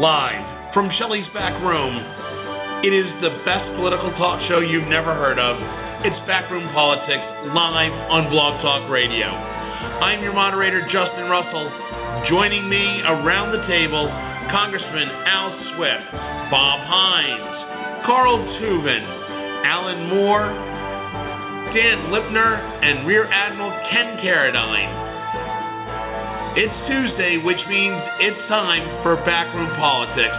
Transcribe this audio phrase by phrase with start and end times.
[0.00, 1.92] live from Shelley's back room.
[2.80, 5.60] It is the best political talk show you've never heard of.
[6.00, 7.20] It's Backroom Politics
[7.52, 9.28] live on Blog Talk Radio.
[9.28, 11.68] I'm your moderator, Justin Russell.
[12.32, 14.08] Joining me around the table,
[14.48, 16.08] Congressman Al Swift,
[16.48, 19.04] Bob Hines, Carl Tubin,
[19.68, 20.48] Alan Moore,
[21.76, 25.09] Dan Lipner, and Rear Admiral Ken Carradine.
[26.58, 30.34] It's Tuesday, which means it's time for Backroom Politics.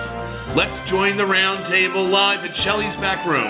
[0.60, 3.48] Let's join the roundtable live at Shelley's Back Room,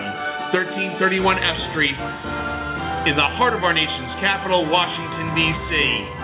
[0.53, 1.97] 1331 F Street,
[3.09, 6.20] in the heart of our nation's capital, Washington, D.C.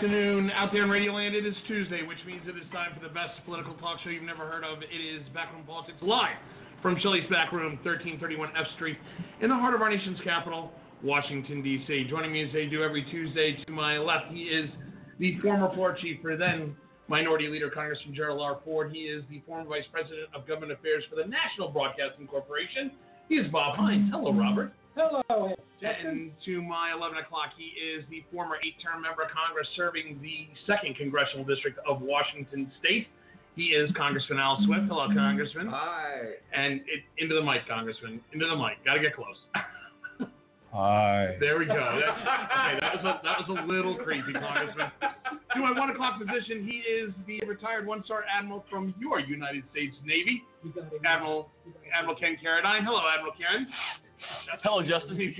[0.00, 1.34] afternoon out there in Radio Land.
[1.34, 4.22] It is Tuesday, which means it is time for the best political talk show you've
[4.22, 4.80] never heard of.
[4.80, 6.40] It is Backroom Politics live
[6.80, 8.96] from Shelley's Backroom, 1331 F Street,
[9.42, 10.72] in the heart of our nation's capital,
[11.04, 12.06] Washington, D.C.
[12.08, 14.70] Joining me as they do every Tuesday to my left, he is
[15.18, 16.74] the former floor chief for then
[17.08, 18.58] Minority Leader Congressman Gerald R.
[18.64, 18.90] Ford.
[18.90, 22.92] He is the former Vice President of Government Affairs for the National Broadcasting Corporation.
[23.28, 24.08] He is Bob Hines.
[24.10, 24.72] Hello, Robert.
[24.96, 25.54] Hello.
[25.82, 30.20] And to my 11 o'clock, he is the former eight term member of Congress serving
[30.20, 33.08] the 2nd Congressional District of Washington State.
[33.56, 34.86] He is Congressman Al Swift.
[34.88, 35.68] Hello, Congressman.
[35.68, 36.36] Hi.
[36.54, 38.20] And it, into the mic, Congressman.
[38.32, 38.84] Into the mic.
[38.84, 39.36] Got to get close.
[40.72, 41.36] Hi.
[41.40, 41.74] There we go.
[41.74, 44.90] That's, okay, that was a, that was a little creepy, Congressman.
[45.54, 49.96] To my one o'clock position, he is the retired one-star admiral from your United States
[50.04, 50.44] Navy,
[51.04, 51.50] Admiral
[51.92, 52.84] Admiral Ken Carradine.
[52.84, 53.66] Hello, Admiral Ken.
[54.62, 55.16] Hello, Justin.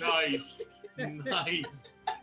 [0.00, 0.40] nice,
[1.24, 1.64] nice.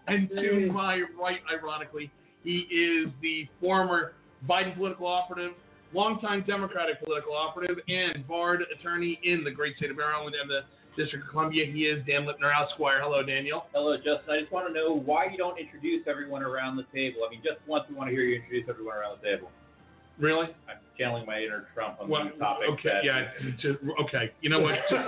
[0.07, 2.11] And to my right, ironically,
[2.43, 4.13] he is the former
[4.49, 5.51] Biden political operative,
[5.93, 10.61] longtime Democratic political operative, and barred attorney in the great state of Maryland and the
[10.99, 11.65] District of Columbia.
[11.65, 12.99] He is Dan Lipner, Esquire.
[13.01, 13.65] Hello, Daniel.
[13.73, 14.35] Hello, Justin.
[14.35, 17.21] I just want to know why you don't introduce everyone around the table.
[17.25, 19.49] I mean, just once we want to hear you introduce everyone around the table.
[20.19, 20.47] Really?
[20.67, 22.67] I'm channeling my inner Trump on Well, the topic.
[22.73, 23.73] okay, that- yeah.
[24.03, 24.75] okay, you know what?
[24.89, 25.07] Just-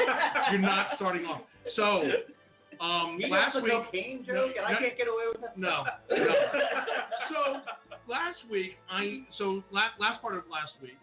[0.51, 1.41] you're not starting off.
[1.75, 2.03] So,
[2.79, 3.73] um, You last week.
[3.73, 5.51] cocaine joke, and I can't get away with it.
[5.57, 6.33] No, no.
[7.29, 7.59] So
[8.07, 10.95] last week, I so last last part of last week,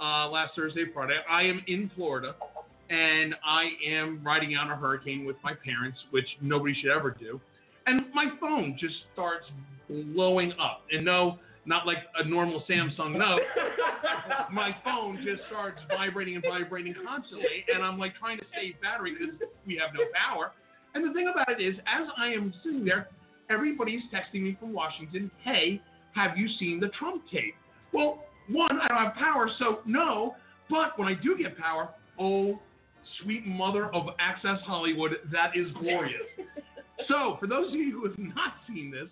[0.00, 2.34] uh, last Thursday, Friday, I am in Florida,
[2.92, 7.40] and I am riding out a hurricane with my parents, which nobody should ever do,
[7.86, 9.46] and my phone just starts
[9.88, 13.40] blowing up, and no, not like a normal Samsung note.
[14.52, 19.16] my phone just starts vibrating and vibrating constantly, and I'm like trying to save battery
[19.18, 19.34] because
[19.66, 20.52] we have no power.
[20.94, 23.08] And the thing about it is, as I am sitting there,
[23.48, 25.80] everybody's texting me from Washington, hey,
[26.14, 27.54] have you seen the Trump tape?
[27.94, 30.34] Well, one, I don't have power, so no.
[30.68, 31.88] But when I do get power,
[32.18, 32.58] oh,
[33.22, 36.22] sweet mother of Access Hollywood, that is glorious.
[37.08, 39.08] so, for those of you who have not seen this,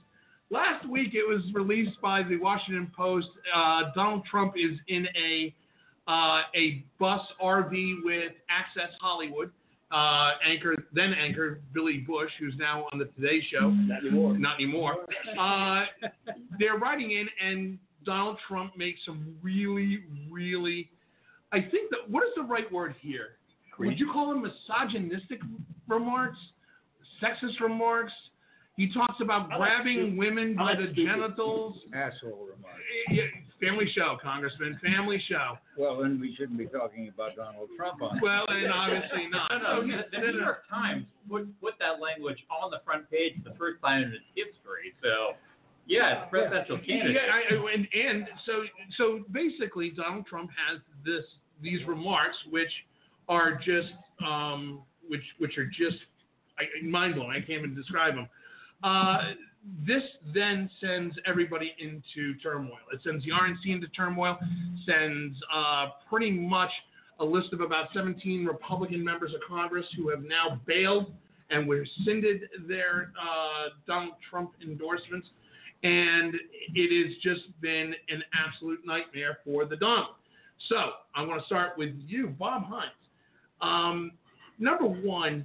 [0.51, 3.29] last week it was released by the Washington Post.
[3.55, 5.55] Uh, Donald Trump is in a
[6.09, 9.53] uh, a bus RV with Access Hollywood.
[9.93, 13.71] Uh, anchor then anchor Billy Bush, who's now on the Today Show.
[13.71, 14.39] Not anymore.
[14.39, 14.95] Not anymore.
[15.39, 15.85] Uh,
[16.59, 20.91] they're writing in, and Donald Trump makes some really, really.
[21.53, 23.37] I think that what is the right word here?
[23.89, 25.41] Would you call them misogynistic
[25.89, 26.39] remarks,
[27.23, 28.13] sexist remarks?
[28.77, 30.19] He talks about like grabbing stupid.
[30.19, 31.07] women by like the stupid.
[31.07, 31.77] genitals.
[31.95, 32.77] Asshole remark.
[32.81, 33.25] Eh, eh, yeah,
[33.61, 34.79] Family show, Congressman.
[34.83, 35.59] Family show.
[35.77, 38.19] Well, then we shouldn't be talking about Donald Trump on.
[38.23, 39.51] Well, and obviously not.
[39.53, 40.45] No, no, So, the, yeah, the no, New no, no.
[40.45, 44.25] York Times put, put that language on the front page the first time in its
[44.35, 44.97] history.
[45.03, 45.37] So,
[45.87, 47.21] yeah, it's presidential candidate.
[47.21, 48.63] Yeah, I, I- and, and so
[48.97, 51.25] so basically, Donald Trump has this
[51.61, 52.73] these remarks, which
[53.31, 53.95] are just
[54.27, 55.97] um, which which are just
[56.85, 57.31] mind blowing.
[57.31, 58.29] I can't even describe them.
[58.83, 59.19] Uh,
[59.87, 60.03] this
[60.35, 62.79] then sends everybody into turmoil.
[62.93, 64.39] It sends the RNC into turmoil,
[64.87, 66.71] sends uh, pretty much
[67.21, 71.13] a list of about 17 Republican members of Congress who have now bailed
[71.51, 75.29] and rescinded their uh, Donald Trump endorsements.
[75.83, 76.35] And
[76.75, 80.15] it has just been an absolute nightmare for the Donald.
[80.69, 80.77] So
[81.15, 82.91] I want to start with you, Bob Hines.
[83.63, 84.13] Um,
[84.59, 85.45] number one,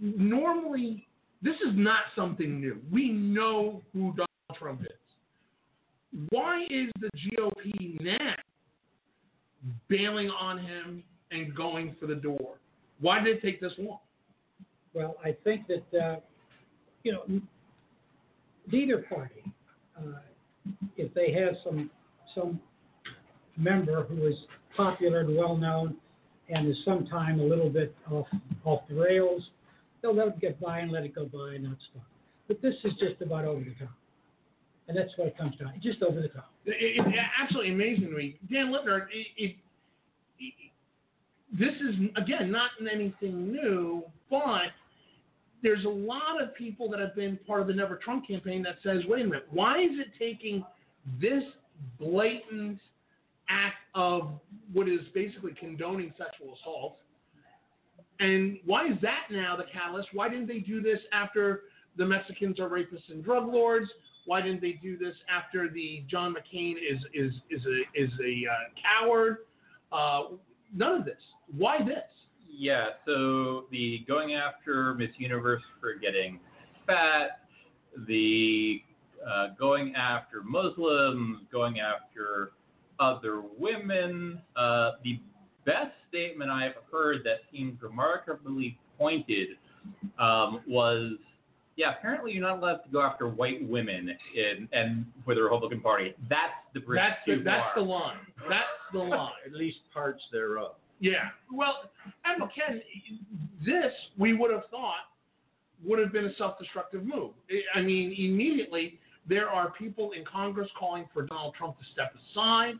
[0.00, 1.06] normally
[1.42, 2.80] this is not something new.
[2.90, 6.26] We know who Donald Trump is.
[6.30, 8.34] Why is the GOP now
[9.88, 12.56] bailing on him and going for the door?
[13.00, 13.98] Why did it take this long?
[14.94, 16.16] Well, I think that, uh,
[17.02, 17.40] you know,
[18.72, 19.42] neither party,
[19.98, 20.20] uh,
[20.96, 21.90] if they have some
[22.34, 22.60] some
[23.56, 24.34] member who is
[24.76, 25.96] popular and well known,
[26.48, 28.26] and is sometime a little bit off
[28.64, 29.42] off the rails,
[30.02, 32.04] they'll let it get by and let it go by and not stop.
[32.48, 33.94] But this is just about over the top,
[34.88, 35.72] and that's what it comes down.
[35.82, 36.52] Just over the top.
[36.64, 37.04] It,
[37.42, 38.38] absolutely amazing to me.
[38.50, 39.56] Dan Littner, it, it,
[40.38, 40.54] it,
[41.52, 44.72] this is, again, not anything new, but
[45.62, 48.76] there's a lot of people that have been part of the Never Trump campaign that
[48.82, 50.64] says, wait a minute, why is it taking
[51.20, 51.42] this
[51.98, 52.78] blatant
[53.48, 54.40] act of
[54.72, 56.98] what is basically condoning sexual assault?
[58.18, 60.08] And why is that now the catalyst?
[60.12, 61.62] Why didn't they do this after
[61.96, 63.90] the Mexicans are rapists and drug lords?
[64.24, 68.42] Why didn't they do this after the John McCain is is is a is a
[68.50, 69.38] uh, coward?
[69.92, 70.36] Uh,
[70.74, 71.14] none of this.
[71.56, 71.98] Why this?
[72.48, 76.40] Yeah, so the going after Miss Universe for getting
[76.86, 77.40] fat,
[78.08, 78.80] the
[79.26, 82.52] uh, going after Muslims, going after
[83.00, 84.40] other women.
[84.56, 85.20] Uh, the
[85.64, 89.48] best statement I've heard that seemed remarkably pointed
[90.18, 91.12] um, was,
[91.76, 95.80] yeah, apparently you're not allowed to go after white women in and for the Republican
[95.80, 96.14] Party.
[96.28, 98.18] That's the bridge That's too the, that's the line.
[98.48, 99.32] That's the line.
[99.44, 100.72] At least parts thereof.
[101.00, 101.28] Yeah.
[101.52, 101.90] Well,
[102.24, 102.80] Admiral Ken,
[103.64, 104.94] this we would have thought
[105.84, 107.32] would have been a self-destructive move.
[107.50, 108.98] I- I mean, immediately
[109.28, 112.74] there are people in Congress calling for Donald Trump to step aside,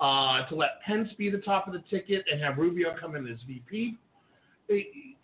[0.00, 3.26] uh, to let Pence be the top of the ticket, and have Rubio come in
[3.26, 3.96] as VP.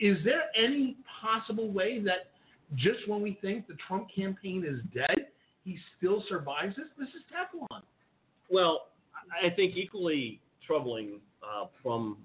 [0.00, 2.30] Is there any possible way that
[2.76, 5.26] just when we think the Trump campaign is dead,
[5.64, 6.86] he still survives this?
[6.98, 7.82] This is Teflon.
[8.50, 8.88] Well,
[9.42, 12.18] I think equally troubling uh, from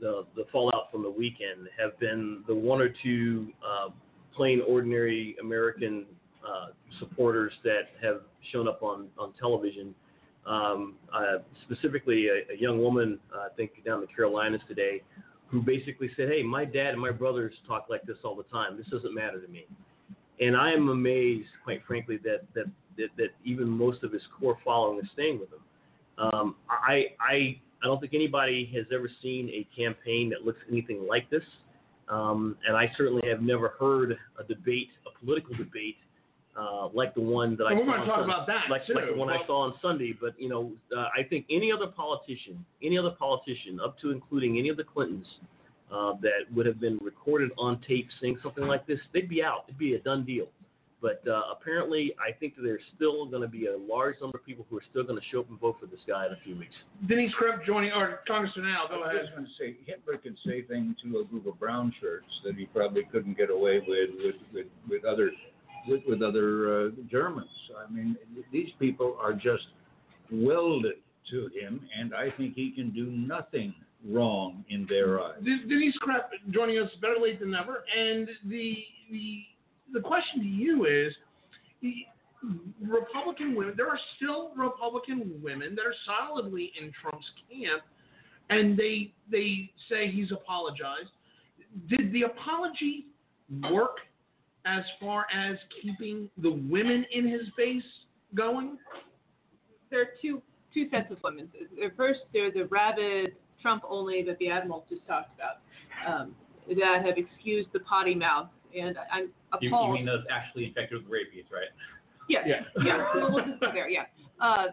[0.00, 3.90] the, the fallout from the weekend have been the one or two uh,
[4.34, 6.06] plain ordinary American
[6.46, 8.22] uh, supporters that have
[8.52, 9.94] shown up on, on television.
[10.46, 15.02] Um, uh, specifically, a, a young woman, uh, I think down in the Carolinas today,
[15.48, 18.76] who basically said, Hey, my dad and my brothers talk like this all the time.
[18.76, 19.66] This doesn't matter to me.
[20.40, 22.64] And I am amazed, quite frankly, that, that,
[22.96, 25.60] that, that even most of his core following is staying with him.
[26.32, 31.06] Um, I, I, I don't think anybody has ever seen a campaign that looks anything
[31.06, 31.42] like this.
[32.08, 35.96] Um, and I certainly have never heard a debate, a political debate,
[36.58, 38.86] uh, like the one that I we're saw going to on talk about that like,
[38.86, 38.94] too.
[38.94, 40.14] like the one I saw on Sunday.
[40.18, 44.58] But you know, uh, I think any other politician, any other politician, up to including
[44.58, 45.26] any of the Clintons,
[45.92, 49.64] uh, that would have been recorded on tape saying something like this, they'd be out.
[49.68, 50.46] It'd be a done deal.
[51.02, 54.44] But uh, apparently, I think that there's still going to be a large number of
[54.44, 56.36] people who are still going to show up and vote for this guy in a
[56.44, 56.74] few weeks.
[57.08, 60.60] Denise Krepp joining, our Congressman Al, go I was going to say, Hitler could say
[60.62, 64.36] things to a group of brown shirts that he probably couldn't get away with with,
[64.52, 65.30] with, with other
[65.88, 67.48] with, with other uh, Germans.
[67.76, 68.16] I mean,
[68.52, 69.66] these people are just
[70.30, 70.96] welded
[71.30, 73.74] to him, and I think he can do nothing
[74.08, 75.36] wrong in their eyes.
[75.44, 77.84] De- Denise Krepp joining us better late than never.
[77.96, 78.78] And the
[79.10, 79.42] the
[79.92, 81.12] the question to you is,
[82.82, 83.74] Republican women.
[83.76, 87.82] There are still Republican women that are solidly in Trump's camp,
[88.48, 91.10] and they they say he's apologized.
[91.88, 93.06] Did the apology
[93.70, 93.98] work
[94.66, 97.82] as far as keeping the women in his base
[98.34, 98.78] going?
[99.90, 100.40] there are two
[100.72, 101.48] two sets of women.
[101.76, 105.56] The First, there's the rabid Trump only that the admiral just talked about
[106.06, 106.34] um,
[106.68, 108.46] that have excused the potty mouth,
[108.78, 109.30] and I'm You,
[109.62, 109.94] you appalled.
[109.94, 111.68] mean those actually infected with rabies, right?
[112.28, 112.60] Yes, Yeah.
[112.84, 113.04] yeah.
[113.16, 113.88] We'll, we'll just go there.
[113.88, 114.04] Yeah,
[114.40, 114.66] uh,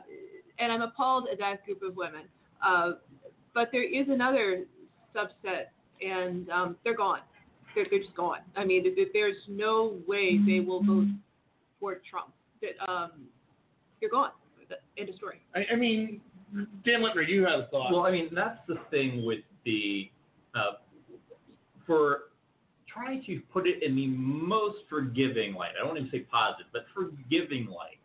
[0.59, 2.25] and I'm appalled at that group of women.
[2.63, 2.91] Uh,
[3.55, 4.65] but there is another
[5.15, 5.65] subset,
[5.99, 7.21] and um, they're gone.
[7.77, 8.39] They're, they're just gone.
[8.55, 11.09] I mean, th- th- there's no way they will vote
[11.79, 12.33] for Trump.
[12.59, 13.11] That um,
[14.01, 14.31] they're gone.
[14.97, 15.41] End of story.
[15.53, 16.19] I, I mean,
[16.83, 17.91] Dan Littner, you have a thought.
[17.91, 20.09] Well, I mean, that's the thing with the
[20.55, 20.77] uh,
[21.85, 22.21] for
[22.91, 25.73] trying to put it in the most forgiving light.
[25.79, 27.99] I don't even say positive, but forgiving light.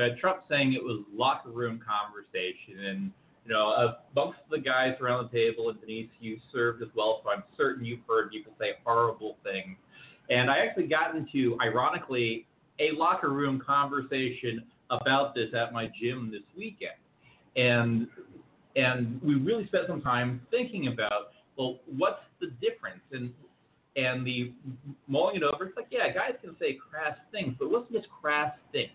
[0.00, 3.12] Uh, Trump saying it was locker room conversation, and
[3.44, 7.30] you know, amongst the guys around the table, and Denise, you served as well, so
[7.30, 9.76] I'm certain you've heard people say horrible things.
[10.28, 12.46] And I actually got into, ironically,
[12.78, 16.92] a locker room conversation about this at my gym this weekend,
[17.56, 18.06] and
[18.76, 23.02] and we really spent some time thinking about well, what's the difference?
[23.12, 23.32] And
[23.96, 24.52] and the
[25.08, 28.06] mulling it over, it's like, yeah, guys can say crass things, but it wasn't just
[28.08, 28.92] crass things.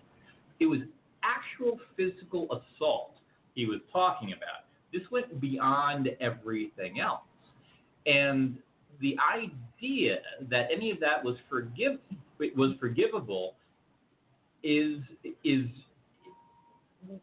[0.60, 0.80] It was
[1.22, 3.12] actual physical assault
[3.56, 4.66] he was talking about.
[4.94, 7.22] This went beyond everything else.
[8.06, 8.58] And
[9.02, 10.20] the idea
[10.50, 11.98] that any of that was forgive
[12.56, 13.56] was forgivable
[14.64, 15.00] is
[15.44, 15.66] is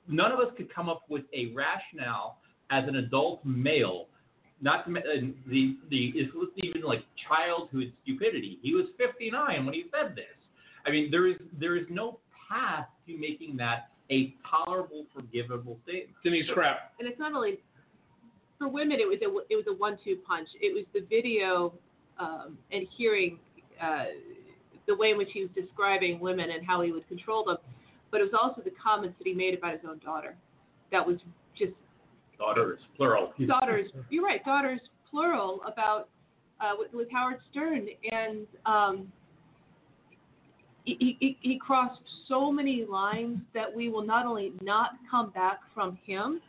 [0.09, 2.39] none of us could come up with a rationale
[2.71, 4.07] as an adult male
[4.63, 4.93] not to
[5.49, 8.59] the the is even like childhood stupidity.
[8.63, 10.25] He was 59 when he said this.
[10.87, 16.17] I mean, there is there is no path to making that a tolerable, forgivable statement.
[16.25, 16.77] Denise Krepp.
[16.99, 17.61] and it's not only
[18.59, 18.99] for women.
[19.01, 20.49] It was a it was a one-two punch.
[20.61, 21.73] It was the video
[22.19, 23.39] um, and hearing
[23.81, 24.05] uh,
[24.87, 27.57] the way in which he was describing women and how he would control them,
[28.11, 30.37] but it was also the comments that he made about his own daughter.
[30.91, 31.17] That was
[31.59, 31.73] just
[32.39, 33.33] Daughters, plural.
[33.47, 33.91] daughters.
[34.11, 34.81] You're right, daughters
[35.11, 36.09] plural about
[36.61, 39.13] uh, with, with Howard Stern, and um,
[40.85, 45.99] he, he crossed so many lines that we will not only not come back from
[46.05, 46.41] him,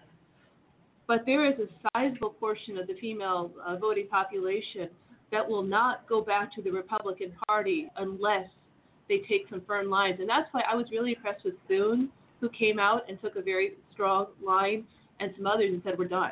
[1.07, 4.89] but there is a sizable portion of the female uh, voting population
[5.31, 8.47] that will not go back to the Republican Party unless
[9.09, 12.09] they take some firm lines, and that's why I was really impressed with Thune,
[12.39, 14.85] who came out and took a very strong line,
[15.19, 16.31] and some others and said we're done.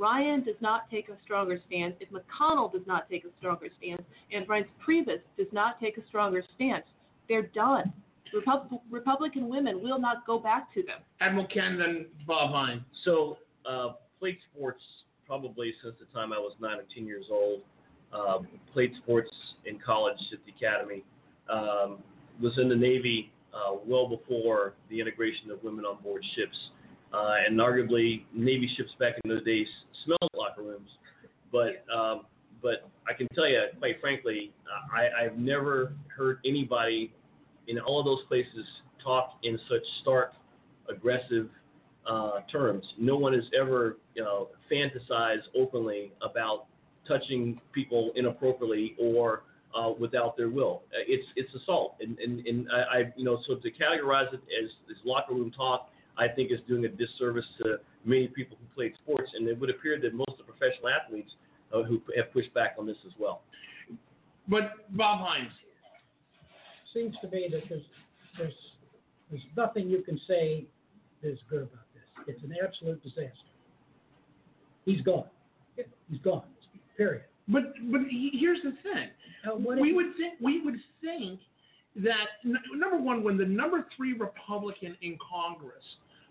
[0.00, 4.02] Ryan does not take a stronger stance, if McConnell does not take a stronger stance,
[4.32, 6.86] and Reince Priebus does not take a stronger stance,
[7.28, 7.92] they're done.
[8.32, 11.00] Repub- Republican women will not go back to them.
[11.20, 12.82] Admiral Ken, then Bob Hine.
[13.04, 13.36] So,
[13.68, 14.82] uh, played sports
[15.26, 17.60] probably since the time I was nine or ten years old.
[18.12, 19.30] Um, played sports
[19.66, 21.04] in college at the academy.
[21.48, 21.98] Um,
[22.40, 26.56] was in the Navy uh, well before the integration of women on board ships.
[27.12, 29.66] Uh, and arguably, Navy ships back in those days
[30.04, 30.90] smelled locker rooms.
[31.50, 32.22] But um,
[32.62, 37.12] but I can tell you, quite frankly, uh, I, I've never heard anybody
[37.68, 38.66] in all of those places
[39.02, 40.32] talk in such stark,
[40.88, 41.48] aggressive
[42.06, 42.84] uh, terms.
[42.98, 46.66] No one has ever, you know, fantasized openly about
[47.08, 49.42] touching people inappropriately or
[49.74, 50.82] uh, without their will.
[50.92, 54.40] Uh, It's it's assault, and and, and I, I you know so to categorize it
[54.62, 55.90] as as locker room talk,
[56.20, 59.70] I think is doing a disservice to many people who played sports, and it would
[59.70, 61.30] appear that most of the professional athletes
[61.74, 63.40] uh, who have pushed back on this as well.
[64.46, 65.52] But Bob Hines.
[66.92, 67.82] Seems to me that there's,
[68.36, 68.52] there's,
[69.30, 70.66] there's nothing you can say
[71.22, 72.02] that's good about this.
[72.26, 73.30] It's an absolute disaster.
[74.84, 75.26] He's gone.
[76.10, 76.42] He's gone,
[76.96, 77.22] period.
[77.48, 79.08] But but he, here's the thing.
[79.44, 81.40] Now, we would think we would think
[81.96, 85.84] that n- number one, when the number three Republican in Congress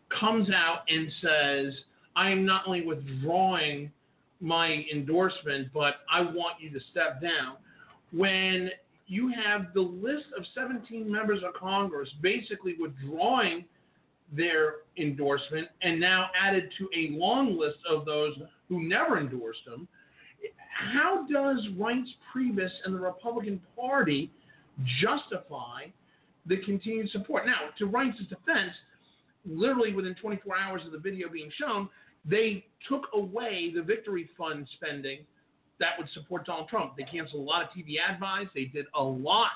[0.10, 1.74] comes out and says,
[2.16, 3.92] "I am not only withdrawing
[4.42, 7.58] my endorsement, but I want you to step down,"
[8.12, 8.72] when
[9.08, 13.66] you have the list of 17 members of Congress basically withdrawing
[14.32, 18.38] their endorsement and now added to a long list of those
[18.68, 19.88] who never endorsed him,
[20.70, 24.32] how does Reince Priebus and the Republican Party
[25.01, 25.86] justify
[26.46, 27.46] the continued support?
[27.46, 28.74] Now, to Reince's defense,
[29.46, 31.89] literally within 24 hours of the video being shown,
[32.25, 35.19] they took away the victory fund spending
[35.79, 36.93] that would support Donald Trump.
[36.98, 38.48] They canceled a lot of TV ad buys.
[38.53, 39.51] They did a lot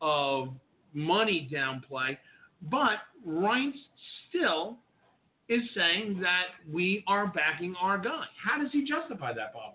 [0.00, 0.48] of
[0.94, 2.16] money downplay.
[2.70, 3.74] But Reince
[4.28, 4.78] still
[5.48, 8.24] is saying that we are backing our guy.
[8.42, 9.74] How does he justify that, Bob?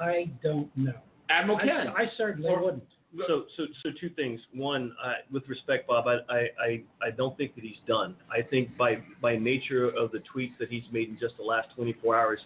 [0.00, 0.92] I don't know.
[1.30, 1.88] Admiral I, Ken.
[1.88, 2.84] I certainly Or- wouldn't.
[3.28, 4.40] So, so, so two things.
[4.52, 8.14] One, uh, with respect, Bob, I, I, I, don't think that he's done.
[8.30, 11.68] I think by, by nature of the tweets that he's made in just the last
[11.76, 12.40] 24 hours,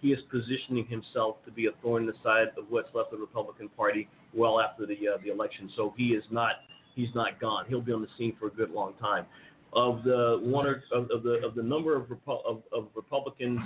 [0.00, 3.18] he is positioning himself to be a thorn in the side of what's left of
[3.18, 5.70] the Republican Party well after the, uh, the election.
[5.76, 6.56] So he is not,
[6.94, 7.64] he's not gone.
[7.68, 9.26] He'll be on the scene for a good long time.
[9.72, 13.60] Of the one or of, of the of the number of Repu- of, of Republicans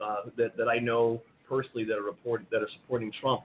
[0.00, 3.42] uh, that that I know personally that are report that are supporting Trump,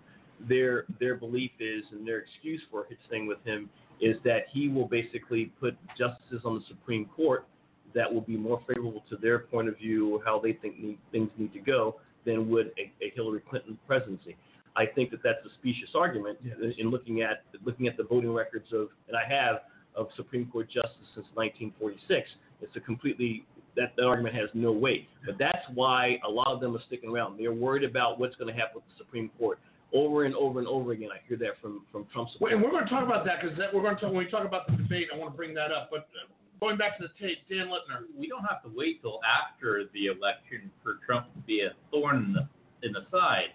[0.47, 3.69] their their belief is and their excuse for staying with him
[4.01, 7.45] is that he will basically put justices on the Supreme Court
[7.93, 10.97] that will be more favorable to their point of view or how they think need,
[11.11, 14.35] things need to go than would a, a Hillary Clinton presidency.
[14.75, 18.33] I think that that's a specious argument in, in looking at looking at the voting
[18.33, 19.61] records of and I have
[19.95, 22.29] of Supreme Court justice since 1946.
[22.61, 25.07] It's a completely that, that argument has no weight.
[25.25, 27.37] But that's why a lot of them are sticking around.
[27.39, 29.59] They're worried about what's going to happen with the Supreme Court.
[29.95, 32.69] Over and over and over again, I hear that from from Trump Well, and we're
[32.69, 34.75] going to talk about that because we're going to talk, when we talk about the
[34.75, 35.07] debate.
[35.13, 35.87] I want to bring that up.
[35.89, 36.27] But uh,
[36.59, 38.03] going back to the tape, Dan Littner.
[38.17, 42.17] we don't have to wait till after the election for Trump to be a thorn
[42.17, 43.53] in the, in the side.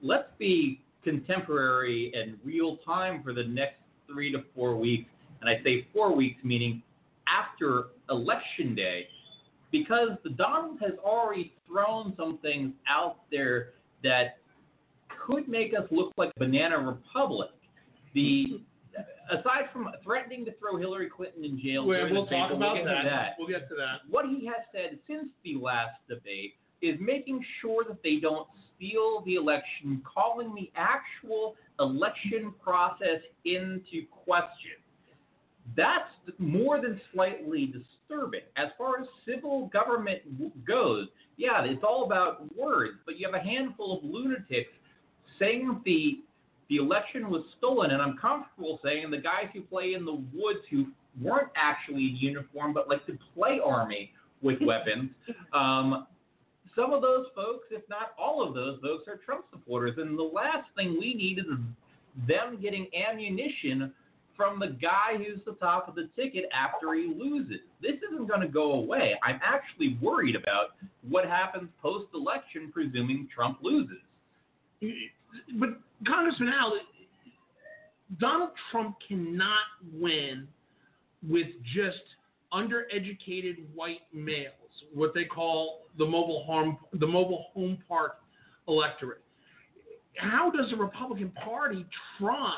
[0.00, 3.76] Let's be contemporary and real time for the next
[4.10, 5.10] three to four weeks.
[5.40, 6.82] And I say four weeks, meaning
[7.28, 9.08] after election day,
[9.70, 13.70] because the Donald has already thrown some things out there
[14.02, 14.38] that
[15.24, 17.50] could make us look like a banana republic.
[18.14, 18.60] The
[19.30, 22.84] aside from threatening to throw Hillary Clinton in jail, We'll, we'll talk we'll about get
[22.84, 23.04] that.
[23.04, 24.00] that We'll get to that.
[24.10, 29.22] what he has said since the last debate is making sure that they don't steal
[29.24, 34.72] the election, calling the actual election process into question.
[35.76, 38.40] That's more than slightly disturbing.
[38.56, 40.20] As far as civil government
[40.66, 44.72] goes, yeah, it's all about words, but you have a handful of lunatics
[45.42, 46.20] saying the
[46.68, 50.60] the election was stolen, and I'm comfortable saying the guys who play in the woods
[50.70, 50.86] who
[51.20, 55.10] weren't actually in uniform but like to play army with weapons.
[55.52, 56.06] Um,
[56.74, 60.22] some of those folks, if not all of those folks, are Trump supporters, and the
[60.22, 61.44] last thing we need is
[62.26, 63.92] them getting ammunition
[64.34, 67.60] from the guy who's the top of the ticket after he loses.
[67.82, 69.14] This isn't going to go away.
[69.22, 70.68] I'm actually worried about
[71.06, 73.98] what happens post election, presuming Trump loses.
[75.58, 75.70] But
[76.06, 76.74] Congressman Al,
[78.18, 80.46] Donald Trump cannot win
[81.26, 82.02] with just
[82.52, 84.52] undereducated white males,
[84.92, 88.16] what they call the mobile home the mobile home park
[88.68, 89.22] electorate.
[90.16, 91.86] How does the Republican Party
[92.18, 92.56] try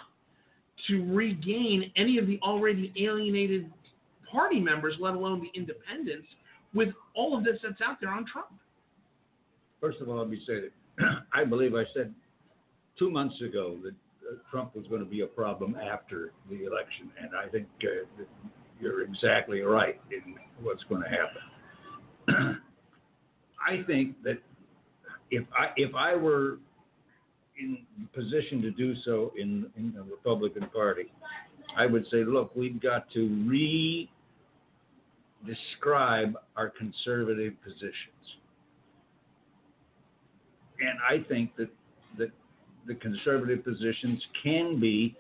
[0.89, 3.71] to regain any of the already alienated
[4.31, 6.27] party members, let alone the independents,
[6.75, 8.49] with all of this that's out there on Trump?
[9.81, 10.73] First of all, let me say that
[11.33, 12.13] I believe I said
[12.99, 13.95] two months ago that
[14.27, 18.25] uh, Trump was going to be a problem after the election, and I think uh,
[18.81, 22.61] you're exactly right in what's going to happen.
[23.69, 24.39] I think that
[25.31, 26.59] if I if I were
[27.59, 27.79] in
[28.15, 31.13] position to do so in in the Republican Party,
[31.77, 34.11] I would say, look, we've got to re
[35.47, 37.93] describe our conservative positions.
[40.81, 41.69] And I think that
[42.19, 42.31] that
[42.87, 45.17] the conservative positions can be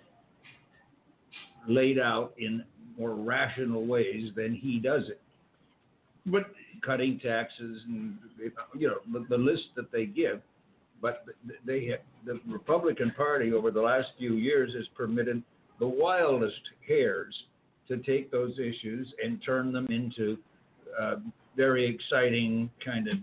[1.69, 2.65] laid out in
[2.99, 5.21] more rational ways than he does it.
[6.26, 6.47] But
[6.84, 8.19] Cutting taxes and
[8.76, 10.43] you know the, the list that they give,
[11.00, 11.25] but
[11.65, 15.43] they have, the Republican Party over the last few years has permitted
[15.80, 17.34] the wildest hairs
[17.89, 20.36] to take those issues and turn them into
[21.00, 21.17] uh,
[21.56, 23.15] very exciting kind of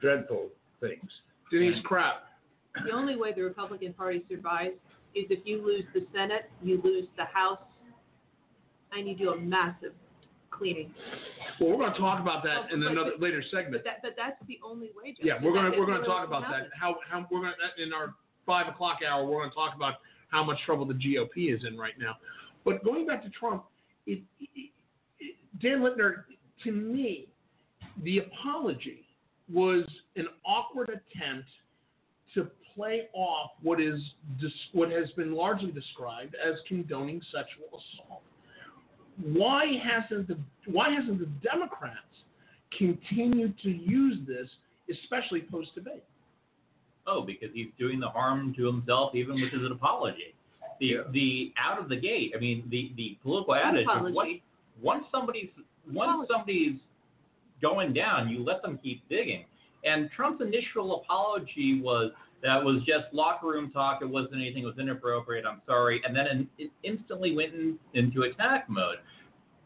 [0.00, 0.48] dreadful
[0.80, 1.10] things.
[1.50, 2.20] Denise Krepp.
[2.86, 4.74] The only way the Republican Party survives
[5.14, 7.58] is if you lose the Senate, you lose the House,
[8.92, 9.92] and you do a massive
[10.50, 10.92] cleaning.
[11.60, 13.72] Well, we're going to talk about that in Oh, but- another later segment.
[13.72, 15.10] But that, but that's the only way.
[15.12, 15.26] Justin.
[15.26, 16.68] Yeah, we're gonna we're gonna talk what about that.
[16.78, 18.14] How how we're gonna in our
[18.46, 19.94] five o'clock hour we're gonna talk about
[20.28, 22.16] how much trouble the GOP is in right now.
[22.64, 23.64] But going back to Trump,
[24.06, 24.70] it, it,
[25.20, 26.24] it, Dan Littner,
[26.64, 27.28] to me,
[28.02, 29.04] the apology
[29.52, 29.84] was
[30.16, 31.61] an awkward attempt to
[32.74, 34.00] play off what is
[34.72, 38.22] what has been largely described as condoning sexual assault.
[39.22, 41.96] Why hasn't the why hasn't the Democrats
[42.78, 44.48] continued to use this,
[44.90, 46.04] especially post debate?
[47.06, 50.34] Oh, because he's doing the harm to himself even with his apology.
[50.80, 51.02] The Yeah.
[51.12, 52.32] the out of the gate.
[52.36, 54.42] I mean, the the political adage of once, Apology.
[54.80, 55.50] once somebody's
[55.92, 56.78] once somebody's
[57.60, 59.44] going down, you let them keep digging.
[59.84, 64.00] And Trump's initial apology was that was just locker room talk.
[64.02, 64.62] It wasn't anything.
[64.64, 65.44] It was inappropriate.
[65.46, 66.00] I'm sorry.
[66.04, 68.96] And then in, it instantly went in, into attack mode.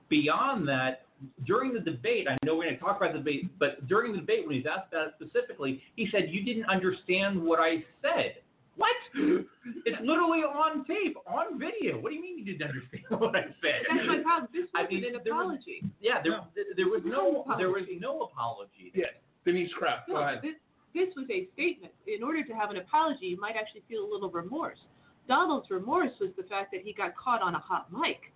[0.08, 1.02] Beyond that,
[1.46, 4.18] during the debate, I know we're going to talk about the debate, but during the
[4.18, 8.36] debate, when he's asked about it specifically, he said, You didn't understand what I said.
[8.76, 8.94] What?
[9.84, 11.98] It's literally on tape, on video.
[11.98, 13.82] What do you mean you didn't understand what I said?
[13.90, 14.48] That's my problem.
[14.52, 15.82] This I wasn't mean, an there was- apology.
[16.00, 16.38] Yeah, there,
[16.76, 18.92] there was no, No there was no apology.
[18.94, 19.06] Yeah,
[19.44, 20.38] Denise Krepp, go No, ahead.
[20.42, 20.54] this,
[20.94, 21.92] this was a statement.
[22.06, 24.78] In order to have an apology, you might actually feel a little remorse.
[25.28, 28.32] Donald's remorse was the fact that he got caught on a hot mic.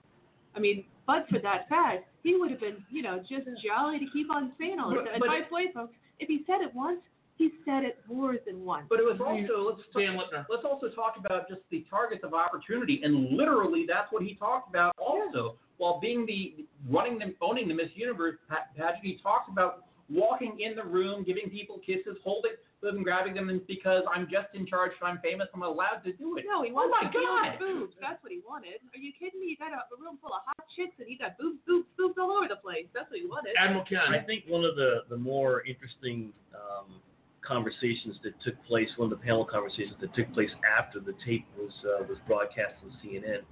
[0.54, 4.06] I mean, but for that fact, he would have been, you know, just jolly to
[4.12, 5.12] keep on saying all But- this.
[5.14, 7.00] And but- by the way, folks, if he said it once,
[7.36, 8.86] he said it more than once.
[8.90, 10.44] But it was also let's Dan Littner.
[10.50, 14.68] let's also talk about just the targets of opportunity, and literally that's what he talked
[14.68, 15.56] about also.
[15.78, 20.74] While being the running the owning the Miss Universe pageant, he talked about walking in
[20.74, 24.92] the room, giving people kisses, holding them, grabbing them, and because I'm just in charge,
[25.00, 26.44] and I'm famous, I'm allowed to do it.
[26.48, 27.58] No, he Oh wanted my to feel God.
[27.60, 27.94] boobs.
[28.00, 28.80] That's what he wanted.
[28.94, 29.46] Are you kidding me?
[29.52, 32.16] You got a, a room full of hot chicks and he got boobs, boobs, boobs
[32.18, 32.86] all over the place.
[32.94, 33.52] That's what he wanted.
[33.58, 34.00] Admiral Ken.
[34.10, 36.98] I think one of the, the more interesting um,
[37.46, 41.44] conversations that took place, one of the panel conversations that took place after the tape
[41.58, 43.44] was uh, was broadcast on CNN,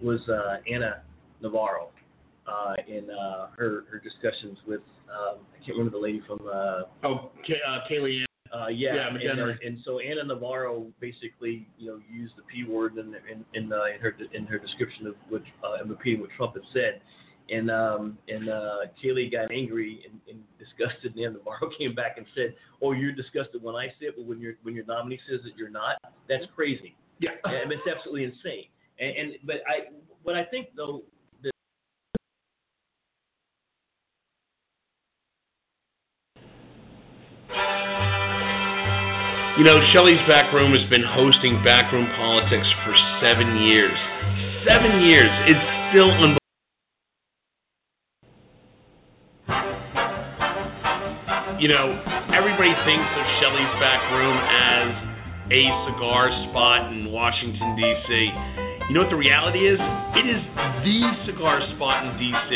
[0.00, 1.02] was uh, Ana
[1.40, 1.88] Navarro
[2.46, 4.80] uh, in uh, her her discussions with
[5.10, 8.26] um, I can't remember the lady from uh, oh, Kay, uh, Kayleigh Ann.
[8.52, 9.66] uh, yeah, Yeah, and, McEnany.
[9.66, 13.84] and so Ana Navarro basically, you know, used the p word in in in, uh,
[13.94, 17.00] in her in her description of what uh, and repeating what Trump had said,
[17.50, 22.16] and um, and uh, Kayleigh got angry and, and disgusted, and then Navarro came back
[22.18, 25.20] and said, "Oh, you're disgusted when I say it, but when your when your nominee
[25.28, 25.96] says that you're not,
[26.28, 26.94] that's crazy.
[27.20, 27.30] Yeah.
[27.46, 28.66] Mean, it's absolutely insane."
[28.98, 29.90] And, and but I
[30.22, 31.02] what I think though
[39.54, 42.90] You know, Shelley's Backroom has been hosting Backroom Politics for
[43.22, 43.94] seven years.
[44.66, 45.30] Seven years.
[45.46, 45.62] It's
[45.94, 46.42] still unbelievable.
[51.62, 51.86] You know,
[52.34, 54.90] everybody thinks of Shelley's Backroom as
[55.54, 58.10] a cigar spot in Washington, D.C.
[58.90, 59.78] You know what the reality is?
[60.18, 60.42] It is
[60.82, 60.98] the
[61.30, 62.50] cigar spot in D.C.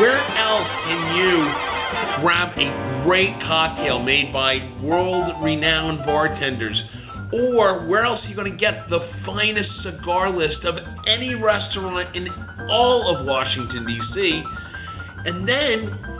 [0.00, 1.73] Where else can you
[2.20, 6.80] grab a great cocktail made by world renowned bartenders?
[7.32, 10.76] Or where else are you going to get the finest cigar list of
[11.06, 12.28] any restaurant in
[12.70, 14.42] all of Washington, D.C.?
[15.26, 16.14] And then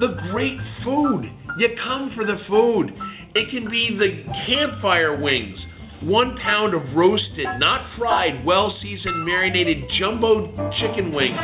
[0.00, 1.30] the great food.
[1.58, 2.92] You come for the food.
[3.34, 5.58] It can be the campfire wings,
[6.02, 10.46] one pound of roasted, not fried, well seasoned, marinated jumbo
[10.78, 11.38] chicken wings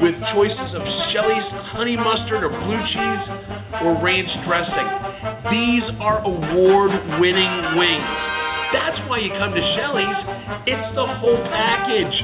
[0.00, 3.26] with choices of Shelley's honey mustard or blue cheese
[3.82, 4.88] or ranch dressing.
[5.50, 8.40] These are award winning wings.
[8.72, 10.20] That's why you come to Shelley's.
[10.70, 12.14] It's the whole package.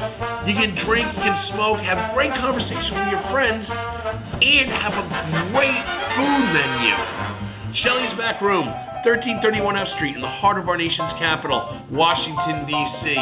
[0.47, 5.05] You can drink, you can smoke, have great conversation with your friends, and have a
[5.51, 5.83] great
[6.15, 7.36] food menu.
[7.83, 8.65] Shelley's Back Room,
[9.05, 11.61] 1331 F Street, in the heart of our nation's capital,
[11.91, 13.13] Washington, D.C.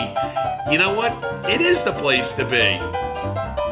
[0.71, 1.11] You know what?
[1.51, 3.64] It is the place to be.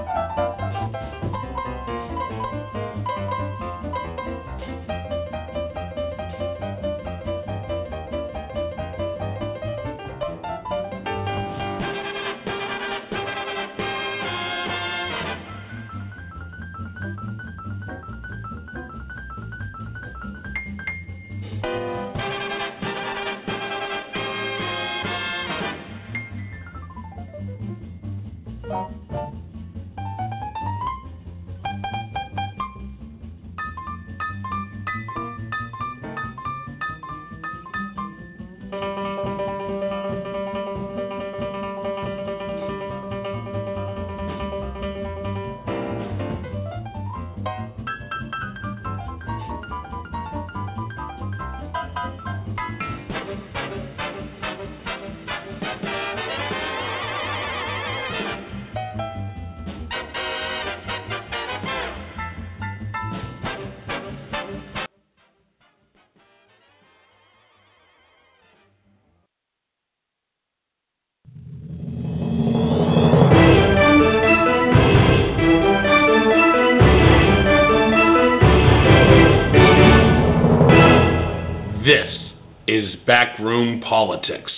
[83.07, 84.53] Backroom Politics.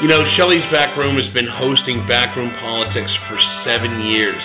[0.00, 3.36] You know, Shelley's Backroom has been hosting Backroom Politics for
[3.68, 4.40] seven years.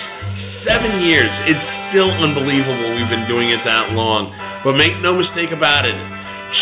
[0.68, 1.32] Seven years.
[1.48, 4.28] It's still unbelievable we've been doing it that long.
[4.62, 5.96] But make no mistake about it,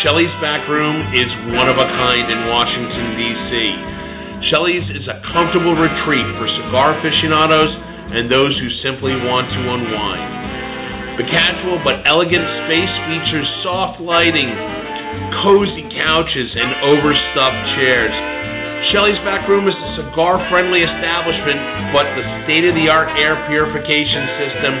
[0.01, 3.49] Shelley's Backroom is one of a kind in Washington, D.C.
[4.49, 7.69] Shelley's is a comfortable retreat for cigar aficionados
[8.17, 11.21] and those who simply want to unwind.
[11.21, 14.49] The casual but elegant space features soft lighting,
[15.45, 18.13] cozy couches, and overstuffed chairs.
[18.89, 21.61] Shelley's Back Room is a cigar friendly establishment,
[21.93, 24.73] but the state of the art air purification system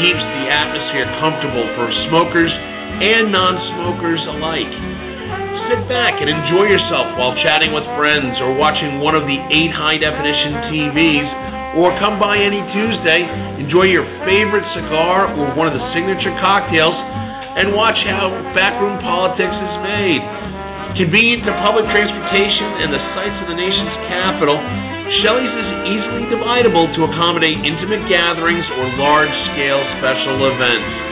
[0.00, 2.52] keeps the atmosphere comfortable for smokers
[2.98, 4.72] and non smokers alike.
[5.70, 9.70] Sit back and enjoy yourself while chatting with friends or watching one of the eight
[9.70, 11.28] high definition TVs,
[11.78, 13.22] or come by any Tuesday,
[13.60, 16.96] enjoy your favorite cigar or one of the signature cocktails,
[17.60, 20.22] and watch how backroom politics is made.
[20.96, 24.56] Convenient to public transportation and the sites of the nation's capital,
[25.22, 31.07] Shelley's is easily dividable to accommodate intimate gatherings or large scale special events.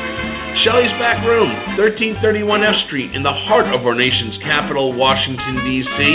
[0.66, 1.46] Shelley's Back Room,
[1.78, 6.10] 1331 F Street, in the heart of our nation's capital, Washington, D.C.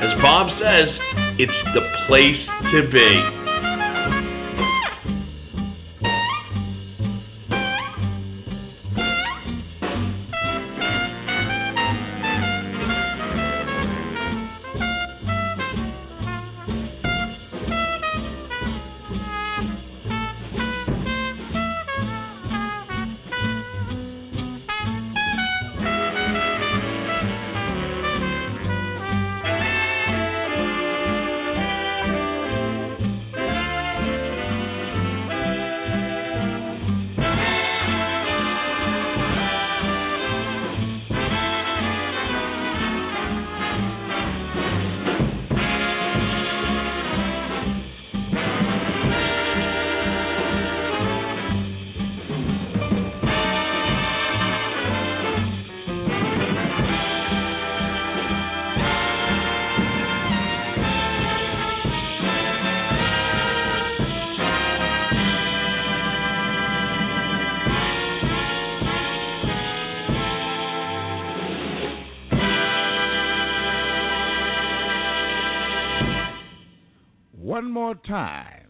[0.00, 0.88] As Bob says,
[1.36, 2.40] it's the place
[2.72, 3.43] to be.
[78.06, 78.60] Time.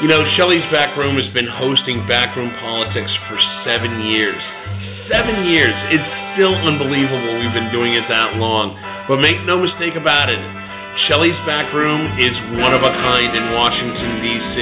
[0.00, 4.40] You know, Shelley's Backroom has been hosting Backroom Politics for seven years.
[5.12, 5.72] Seven years.
[5.92, 8.76] It's still unbelievable we've been doing it that long.
[9.08, 10.38] But make no mistake about it,
[11.08, 14.56] Shelley's Backroom is one of a kind in Washington, D.C.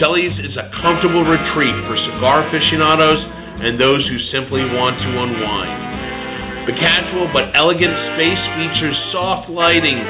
[0.00, 3.20] Shelley's is a comfortable retreat for cigar aficionados
[3.62, 6.66] and those who simply want to unwind.
[6.66, 10.00] The casual but elegant space features soft lighting,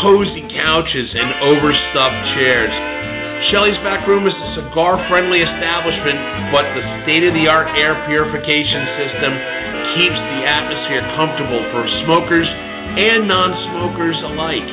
[0.00, 2.72] cozy couches, and overstuffed chairs.
[3.52, 6.16] Shelley's Back Room is a cigar friendly establishment,
[6.54, 9.63] but the state of the art air purification system
[9.94, 12.46] keeps the atmosphere comfortable for smokers
[12.98, 14.66] and non smokers alike.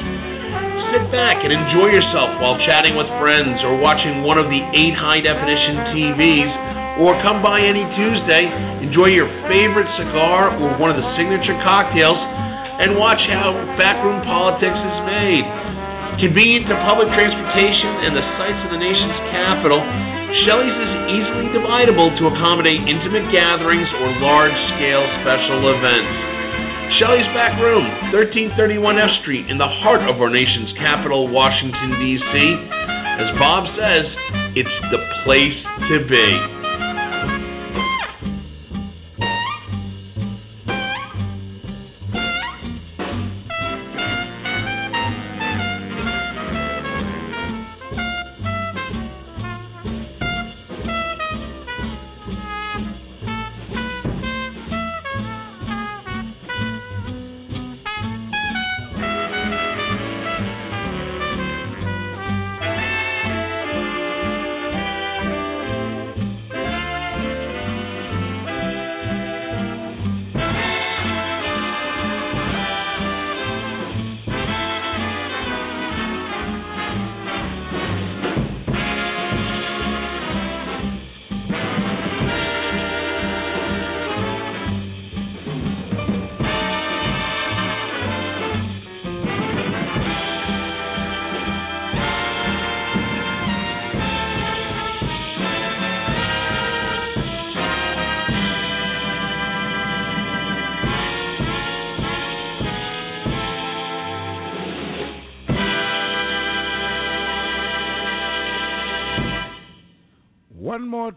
[0.91, 4.97] Sit back and enjoy yourself while chatting with friends or watching one of the eight
[4.97, 6.51] high definition TVs,
[6.99, 8.49] or come by any Tuesday,
[8.83, 12.19] enjoy your favorite cigar or one of the signature cocktails,
[12.83, 15.45] and watch how backroom politics is made.
[16.19, 19.79] Convenient to public transportation and the sights of the nation's capital,
[20.47, 26.15] Shelley's is easily dividable to accommodate intimate gatherings or large scale special events.
[26.99, 27.83] Shelley's Back Room,
[28.15, 32.47] 1331 F Street, in the heart of our nation's capital, Washington, D.C.
[33.19, 34.07] As Bob says,
[34.55, 35.55] it's the place
[35.91, 36.60] to be.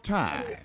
[0.04, 0.63] Time.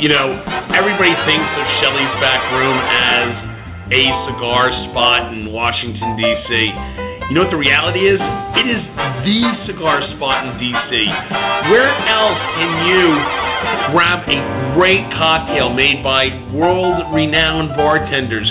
[0.00, 0.38] You know,
[0.74, 3.54] everybody thinks of Shelley's Back Room as
[3.92, 6.72] a cigar spot in Washington, D.C.
[7.28, 8.20] You know what the reality is?
[8.60, 8.82] It is
[9.24, 11.08] the cigar spot in D.C.
[11.72, 13.04] Where else can you
[13.92, 14.38] grab a
[14.76, 18.50] great cocktail made by world renowned bartenders?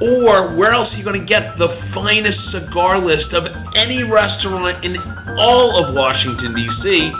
[0.00, 3.44] Or where else are you going to get the finest cigar list of
[3.76, 4.96] any restaurant in
[5.38, 7.10] all of Washington, D.C.?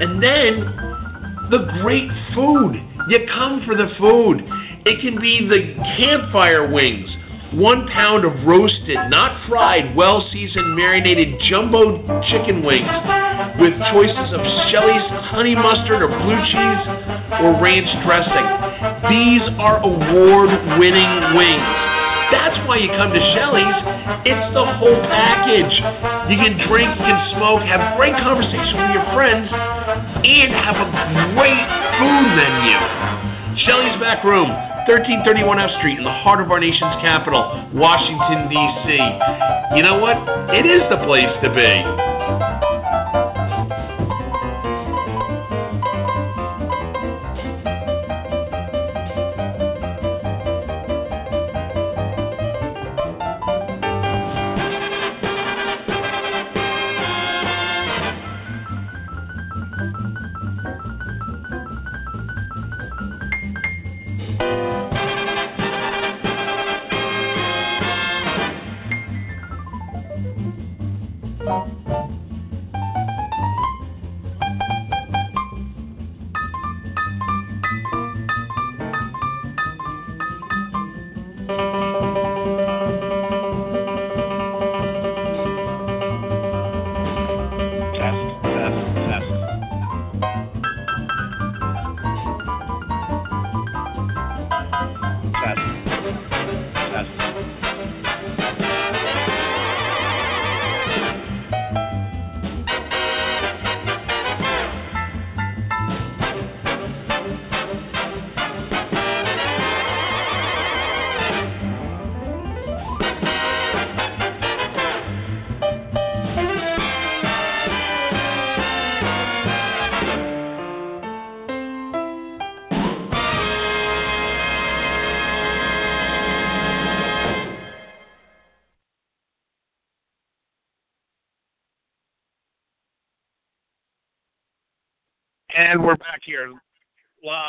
[0.00, 0.88] And then
[1.50, 2.08] the great
[2.38, 2.78] food.
[3.10, 4.46] You come for the food.
[4.86, 7.10] It can be the campfire wings,
[7.52, 11.98] one pound of roasted, not fried, well seasoned, marinated jumbo
[12.30, 12.86] chicken wings
[13.58, 16.84] with choices of Shelley's honey mustard or blue cheese
[17.42, 18.46] or ranch dressing.
[19.10, 21.97] These are award winning wings.
[22.28, 23.78] That's why you come to Shelley's.
[24.28, 25.72] It's the whole package.
[26.28, 30.88] You can drink, you can smoke, have great conversation with your friends, and have a
[31.32, 31.64] great
[31.96, 32.76] food menu.
[33.64, 34.52] Shelley's Back Room,
[34.86, 39.00] 1331 F Street, in the heart of our nation's capital, Washington, D.C.
[39.76, 40.16] You know what?
[40.52, 42.67] It is the place to be.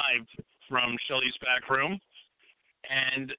[0.09, 0.25] Live
[0.67, 1.99] from Shelley's back room.
[2.89, 3.33] And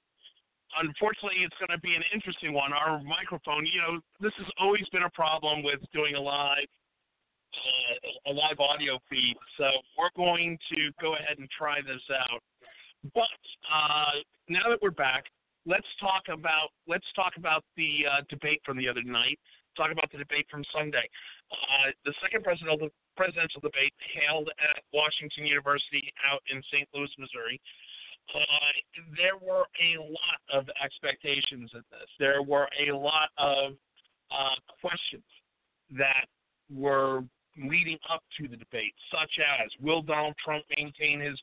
[0.79, 2.73] unfortunately, it's going to be an interesting one.
[2.73, 6.69] Our microphone, you know, this has always been a problem with doing a live
[7.51, 9.35] uh, a live audio feed.
[9.59, 9.65] So
[9.99, 12.43] we're going to go ahead and try this out.
[13.13, 15.25] But uh, now that we're back,
[15.67, 19.39] let's talk about let's talk about the uh, debate from the other night.
[19.77, 21.09] Talk about the debate from Sunday.
[21.51, 26.89] Uh, the second presidential presidential debate held at Washington University out in St.
[26.95, 27.61] Louis, Missouri.
[28.35, 28.39] Uh,
[29.17, 32.09] there were a lot of expectations in this.
[32.19, 33.73] There were a lot of
[34.31, 35.25] uh, questions
[35.99, 36.27] that
[36.73, 37.23] were
[37.59, 41.39] leading up to the debate, such as Will Donald Trump maintain his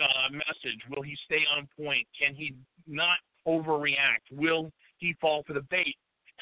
[0.00, 0.80] uh, message?
[0.90, 2.06] Will he stay on point?
[2.18, 2.54] Can he
[2.86, 4.30] not overreact?
[4.30, 5.96] Will he fall for the bait?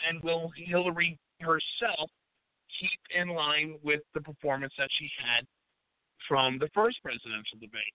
[0.08, 2.10] And will Hillary herself
[2.78, 5.46] keep in line with the performance that she had
[6.28, 7.94] from the first presidential debate?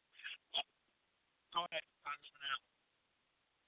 [1.53, 2.59] Go ahead, Congressman Al.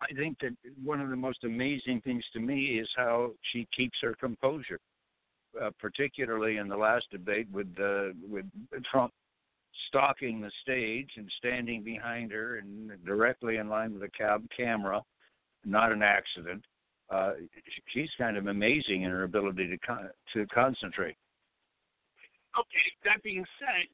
[0.02, 3.98] I think that one of the most amazing things to me is how she keeps
[4.02, 4.80] her composure,
[5.62, 8.46] uh, particularly in the last debate with uh, with
[8.92, 9.14] Trump
[9.88, 15.02] stalking the stage and standing behind her and directly in line with the cab camera,
[15.66, 16.64] not an accident.
[17.12, 17.34] Uh,
[17.94, 21.18] she's kind of amazing in her ability to con- to concentrate.
[22.58, 23.88] Okay, that being said,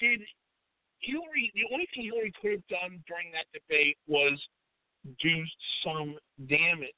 [0.00, 0.20] did
[1.00, 4.40] Hillary, the only thing Hillary could have done during that debate was
[5.20, 5.44] do
[5.84, 6.16] some
[6.48, 6.90] damage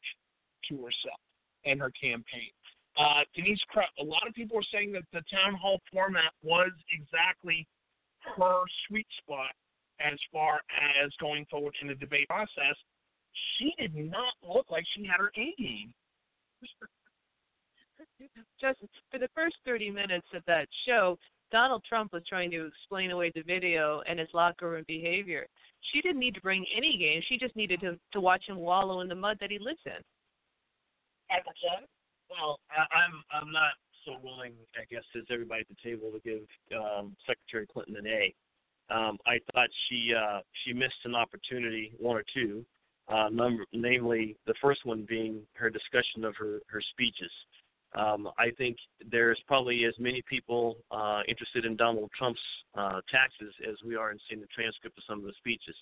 [0.69, 1.21] to herself
[1.65, 2.51] and her campaign.
[2.97, 3.61] Uh, Denise
[4.01, 7.67] a lot of people are saying that the town hall format was exactly
[8.37, 9.51] her sweet spot
[10.01, 10.61] as far
[11.03, 12.77] as going forward in the debate process.
[13.59, 15.93] She did not look like she had her A game.
[18.61, 18.79] Just
[19.11, 21.19] for the first 30 minutes of that show,
[21.51, 25.47] Donald Trump was trying to explain away the video and his locker room behavior.
[25.93, 27.23] She didn't need to bring any game.
[27.29, 30.03] She just needed to to watch him wallow in the mud that he lives in.
[32.31, 33.73] Well, I, I'm I'm not
[34.05, 36.43] so willing, I guess, as everybody at the table to give
[36.77, 38.35] um, Secretary Clinton an A.
[38.89, 42.65] Um, I thought she uh, she missed an opportunity, one or two,
[43.09, 43.29] uh,
[43.73, 47.31] namely the first one being her discussion of her her speeches.
[47.95, 48.77] Um, I think
[49.11, 52.41] there's probably as many people uh, interested in Donald Trump's
[52.75, 55.75] uh, taxes as we are in seeing the transcript of some of the speeches.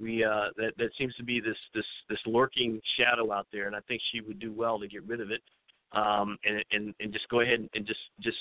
[0.00, 3.76] We uh, that that seems to be this this this lurking shadow out there, and
[3.76, 5.42] I think she would do well to get rid of it
[5.92, 8.38] um, and, and and just go ahead and just just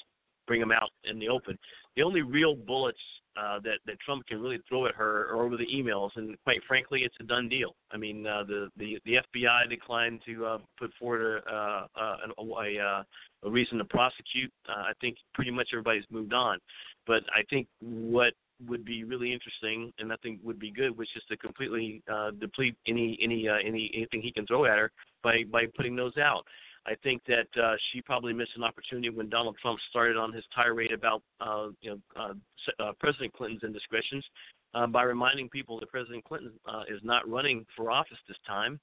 [0.48, 1.58] bring them out in the open.
[1.96, 3.00] The only real bullets
[3.38, 6.62] uh, that that Trump can really throw at her or over the emails, and quite
[6.68, 7.76] frankly, it's a done deal.
[7.92, 12.42] I mean, uh, the the the FBI declined to uh, put forward a uh, a,
[12.42, 13.06] a,
[13.44, 14.52] a reason to prosecute.
[14.68, 16.60] Uh, I think pretty much everybody's moved on,
[17.06, 18.34] but I think what
[18.68, 22.32] would be really interesting and I think would be good was just to completely uh,
[22.32, 24.92] deplete any any uh, any anything he can throw at her
[25.24, 26.46] by by putting those out.
[26.88, 30.44] I think that uh, she probably missed an opportunity when Donald Trump started on his
[30.56, 34.26] tirade about uh, you know uh, uh, President Clinton's indiscretions
[34.74, 38.80] uh, by reminding people that President Clinton uh, is not running for office this time.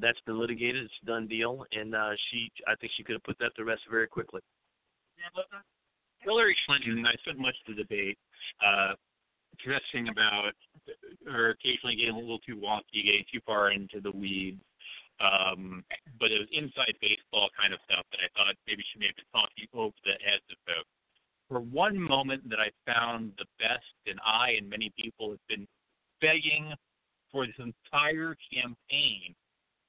[0.00, 1.94] That's been litigated; it's a done deal, and
[2.30, 4.40] she I think she could have put that to rest very quickly.
[6.18, 8.18] Hillary Clinton, I spent much of the debate
[8.64, 8.94] uh,
[9.64, 10.52] dressing about
[11.26, 14.60] her occasionally getting a little too wonky, getting too far into the weeds.
[15.22, 15.84] Um,
[16.18, 19.16] but it was inside baseball kind of stuff that I thought maybe she may have
[19.16, 20.90] been talking over the heads of folks.
[21.48, 25.66] For one moment that I found the best, and I and many people have been
[26.20, 26.74] begging
[27.30, 29.34] for this entire campaign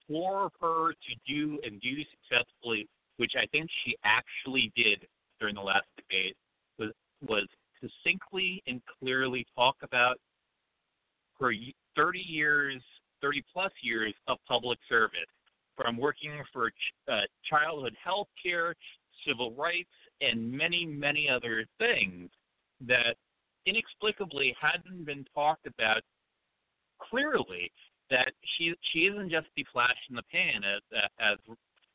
[0.07, 5.07] for her to do and do successfully, which I think she actually did
[5.39, 6.35] during the last debate,
[6.77, 6.91] was
[7.27, 7.47] was
[7.81, 10.17] succinctly and clearly talk about
[11.39, 11.53] her
[11.95, 12.81] 30 years,
[13.23, 15.19] 30 plus years of public service,
[15.75, 16.73] from working for ch-
[17.11, 18.75] uh, childhood health care,
[19.25, 19.89] civil rights,
[20.21, 22.29] and many, many other things
[22.81, 23.15] that
[23.65, 26.01] inexplicably hadn't been talked about
[27.09, 27.71] clearly.
[28.09, 30.81] That she she isn't just the flash in the pan as
[31.19, 31.37] as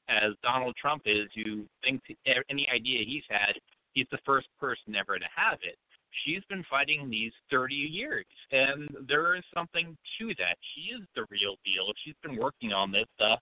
[0.08, 2.08] as Donald Trump is, who thinks
[2.48, 3.54] any idea he's had
[3.98, 5.76] he's the first person ever to have it.
[6.24, 10.56] She's been fighting these 30 years, and there is something to that.
[10.74, 11.92] She is the real deal.
[12.04, 13.40] She's been working on this stuff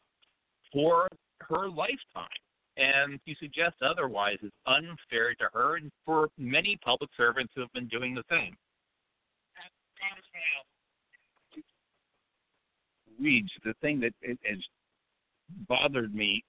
[0.73, 1.09] for
[1.49, 2.29] her lifetime.
[2.77, 7.73] And to suggest otherwise is unfair to her and for many public servants who have
[7.73, 8.55] been doing the same.
[13.19, 13.51] weeds.
[13.65, 14.59] The thing that has
[15.69, 16.45] bothered me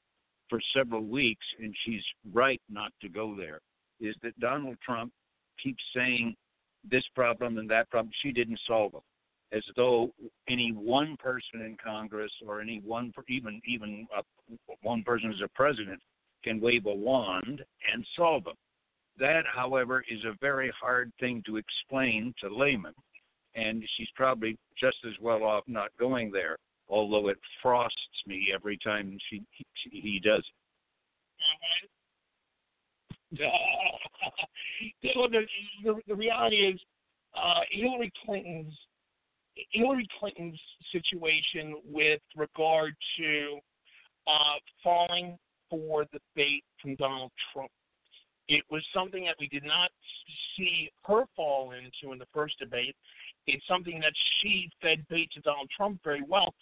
[0.50, 2.04] for several weeks, and she's
[2.34, 3.60] right not to go there,
[4.00, 5.12] is that Donald Trump
[5.62, 6.36] keeps saying
[6.90, 8.12] this problem and that problem.
[8.22, 9.02] She didn't solve them,
[9.52, 10.12] as though
[10.48, 14.24] any one person in Congress or any one, even even a,
[14.82, 16.02] one person as a president,
[16.44, 18.56] can wave a wand and solve them.
[19.20, 22.94] That, however, is a very hard thing to explain to laymen,
[23.56, 26.58] and she's probably just as well off not going there.
[26.90, 30.56] Although it frosts me every time she he, he does it.
[31.42, 31.97] Mm-hmm.
[33.38, 33.50] the,
[35.04, 36.80] the, the reality is
[37.36, 38.74] uh, Hillary Clinton's
[39.72, 40.60] Hillary Clinton's
[40.92, 43.60] situation with regard to
[44.28, 45.38] uh, falling
[45.70, 47.72] for the bait from Donald Trump.
[48.48, 49.90] It was something that we did not
[50.56, 52.96] see her fall into in the first debate.
[53.46, 56.54] It's something that she fed bait to Donald Trump very well.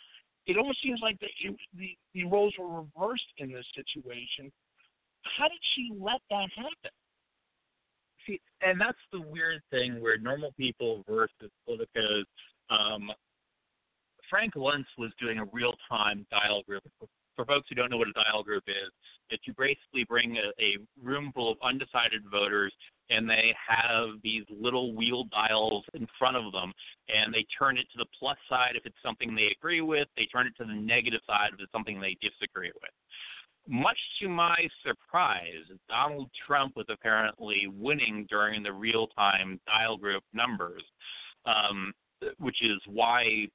[0.47, 1.27] It almost seems like the,
[1.77, 4.51] the, the roles were reversed in this situation
[5.37, 6.91] how did she let that happen?
[8.25, 12.23] See, and that's the weird thing where normal people versus politicos.
[12.69, 13.11] Um,
[14.29, 16.83] Frank Luntz was doing a real time dial group.
[17.35, 18.91] For folks who don't know what a dial group is,
[19.29, 22.73] that you basically bring a, a room full of undecided voters
[23.09, 26.71] and they have these little wheel dials in front of them
[27.09, 30.25] and they turn it to the plus side if it's something they agree with, they
[30.25, 32.91] turn it to the negative side if it's something they disagree with
[33.67, 34.55] much to my
[34.85, 40.83] surprise, Donald Trump was apparently winning during the real time dial group numbers,
[41.45, 41.93] um,
[42.37, 43.47] which is why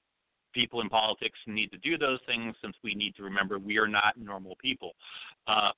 [0.52, 3.88] people in politics need to do those things since we need to remember we are
[3.88, 4.92] not normal people.
[5.46, 5.70] Uh,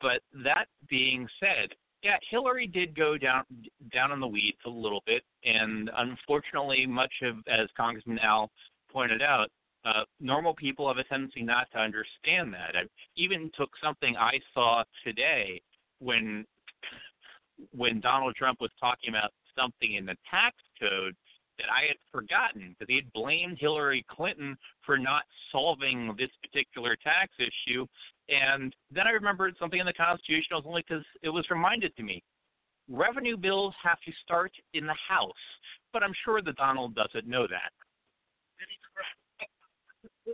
[0.00, 1.70] but that being said,
[2.02, 3.44] yeah, Hillary did go down
[3.92, 8.50] down in the weeds a little bit, and unfortunately, much of as Congressman Al
[8.90, 9.50] pointed out,
[9.84, 12.76] uh, normal people have a tendency not to understand that.
[12.76, 12.82] I
[13.16, 15.60] even took something I saw today
[15.98, 16.44] when
[17.76, 21.14] when Donald Trump was talking about something in the tax code
[21.58, 26.96] that I had forgotten because he had blamed Hillary Clinton for not solving this particular
[26.96, 27.86] tax issue.
[28.30, 31.94] And then I remembered something in the Constitution It was only because it was reminded
[31.96, 32.22] to me.
[32.88, 35.32] Revenue bills have to start in the House,
[35.92, 37.72] but I'm sure that Donald doesn't know that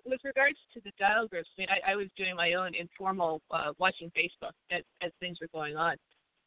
[0.05, 3.40] with regards to the dial groups, I mean, I, I was doing my own informal
[3.51, 5.97] uh, watching Facebook as, as things were going on,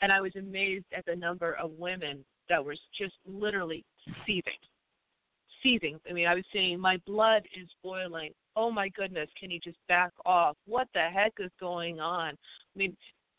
[0.02, 3.86] and I was amazed at the number of women that were just literally
[4.26, 4.54] seething,
[5.62, 6.00] seething.
[6.10, 8.32] I mean, I was saying, my blood is boiling.
[8.56, 10.58] Oh my goodness, can you just back off?
[10.66, 12.30] What the heck is going on?
[12.30, 12.95] I mean,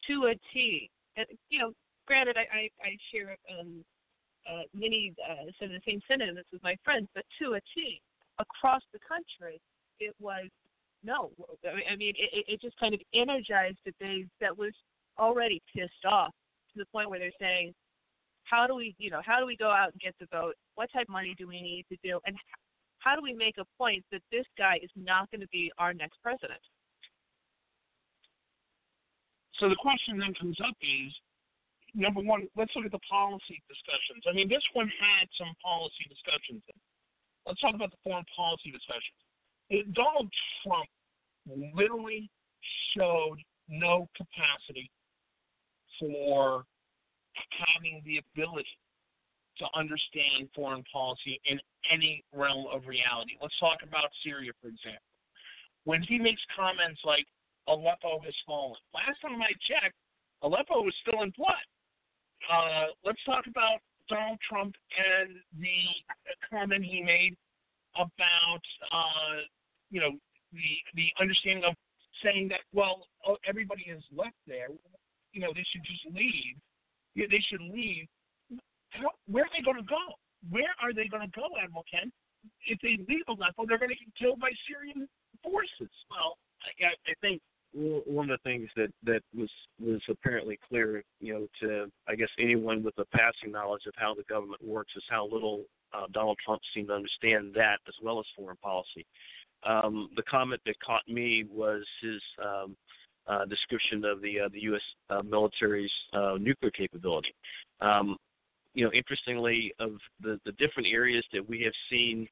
[0.08, 0.90] to a T.
[1.16, 1.72] And you know,
[2.06, 3.84] granted, I I, I share um,
[4.48, 8.00] uh, many uh, said the same sentiments with my friends, but to a T,
[8.38, 9.60] across the country,
[10.00, 10.48] it was
[11.02, 11.30] no.
[11.64, 14.72] I mean, it, it just kind of energized a base that was
[15.18, 16.32] already pissed off
[16.72, 17.74] to the point where they're saying,
[18.44, 20.54] how do we, you know, how do we go out and get the vote?
[20.74, 22.20] What type of money do we need to do?
[22.26, 22.36] And
[22.98, 25.94] how do we make a point that this guy is not going to be our
[25.94, 26.60] next president?
[29.58, 31.12] So the question then comes up is,
[31.94, 34.24] number one, let's look at the policy discussions.
[34.28, 36.64] I mean, this one had some policy discussions.
[37.46, 39.20] Let's talk about the foreign policy discussions.
[39.70, 40.30] Donald
[40.62, 40.88] Trump
[41.74, 42.28] literally
[42.96, 44.90] showed no capacity
[45.98, 46.64] for
[47.50, 48.66] having the ability
[49.58, 51.60] to understand foreign policy in
[51.92, 53.36] any realm of reality.
[53.40, 55.04] Let's talk about Syria, for example.
[55.84, 57.26] When he makes comments like
[57.68, 59.94] Aleppo has fallen, last time I checked,
[60.42, 61.66] Aleppo was still in blood.
[62.50, 67.36] Uh, let's talk about Donald Trump and the comment he made
[67.96, 69.44] about, uh,
[69.90, 70.12] you know,
[70.52, 71.74] the the understanding of
[72.24, 74.68] saying that well, oh, everybody is left there.
[75.32, 76.56] You know, they should just leave.
[77.14, 78.06] Yeah, they should leave.
[78.90, 80.18] How, where are they going to go?
[80.50, 82.10] Where are they going to go, Admiral Ken?
[82.66, 85.06] If they leave Aleppo, they're going to get killed by Syrian
[85.42, 85.92] forces.
[86.10, 86.38] Well,
[86.82, 91.46] I, I think one of the things that that was was apparently clear, you know,
[91.62, 95.28] to I guess anyone with a passing knowledge of how the government works is how
[95.30, 99.06] little uh, Donald Trump seemed to understand that as well as foreign policy.
[99.64, 102.76] Um, the comment that caught me was his um,
[103.26, 104.82] uh, description of the uh, the U.S.
[105.08, 107.34] Uh, military's uh, nuclear capability.
[107.80, 108.16] Um,
[108.74, 112.26] you know, interestingly, of the the different areas that we have seen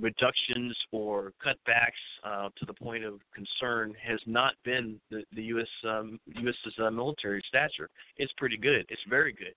[0.00, 1.90] reductions or cutbacks
[2.24, 5.68] uh, to the point of concern has not been the, the U.S.
[5.86, 7.90] Um, U.S.'s uh, military stature.
[8.16, 8.86] It's pretty good.
[8.88, 9.54] It's very good.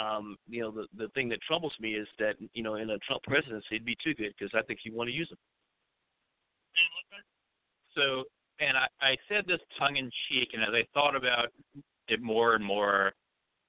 [0.00, 2.98] Um, you know, the the thing that troubles me is that you know in a
[2.98, 5.38] Trump presidency it'd be too good because I think you want to use them.
[7.94, 8.24] So,
[8.60, 11.48] and I, I said this tongue in cheek, and as I thought about
[12.08, 13.12] it more and more,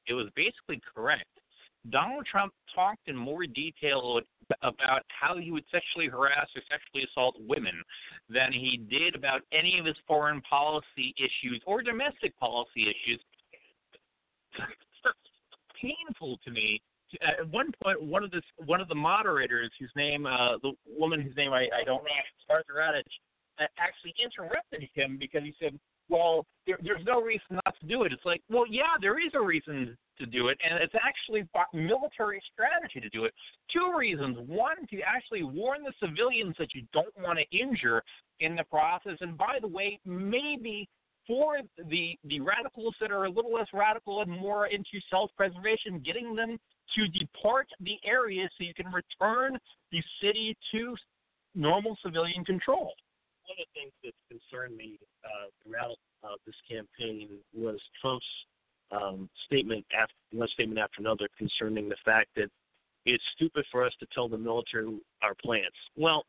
[0.07, 1.27] it was basically correct.
[1.89, 4.21] Donald Trump talked in more detail
[4.61, 7.81] about how he would sexually harass or sexually assault women
[8.29, 13.19] than he did about any of his foreign policy issues or domestic policy issues.
[15.81, 16.81] painful to me.
[17.21, 21.21] At one point, one of the one of the moderators, whose name, uh, the woman
[21.21, 22.09] whose name I, I don't know,
[22.49, 23.03] Martha Raddatz,
[23.77, 25.79] actually interrupted him because he said,
[26.09, 29.31] "Well, there, there's no reason not to do it." It's like, well, yeah, there is
[29.33, 33.33] a reason to do it, and it's actually military strategy to do it.
[33.71, 38.03] Two reasons: one, to actually warn the civilians that you don't want to injure
[38.39, 40.87] in the process, and by the way, maybe
[41.27, 46.35] for the the radicals that are a little less radical and more into self-preservation, getting
[46.35, 46.59] them
[46.95, 49.57] to depart the area so you can return
[49.91, 50.95] the city to
[51.55, 52.93] normal civilian control
[53.53, 58.25] of the things that concerned me uh, throughout uh, this campaign was Trump's
[58.91, 62.49] um, statement after one statement after another concerning the fact that
[63.05, 64.87] it's stupid for us to tell the military
[65.21, 65.73] our plans.
[65.95, 66.23] Well,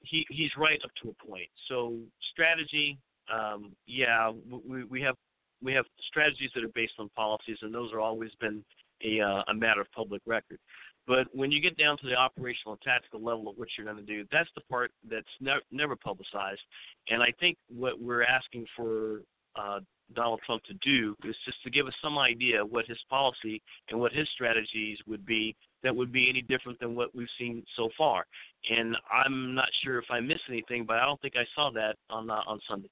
[0.00, 1.48] he he's right up to a point.
[1.68, 1.96] So
[2.32, 2.98] strategy,
[3.32, 4.30] um, yeah,
[4.68, 5.16] we we have
[5.62, 8.64] we have strategies that are based on policies, and those are always been
[9.04, 10.58] a uh, a matter of public record.
[11.06, 13.98] But when you get down to the operational and tactical level of what you're going
[13.98, 16.62] to do, that's the part that's ne- never publicized.
[17.10, 19.20] And I think what we're asking for
[19.56, 19.80] uh,
[20.14, 24.00] Donald Trump to do is just to give us some idea what his policy and
[24.00, 27.90] what his strategies would be that would be any different than what we've seen so
[27.96, 28.24] far.
[28.70, 31.96] And I'm not sure if I missed anything, but I don't think I saw that
[32.08, 32.88] on uh, on Sunday.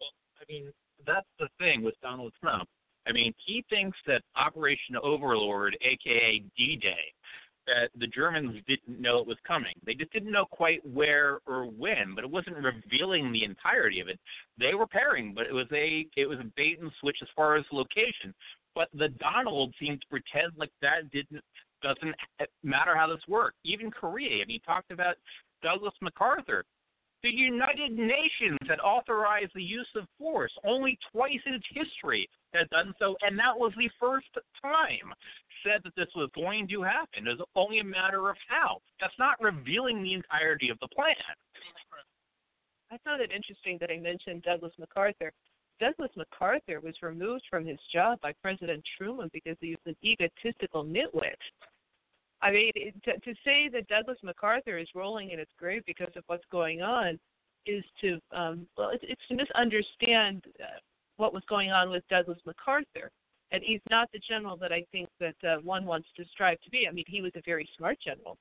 [0.00, 0.72] Well, I mean,
[1.06, 2.68] that's the thing with Donald Trump.
[3.06, 7.12] I mean, he thinks that Operation Overlord, aka D-Day,
[7.66, 9.72] that the Germans didn't know it was coming.
[9.84, 14.08] They just didn't know quite where or when, but it wasn't revealing the entirety of
[14.08, 14.18] it.
[14.58, 17.56] They were pairing, but it was a it was a bait and switch as far
[17.56, 18.34] as location.
[18.74, 21.42] But the Donald seemed to pretend like that didn't
[21.82, 22.14] doesn't
[22.62, 23.58] matter how this worked.
[23.64, 25.16] Even Korea, he talked about
[25.62, 26.64] Douglas MacArthur.
[27.22, 32.68] The United Nations had authorized the use of force only twice in its history had
[32.70, 34.26] done so, and that was the first
[34.60, 35.14] time
[35.62, 37.28] said that this was going to happen.
[37.28, 38.80] It's only a matter of how.
[39.00, 41.14] That's not revealing the entirety of the plan.
[42.90, 45.32] I found it interesting that I mentioned Douglas MacArthur.
[45.80, 50.84] Douglas MacArthur was removed from his job by President Truman because he was an egotistical
[50.84, 51.38] nitwit.
[52.42, 52.72] I mean,
[53.04, 56.82] to, to say that Douglas MacArthur is rolling in its grave because of what's going
[56.82, 57.18] on
[57.66, 60.80] is to um, well, it's, it's to misunderstand uh,
[61.16, 63.10] what was going on with Douglas MacArthur.
[63.52, 66.70] And he's not the general that I think that uh, one wants to strive to
[66.70, 66.88] be.
[66.88, 68.38] I mean, he was a very smart general,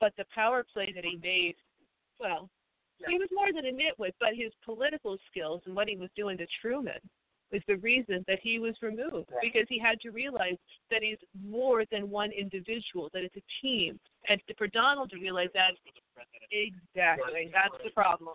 [0.00, 1.56] but the power play that he made,
[2.18, 2.48] well,
[3.06, 6.38] he was more than a nitwit, but his political skills and what he was doing
[6.38, 6.98] to Truman
[7.52, 10.56] was the reason that he was removed because he had to realize
[10.90, 13.98] that he's more than one individual, that it's a team.
[14.28, 15.72] And for Donald to realize that,
[16.52, 18.34] exactly, that's the problem.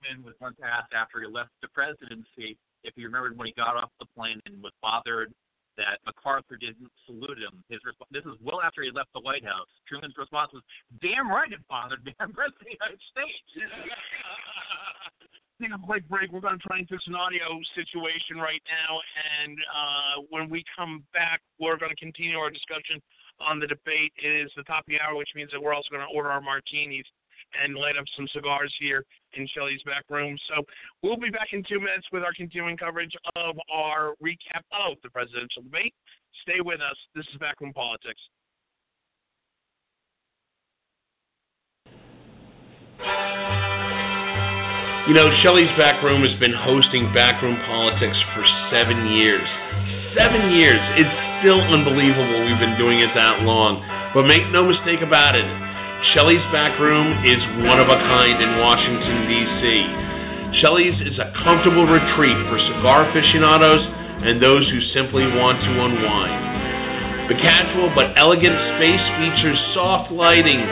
[0.00, 3.76] Truman was once asked after he left the presidency if he remembered when he got
[3.76, 5.32] off the plane and was bothered
[5.76, 7.64] that MacArthur didn't salute him.
[7.68, 9.68] His resp- this is well after he left the White House.
[9.88, 10.62] Truman's response was,
[11.00, 12.14] "Damn right it bothered me.
[12.20, 13.40] I'm president of the United States."
[15.60, 16.32] Take a quick break.
[16.32, 18.96] We're going to try and fix an audio situation right now,
[19.44, 22.96] and uh, when we come back, we're going to continue our discussion
[23.44, 24.10] on the debate.
[24.16, 26.30] It is the top of the hour, which means that we're also going to order
[26.30, 27.04] our martinis
[27.62, 29.04] and light up some cigars here
[29.34, 30.38] in Shelley's back room.
[30.48, 30.64] So
[31.02, 35.10] we'll be back in two minutes with our continuing coverage of our recap of the
[35.10, 35.92] presidential debate.
[36.40, 36.96] Stay with us.
[37.14, 38.20] This is Backroom Politics.
[45.10, 49.42] You know, Shelley's Backroom has been hosting Backroom Politics for seven years.
[50.14, 50.78] Seven years.
[51.02, 53.82] It's still unbelievable we've been doing it that long.
[54.14, 55.42] But make no mistake about it,
[56.14, 59.62] Shelley's Backroom is one of a kind in Washington, D.C.
[60.62, 63.82] Shelley's is a comfortable retreat for cigar aficionados
[64.30, 67.34] and those who simply want to unwind.
[67.34, 70.62] The casual but elegant space features soft lighting,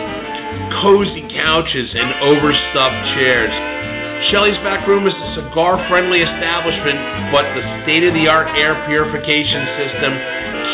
[0.79, 3.78] cozy couches, and overstuffed chairs.
[4.27, 6.99] Shelley's Back Room is a cigar friendly establishment,
[7.31, 10.13] but the state of the art air purification system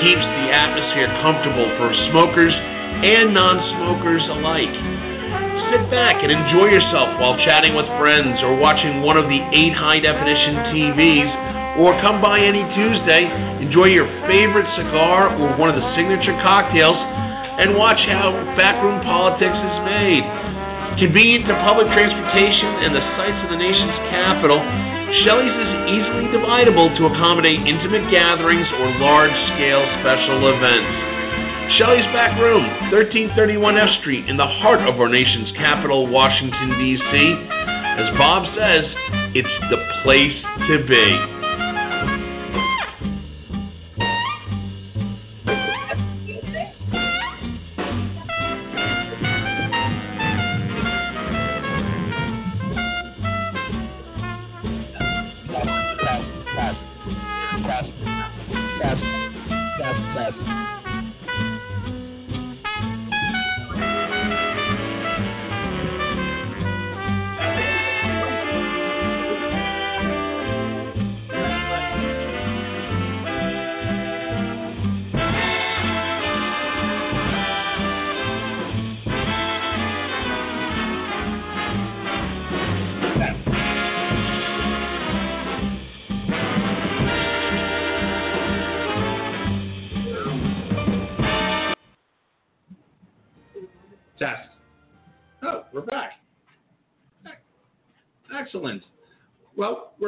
[0.00, 2.56] keeps the atmosphere comfortable for smokers
[3.04, 4.72] and non smokers alike.
[5.70, 9.76] Sit back and enjoy yourself while chatting with friends or watching one of the eight
[9.76, 11.30] high definition TVs,
[11.84, 13.28] or come by any Tuesday,
[13.60, 16.96] enjoy your favorite cigar or one of the signature cocktails,
[17.60, 20.43] and watch how backroom politics is made.
[20.94, 24.62] Convenient to public transportation and the sites of the nation's capital,
[25.26, 30.94] Shelley's is easily dividable to accommodate intimate gatherings or large scale special events.
[31.74, 32.62] Shelley's Back Room,
[32.94, 37.12] 1331 F Street, in the heart of our nation's capital, Washington, D.C.
[37.98, 38.86] As Bob says,
[39.34, 40.38] it's the place
[40.70, 41.43] to be.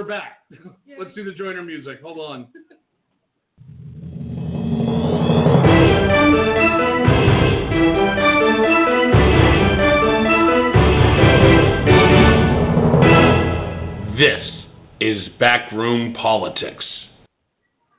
[0.07, 0.39] Back.
[0.99, 2.01] Let's do the joiner music.
[2.01, 2.49] Hold on.
[14.17, 14.53] This
[15.01, 16.85] is Backroom Politics.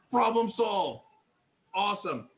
[0.09, 1.01] Problem solved.
[1.75, 2.29] Awesome.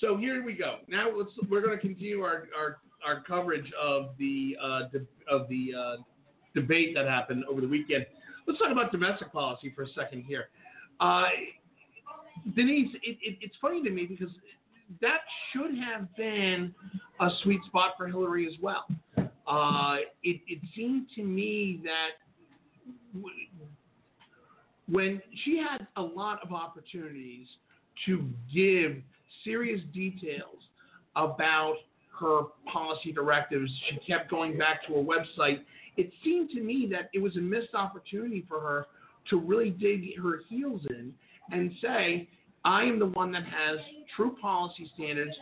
[0.00, 0.76] So here we go.
[0.88, 5.48] Now let's we're going to continue our, our, our coverage of the uh, de- of
[5.48, 5.96] the uh,
[6.54, 8.04] debate that happened over the weekend.
[8.46, 10.48] Let's talk about domestic policy for a second here.
[11.00, 11.24] Uh,
[12.54, 14.32] Denise, it, it, it's funny to me because
[15.00, 15.20] that
[15.52, 16.74] should have been
[17.20, 18.84] a sweet spot for Hillary as well.
[19.46, 22.10] Uh, it, it seemed to me that
[23.14, 23.34] w-
[24.88, 27.46] when she had a lot of opportunities
[28.06, 28.96] to give
[29.44, 30.58] serious details
[31.16, 31.76] about
[32.18, 32.42] her
[32.72, 35.60] policy directives, she kept going back to her website.
[35.96, 38.86] It seemed to me that it was a missed opportunity for her
[39.30, 41.12] to really dig her heels in
[41.50, 42.28] and say,
[42.64, 43.78] I am the one that has
[44.16, 45.34] true policy standards.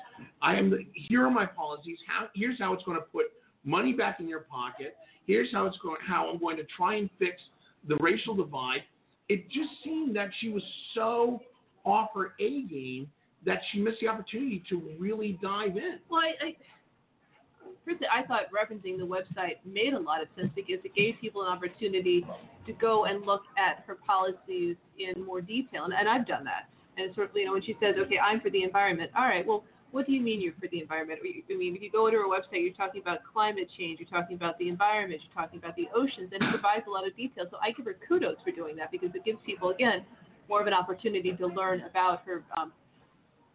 [0.42, 1.98] I am the, here are my policies.
[2.06, 3.26] How, here's how it's going to put
[3.64, 4.96] money back in your pocket.
[5.26, 7.40] Here's how it's going how I'm going to try and fix
[7.88, 8.82] the racial divide.
[9.30, 10.62] It just seemed that she was
[10.94, 11.40] so
[11.84, 13.08] off her A game
[13.46, 15.98] that she missed the opportunity to really dive in.
[16.10, 16.56] Well, I, I,
[17.84, 21.42] personally, I thought referencing the website made a lot of sense because it gave people
[21.42, 22.26] an opportunity
[22.66, 26.68] to go and look at her policies in more detail, and, and I've done that.
[26.96, 29.46] And sort of, you know, when she says, "Okay, I'm for the environment," all right,
[29.46, 29.64] well,
[29.94, 31.20] what do you mean you're for the environment?
[31.22, 34.34] I mean, if you go to her website, you're talking about climate change, you're talking
[34.34, 37.44] about the environment, you're talking about the oceans, and it provides a lot of detail.
[37.48, 40.04] So I give her kudos for doing that because it gives people, again,
[40.48, 42.72] more of an opportunity to learn about her um,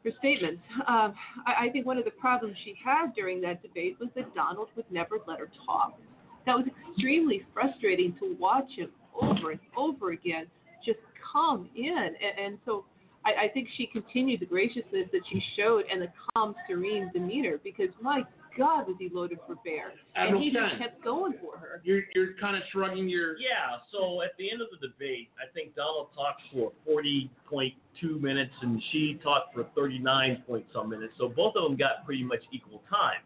[0.04, 0.62] her statements.
[0.88, 1.14] Um,
[1.46, 4.70] I, I think one of the problems she had during that debate was that Donald
[4.76, 6.00] would never let her talk.
[6.46, 8.90] That was extremely frustrating to watch him
[9.20, 10.48] over and over again
[10.86, 11.00] just
[11.34, 11.88] come in.
[11.88, 12.86] And, and so
[13.26, 17.60] I, I think she continued the graciousness that she showed and the calm, serene demeanor
[17.64, 18.22] because my
[18.60, 19.94] God was he loaded for bear.
[20.16, 21.82] And he just kept going for her.
[21.86, 23.38] you're you're kind of shrugging your.
[23.40, 28.52] Yeah, so at the end of the debate, I think Donald talked for 40.2 minutes
[28.62, 31.14] and she talked for 39 point some minutes.
[31.18, 33.24] So both of them got pretty much equal time.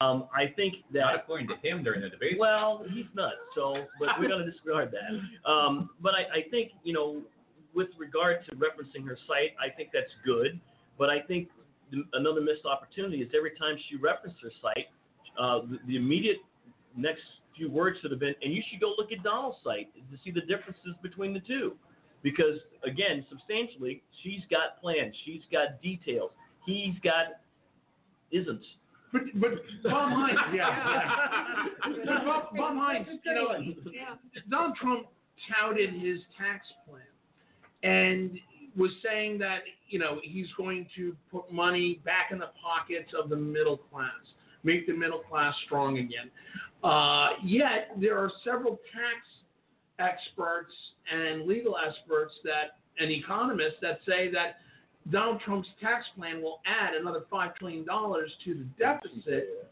[0.00, 2.38] Um, I think Not that according to him during the debate.
[2.38, 3.36] well, he's nuts.
[3.54, 5.50] So, but we're going to disregard that.
[5.50, 7.20] Um, but I, I think you know,
[7.74, 10.58] with regard to referencing her site, I think that's good.
[10.98, 11.61] But I think the,
[12.12, 14.86] another missed opportunity is every time she referenced her site,
[15.38, 16.38] uh, the, the immediate
[16.96, 17.22] next
[17.56, 20.30] few words should have been, and you should go look at Donald's site to see
[20.30, 21.74] the differences between the two.
[22.22, 26.30] Because again, substantially, she's got plans, she's got details,
[26.64, 27.40] he's got
[28.30, 28.62] isn't.
[29.12, 29.50] But but
[29.82, 30.68] Bob Hines, yeah,
[31.84, 32.04] yeah.
[32.06, 33.52] But Bob, Bob Hines, you know,
[34.48, 35.06] Donald Trump
[35.50, 37.02] touted his tax plan
[37.82, 38.38] and
[38.76, 43.28] was saying that you know he's going to put money back in the pockets of
[43.28, 44.10] the middle class,
[44.64, 46.30] make the middle class strong again.
[46.82, 49.22] Uh, yet there are several tax
[49.98, 50.72] experts
[51.12, 54.56] and legal experts that and economists that say that
[55.10, 59.68] Donald Trump's tax plan will add another five trillion dollars to the deficit.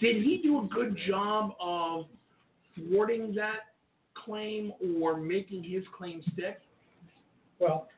[0.00, 2.06] Did he do a good job of
[2.76, 3.60] thwarting that
[4.14, 6.60] claim or making his claim stick?
[7.64, 7.88] Well,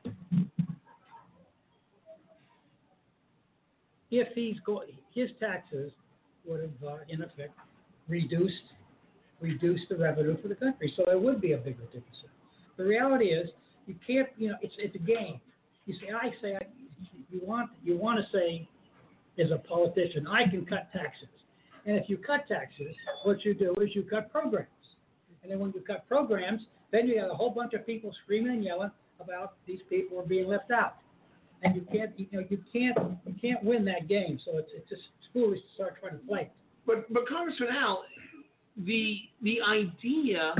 [4.11, 5.91] if he's go, his taxes
[6.45, 7.51] would have, uh, in effect,
[8.07, 8.53] reduced,
[9.41, 12.29] reduced the revenue for the country, so there would be a bigger deficit.
[12.77, 13.49] The reality is,
[13.87, 15.41] you can't, you know, it's, it's a game.
[15.85, 16.67] You say, I say, I-
[17.29, 18.65] you want, you want to say,
[19.37, 21.27] as a politician, I can cut taxes.
[21.85, 22.95] And if you cut taxes,
[23.25, 24.69] what you do is you cut programs.
[25.43, 26.61] And then when you cut programs,
[26.91, 30.25] then you got a whole bunch of people screaming and yelling about these people are
[30.25, 30.95] being left out.
[31.63, 34.39] And you can't, you know, you can't, you can't win that game.
[34.45, 35.01] So it's, it's just
[35.33, 36.49] foolish to start trying to play.
[36.85, 38.03] But but Congressman Al,
[38.85, 40.53] the the idea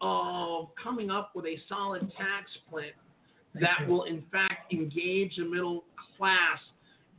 [0.00, 2.90] of coming up with a solid tax plan
[3.54, 5.84] that will in fact engage the middle
[6.16, 6.58] class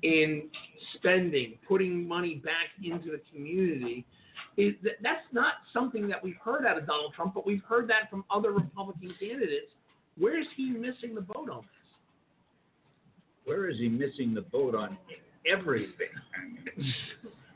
[0.03, 0.43] in
[0.95, 4.05] spending, putting money back into the community,
[4.55, 7.89] is that, that's not something that we've heard out of Donald Trump, but we've heard
[7.89, 9.71] that from other Republican candidates.
[10.19, 11.89] Where's he missing the boat on this?
[13.45, 14.97] Where is he missing the boat on
[15.51, 16.07] everything?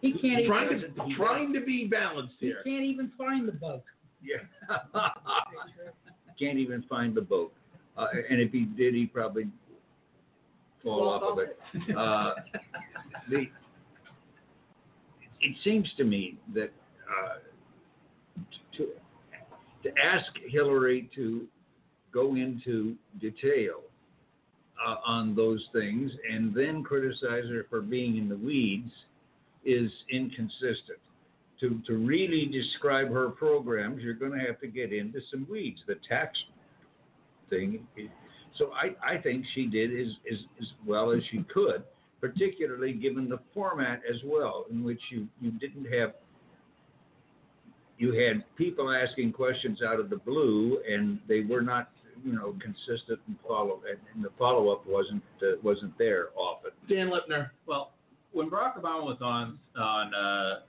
[0.01, 2.57] He can't even, trying to trying to be balanced here.
[2.63, 3.83] he can't even find the boat.
[4.23, 4.37] Yeah.
[6.39, 7.53] Can't even find the boat.
[7.95, 9.47] Uh, and if he did, he'd probably
[10.83, 11.57] fall Walk off of it.
[11.95, 12.33] Uh,
[13.29, 13.43] the,
[15.41, 16.71] it seems to me that
[17.07, 18.41] uh,
[18.77, 18.87] to,
[19.83, 21.45] to ask Hillary to
[22.13, 23.81] go into detail
[24.85, 28.91] uh, on those things and then criticize her for being in the weeds
[29.65, 30.99] is inconsistent.
[31.59, 35.79] To, to really describe her programs, you're going to have to get into some weeds.
[35.87, 36.37] The tax
[37.49, 37.79] thing.
[38.57, 41.83] So I, I think she did as, as, as well as she could,
[42.19, 46.13] particularly given the format as well, in which you, you didn't have
[47.97, 51.89] you had people asking questions out of the blue, and they were not,
[52.23, 56.71] you know, consistent and follow, and, and the follow up wasn't uh, wasn't there often.
[56.89, 57.49] Dan Lipner.
[57.65, 57.91] Well,
[58.31, 60.59] when Barack Obama was on on uh,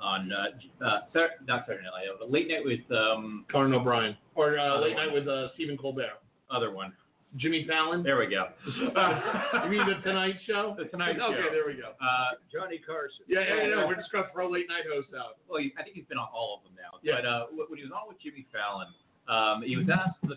[0.00, 4.16] on uh, uh, Sat- not Saturday Night Live, but late night with um, Conan O'Brien.
[4.34, 5.06] Or uh, late one.
[5.06, 6.18] night with uh, Stephen Colbert.
[6.50, 6.92] other one.
[7.36, 8.02] Jimmy Fallon.
[8.02, 8.48] There we go.
[8.66, 10.74] you mean the Tonight Show?
[10.78, 11.52] The Tonight okay, Show.
[11.52, 11.92] there we go.
[12.00, 13.28] Uh, Johnny Carson.
[13.28, 13.86] Yeah, yeah, yeah.
[13.86, 15.36] We're just gonna throw late night hosts out.
[15.44, 16.96] well, I think he's been on all of them now.
[17.02, 17.20] Yeah.
[17.20, 18.88] But uh, when he was on with Jimmy Fallon,
[19.28, 20.36] um, he was asked the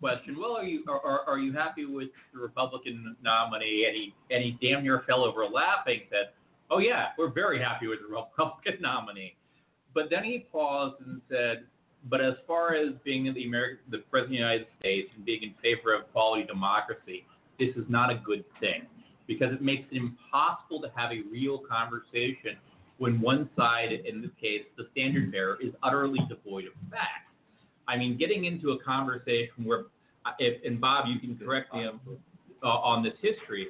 [0.00, 4.14] question, "Well, are you are, are, are you happy with the Republican nominee?" And he
[4.30, 6.02] and he damn near fell over laughing.
[6.10, 6.30] Said,
[6.70, 9.36] "Oh yeah, we're very happy with the Republican nominee."
[9.94, 11.64] But then he paused and said,
[12.08, 15.42] "But as far as being the American, the president of the United States and being
[15.42, 17.24] in favor of quality democracy,
[17.58, 18.86] this is not a good thing."
[19.26, 22.58] Because it makes it impossible to have a real conversation
[22.98, 27.29] when one side, in this case, the standard bearer, is utterly devoid of facts.
[27.90, 29.80] I mean, getting into a conversation where,
[30.24, 32.00] uh, if, and Bob, you can correct me um,
[32.62, 33.68] uh, on this history.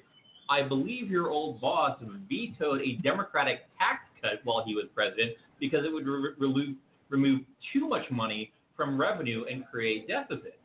[0.51, 1.99] I believe your old boss
[2.29, 6.77] vetoed a Democratic tax cut while he was president because it would re- remove
[7.09, 7.41] remove
[7.73, 10.57] too much money from revenue and create deficits.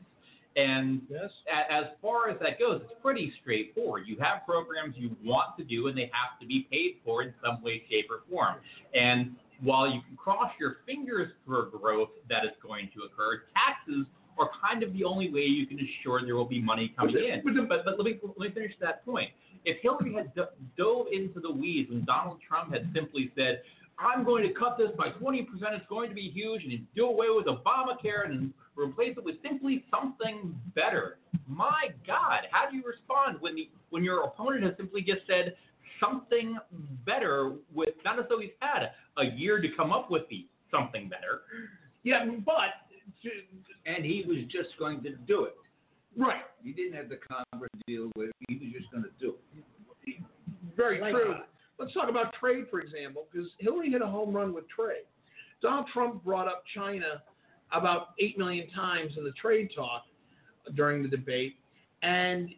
[0.56, 1.32] And Yes.
[1.48, 4.08] a- as far as that goes, it's pretty straightforward.
[4.08, 7.34] You have programs you want to do, and they have to be paid for in
[7.44, 8.56] some way, shape, or form.
[8.94, 14.06] And while you can cross your fingers for growth that is going to occur, taxes
[14.38, 17.68] are kind of the only way you can assure there will be money coming in.
[17.68, 19.30] But, but let, me, let me finish that point.
[19.64, 20.46] If Hillary had do-
[20.78, 23.62] dove into the weeds when Donald Trump had simply said,
[23.98, 27.28] I'm going to cut this by 20%, it's going to be huge, and do away
[27.30, 31.18] with Obamacare and replace it with simply something better.
[31.48, 35.56] My God, how do you respond when the when your opponent has simply just said
[36.00, 36.58] something
[37.06, 41.08] better with not as though he's had a year to come up with the something
[41.10, 41.42] better.
[42.04, 42.88] Yeah, but
[43.86, 45.56] And he was just going to do it.
[46.18, 48.32] right, He didn't have the Congress deal with.
[48.48, 49.36] He was just going to do
[50.06, 50.22] it.
[50.76, 51.34] very Like true.
[51.34, 51.48] that.
[51.80, 55.04] Let's talk about trade, for example, because Hillary hit a home run with trade.
[55.62, 57.22] Donald Trump brought up China
[57.74, 60.04] about eight million times in the trade talk
[60.76, 61.56] during the debate,
[62.02, 62.50] and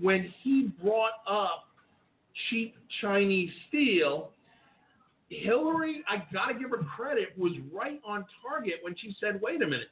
[0.00, 1.67] when he brought up
[2.50, 4.30] cheap Chinese steel,
[5.28, 9.66] Hillary, I gotta give her credit, was right on target when she said, "Wait a
[9.66, 9.90] minute,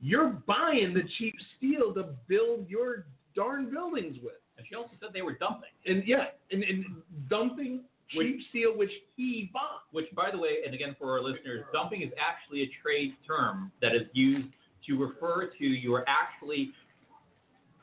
[0.00, 5.10] you're buying the cheap steel to build your darn buildings with." And she also said
[5.12, 6.84] they were dumping, And yeah, and, and
[7.28, 9.82] dumping cheap steel which he bought.
[9.92, 13.70] which, by the way, and again for our listeners, dumping is actually a trade term
[13.80, 14.48] that is used
[14.86, 16.72] to refer to you are actually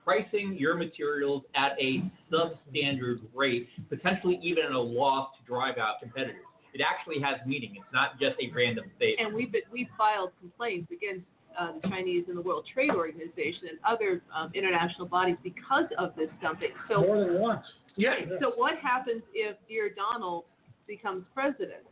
[0.06, 6.00] pricing your materials at a substandard rate, potentially even at a loss to drive out
[6.00, 6.46] competitors.
[6.74, 7.72] It actually has meaning.
[7.76, 9.28] It's not just a random statement.
[9.28, 11.26] And we've been, we filed complaints against
[11.60, 16.14] uh, the Chinese and the World Trade Organization and other um, international bodies because of
[16.16, 16.70] this dumping.
[16.90, 17.66] So More than once.
[17.96, 20.44] Yeah, So what happens if dear Donald
[20.86, 21.84] becomes president?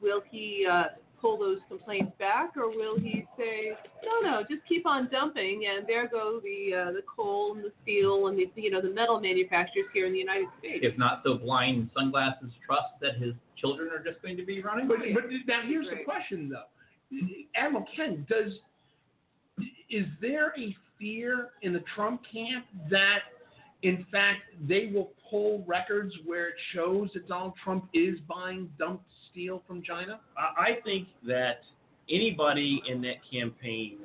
[0.00, 0.84] Will he uh,
[1.22, 3.70] pull those complaints back, or will he say,
[4.04, 7.72] no, no, just keep on dumping, and there go the uh, the coal and the
[7.82, 10.80] steel and the you know the metal manufacturers here in the United States?
[10.82, 14.88] If not so blind sunglasses trust that his children are just going to be running.
[14.88, 17.16] but, but now here's the question though,
[17.56, 18.52] Admiral Ken, does
[19.88, 23.20] is there a fear in the Trump camp that
[23.82, 29.04] in fact they will pull records where it shows that Donald Trump is buying dumped
[29.30, 30.20] steel from China?
[30.36, 31.60] I, think that
[32.10, 33.98] anybody in that campaign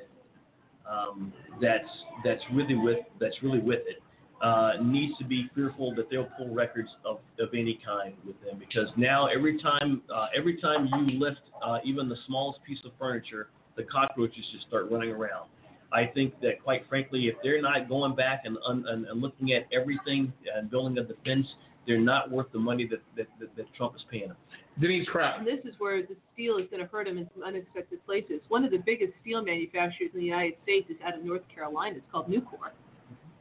[0.90, 1.84] um, that's
[2.24, 4.02] that's really with that's really with it
[4.42, 8.60] uh, needs to be fearful that they'll pull records of, of any kind with them
[8.60, 12.92] because now every time uh, every time you lift uh, even the smallest piece of
[13.00, 15.50] furniture, the cockroaches just start running around.
[15.94, 19.68] I think that quite frankly, if they're not going back and, and, and looking at
[19.72, 21.48] everything and building a defense,
[21.86, 24.38] they're not worth the money that, that, that, that Trump is paying them.
[24.80, 25.40] Denise Krepp.
[25.40, 28.42] And this is where the steel is going to hurt him in some unexpected places.
[28.50, 31.96] One of the biggest steel manufacturers in the United States is out of North Carolina.
[31.98, 32.72] It's called Nucor.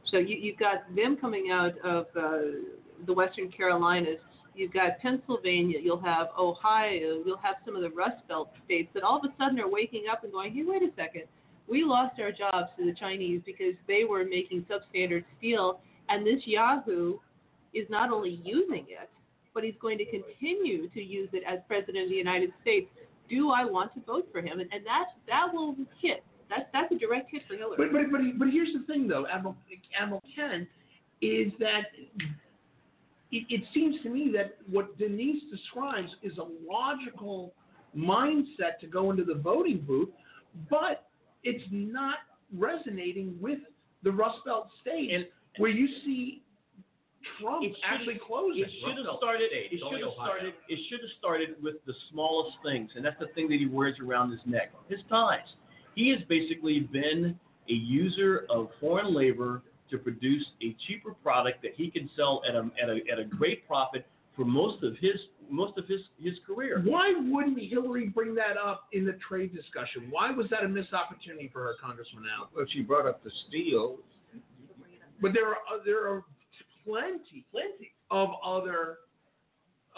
[0.09, 2.37] So you, you've got them coming out of uh,
[3.05, 4.17] the Western Carolinas.
[4.55, 5.79] You've got Pennsylvania.
[5.83, 7.21] You'll have Ohio.
[7.25, 10.05] You'll have some of the Rust Belt states that all of a sudden are waking
[10.11, 11.23] up and going, hey, wait a second.
[11.67, 16.41] We lost our jobs to the Chinese because they were making substandard steel, and this
[16.45, 17.17] Yahoo
[17.73, 19.09] is not only using it,
[19.53, 22.87] but he's going to continue to use it as president of the United States.
[23.29, 24.59] Do I want to vote for him?
[24.59, 26.23] And, and that that will hit.
[26.49, 27.75] That's that's a direct hit for Hillary.
[27.77, 29.57] But but but, but here's the thing though, Admiral,
[29.99, 30.67] Admiral Ken,
[31.21, 31.85] is that
[33.31, 37.53] it, it seems to me that what Denise describes is a logical
[37.95, 40.09] mindset to go into the voting booth,
[40.69, 41.06] but
[41.47, 42.17] it's not
[42.55, 43.59] resonating with
[44.03, 45.27] the Rust Belt states And-
[45.57, 46.43] where you see
[47.41, 48.63] Trump It actually closing.
[48.63, 49.49] It should have started.
[49.51, 50.53] It should have started.
[50.69, 53.99] It should have started with the smallest things, and that's the thing that he wears
[53.99, 55.55] around his neck, his ties.
[55.95, 57.37] He has basically been
[57.69, 62.55] a user of foreign labor to produce a cheaper product that he can sell at
[62.55, 64.05] a at a at a great profit
[64.37, 65.15] for most of his
[65.49, 66.81] most of his his career.
[66.85, 70.07] Why wouldn't Hillary bring that up in the trade discussion?
[70.09, 72.49] Why was that a missed opportunity for her, Congressman Allen?
[72.55, 73.97] Well, she brought up the steel.
[75.21, 76.23] But there are there are
[76.85, 78.99] plenty, plenty of other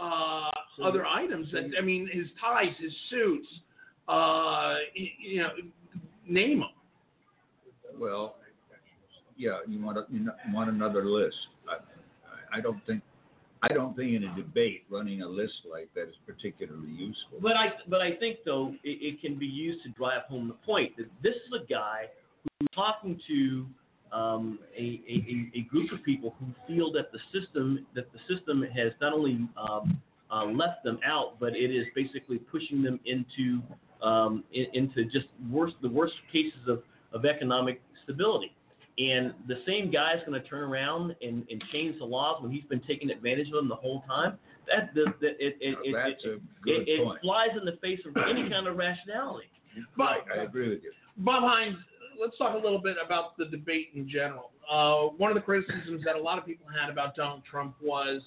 [0.02, 0.50] uh,
[0.84, 3.48] other items that I mean, his ties, his suits,
[4.08, 5.50] uh, you know,
[6.28, 6.70] name them.
[8.00, 8.36] Well,
[9.36, 11.36] yeah, you want a, you want another list.
[11.68, 11.80] I, I-
[12.52, 13.04] I don't think
[13.62, 17.39] I don't think in a debate running a list like that is particularly useful.
[17.41, 20.53] But I but I think though it, it can be used to drive home the
[20.66, 22.05] point that this is a guy
[22.43, 23.66] who's talking to
[24.12, 28.64] um, a, a, a group of people who feel that the system that the system
[28.64, 30.01] has not only um,
[30.32, 33.62] uh, left them out, but it is basically pushing them into
[34.01, 36.82] um, in, into just worst the worst cases of,
[37.14, 38.53] of economic stability.
[39.00, 42.52] And the same guy is going to turn around and, and change the laws when
[42.52, 44.38] he's been taking advantage of them the whole time.
[44.68, 47.78] That the, the, it, it, it, That's it, a good it, it flies in the
[47.82, 49.47] face of any kind of rationality.
[49.95, 50.91] But I agree with you.
[51.18, 51.78] Bob Hines,
[52.20, 54.52] let's talk a little bit about the debate in general.
[54.70, 58.22] Uh, one of the criticisms that a lot of people had about Donald Trump was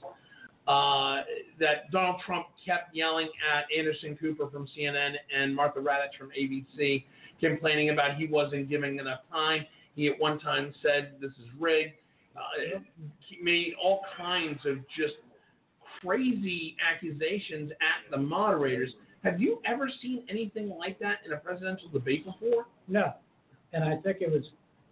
[0.67, 1.23] uh,
[1.61, 7.05] that Donald Trump kept yelling at Anderson Cooper from CNN and Martha Raddatz from ABC,
[7.41, 9.67] complaining about he wasn't giving enough time.
[9.95, 11.95] He at one time said this is rigged.
[12.37, 12.81] Uh,
[13.29, 15.15] he made all kinds of just
[16.01, 18.91] crazy accusations at the moderators.
[19.23, 22.67] Have you ever seen anything like that in a presidential debate before?
[22.89, 23.13] No,
[23.73, 24.45] and I think it was,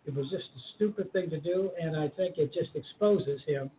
[0.07, 3.71] it was just a stupid thing to do, and I think it just exposes him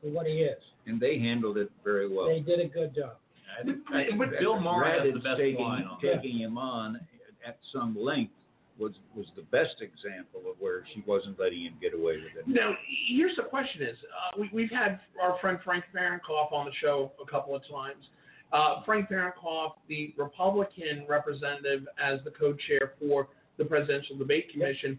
[0.00, 0.58] for what he is.
[0.86, 2.26] And they handled it very well.
[2.26, 3.16] They did a good job.
[3.60, 6.98] I think, I Bill Maher has the best taking, line on taking him on
[7.46, 8.32] at some length
[8.78, 12.48] was was the best example of where she wasn't letting him get away with it.
[12.48, 12.74] Now,
[13.08, 17.12] here's the question: Is uh, we, we've had our friend Frank Fahrenkopf on the show
[17.22, 18.04] a couple of times.
[18.52, 24.98] Uh, Frank Fahrenkopf, the Republican representative as the co-chair for the Presidential Debate Commission,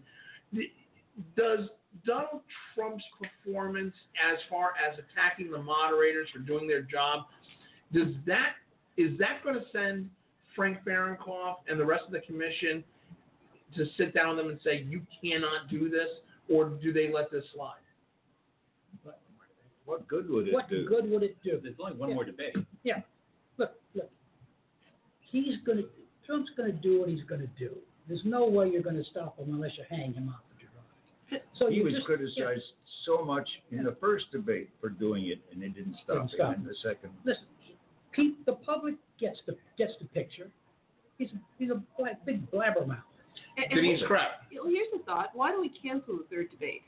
[1.36, 1.68] does
[2.04, 2.42] Donald
[2.74, 3.94] Trump's performance,
[4.32, 7.26] as far as attacking the moderators for doing their job,
[7.92, 8.54] does that
[8.96, 10.08] is that going to send
[10.54, 12.84] Frank Fahrenkopf and the rest of the commission
[13.76, 16.08] to sit down with them and say you cannot do this,
[16.48, 17.78] or do they let this slide?
[19.86, 20.54] What good would it do?
[20.54, 20.86] What do?
[20.88, 21.60] good would it do?
[21.62, 22.14] There's only one Yeah.
[22.14, 22.56] more debate.
[22.84, 23.02] Yeah,
[23.58, 24.10] look, look.
[25.20, 25.82] He's gonna,
[26.24, 27.76] Trump's gonna do what he's gonna do.
[28.08, 31.42] There's no way you're gonna stop him unless you hang him off the drive.
[31.54, 32.72] So he you was just, criticized
[33.04, 36.54] so much in the first debate for doing it, and it didn't stop Didn't stop
[36.54, 37.10] him in the second.
[37.24, 37.44] Listen,
[38.12, 40.50] Pete, the public gets the gets the picture.
[41.18, 43.02] He's he's a black, big blabbermouth.
[43.56, 44.42] And, and Denise Krepp.
[44.52, 46.82] Well, here's the thought: Why don't we cancel the third debate?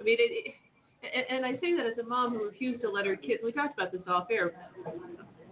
[0.00, 0.54] I mean, it, it,
[1.02, 3.40] and, and I say that as a mom who refused to let her kids.
[3.44, 4.52] We talked about this off air.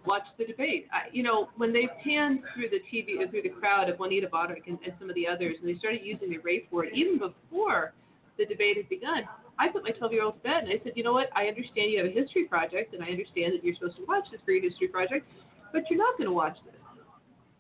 [0.05, 0.89] Watch the debate.
[0.93, 4.27] I, you know, when they panned through the TV, uh, through the crowd of Juanita
[4.27, 7.19] Broaddrick and, and some of the others, and they started using the rape word even
[7.19, 7.93] before
[8.37, 9.23] the debate had begun.
[9.59, 11.29] I put my 12-year-old to bed and I said, you know what?
[11.37, 14.25] I understand you have a history project, and I understand that you're supposed to watch
[14.33, 15.27] this for your history project,
[15.73, 16.82] but you're not going to watch this.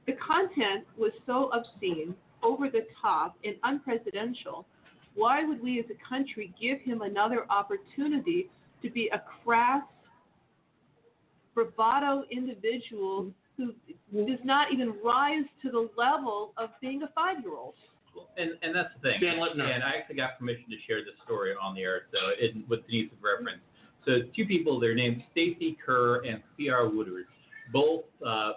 [0.06, 4.64] The content was so obscene, over the top, and unpresidential.
[5.14, 8.48] Why would we as a country give him another opportunity
[8.82, 9.84] to be a crass,
[11.54, 13.72] bravado individual who
[14.12, 17.74] does not even rise to the level of being a five-year-old?
[18.36, 19.20] And and that's the thing.
[19.20, 19.72] Dan Lipner.
[19.72, 22.86] And I actually got permission to share this story on the air, so it, with
[22.86, 23.62] Denise's reference.
[24.04, 26.88] So two people, they're named Stacy Kerr and C.R.
[26.88, 27.26] Woodard,
[27.72, 28.52] both uh,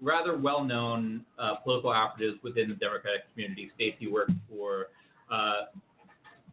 [0.00, 3.70] rather well-known uh, political operatives within the Democratic community.
[3.74, 4.88] Stacy worked for
[5.30, 5.66] uh,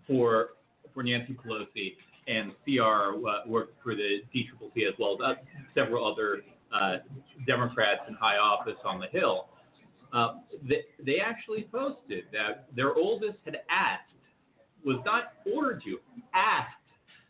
[0.05, 0.49] for
[0.93, 1.95] for Nancy Pelosi,
[2.27, 5.39] and CR uh, worked for the DCCC as well as uh,
[5.73, 6.41] several other
[6.73, 6.97] uh,
[7.45, 9.47] Democrats in high office on the Hill.
[10.13, 10.35] Uh,
[10.67, 14.03] they, they actually posted that their oldest had asked,
[14.85, 15.97] was not ordered to,
[16.33, 16.73] asked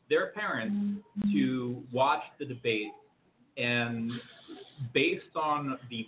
[0.10, 1.02] their parents
[1.32, 2.92] to watch the debate,
[3.58, 4.12] and
[4.94, 6.06] based on the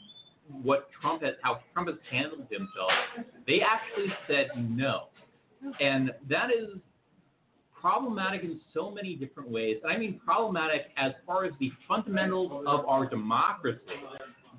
[0.63, 2.91] what Trump has, how Trump has handled himself,
[3.45, 5.09] they actually said no,
[5.80, 6.80] and that is
[7.80, 9.78] problematic in so many different ways.
[9.84, 13.80] And I mean problematic as far as the fundamentals of our democracy.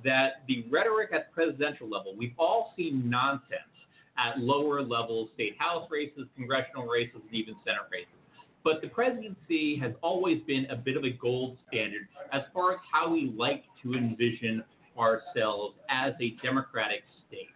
[0.03, 3.69] That the rhetoric at the presidential level, we've all seen nonsense
[4.17, 8.20] at lower levels, state house races, congressional races, and even senate races.
[8.63, 12.79] But the presidency has always been a bit of a gold standard as far as
[12.91, 14.63] how we like to envision
[14.99, 17.49] ourselves as a democratic state.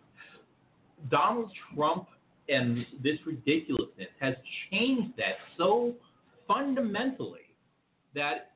[1.11, 2.09] Donald Trump
[2.49, 4.35] and this ridiculousness has
[4.71, 5.95] changed that so
[6.47, 7.41] fundamentally
[8.15, 8.53] that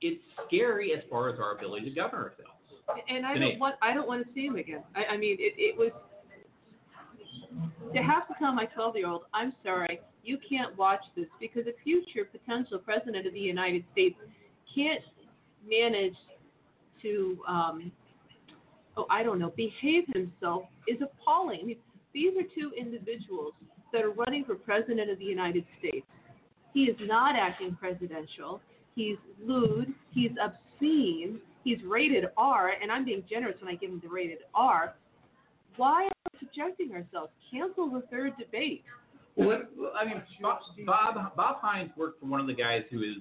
[0.00, 2.50] it's scary as far as our ability to govern ourselves.
[3.08, 3.52] And I Denise.
[3.52, 4.82] don't want I don't want to see him again.
[4.94, 5.90] I, I mean, it, it was
[7.94, 11.66] to have to tell my 12 year old, I'm sorry, you can't watch this because
[11.66, 14.16] a future potential president of the United States
[14.74, 15.02] can't
[15.68, 16.16] manage
[17.02, 17.92] to, um,
[18.96, 21.60] oh, I don't know, behave himself is appalling.
[21.62, 21.76] I mean,
[22.12, 23.52] these are two individuals
[23.92, 26.06] that are running for president of the United States.
[26.74, 28.60] He is not acting presidential.
[28.94, 34.00] he's lewd, he's obscene, he's rated R, and I'm being generous when I give him
[34.02, 34.94] the rated R.
[35.76, 37.30] Why are we subjecting ourselves?
[37.50, 38.82] Cancel the third debate.
[39.36, 39.62] Well,
[39.98, 43.16] I mean, Bob, Bob Bob Hines worked for one of the guys who is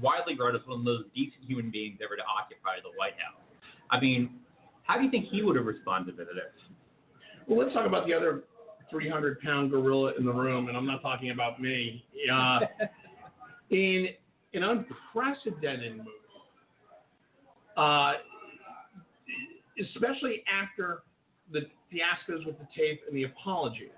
[0.00, 3.12] widely regarded as one of the most decent human beings ever to occupy the White
[3.12, 3.40] House.
[3.90, 4.40] I mean,
[4.84, 6.34] how do you think he would have responded to this?
[7.46, 8.44] Well, let's talk about the other
[8.90, 12.04] 300 pound gorilla in the room, and I'm not talking about me.
[12.32, 12.60] Uh,
[13.70, 14.08] in
[14.54, 16.06] an unprecedented move,
[17.76, 18.12] uh,
[19.80, 21.02] especially after
[21.50, 21.60] the
[21.92, 23.88] fiascos with the tape and the apologies,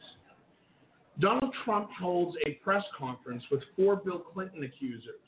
[1.20, 5.20] Donald Trump holds a press conference with four Bill Clinton accusers,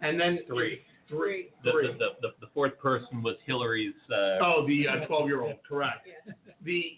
[0.00, 0.80] and then Three.
[1.08, 1.86] three, The, three.
[1.98, 3.94] the, the, the fourth person was Hillary's.
[4.10, 6.08] Uh, Oh, the 12 year old, correct.
[6.64, 6.96] The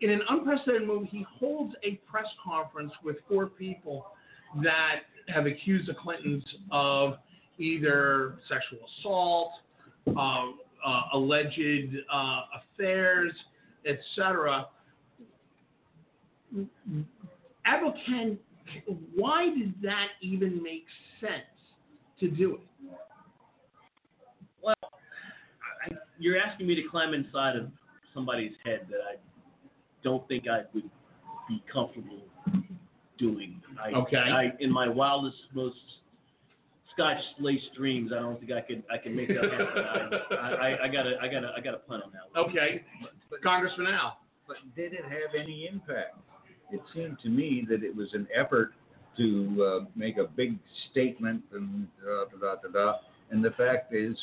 [0.00, 4.06] in an unprecedented move, he holds a press conference with four people
[4.62, 6.42] that have accused the Clintons
[6.72, 7.14] of
[7.58, 9.52] either sexual assault,
[10.16, 10.46] uh,
[10.84, 12.40] uh, alleged uh,
[12.74, 13.32] affairs,
[13.86, 14.66] etc.
[17.64, 18.38] Admiral Ken,
[19.14, 20.84] why did that even make
[21.20, 21.42] sense
[22.20, 22.60] to do it?
[24.62, 27.68] Well, I, you're asking me to climb inside of
[28.14, 29.16] somebody's head that I
[30.04, 30.88] don't think I would
[31.48, 32.22] be comfortable
[33.18, 33.60] doing.
[33.82, 34.16] I, Okay.
[34.16, 35.76] I, in my wildest, most
[36.92, 40.18] Scotch lace dreams, I don't think I could I can make that happen.
[40.32, 42.50] I, I, I gotta I gotta I gotta punt on that one.
[42.50, 42.84] Okay,
[43.30, 44.18] But, Congressman Al.
[44.46, 46.16] but did it have any impact?
[46.72, 48.72] It seemed to me that it was an effort
[49.16, 50.58] to uh, make a big
[50.90, 52.98] statement and da da da da da.
[53.30, 54.16] And the fact is,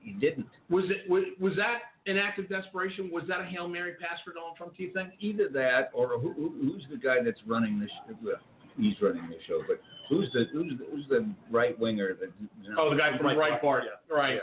[0.00, 0.48] he didn't.
[0.68, 3.10] Was it was, was that an act of desperation?
[3.12, 4.76] Was that a hail mary pass for Donald Trump?
[4.76, 5.10] Do you think?
[5.20, 7.90] Either that, or who, who, who's the guy that's running this?
[8.24, 8.36] Well,
[8.76, 12.30] he's running the show, but who's the who's the, who's the right winger that?
[12.76, 13.36] Oh, the guy from Breitbart.
[13.38, 13.60] Right.
[13.60, 13.86] Party.
[14.34, 14.40] Yeah.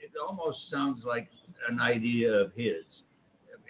[0.00, 1.28] It almost sounds like
[1.68, 2.84] an idea of his,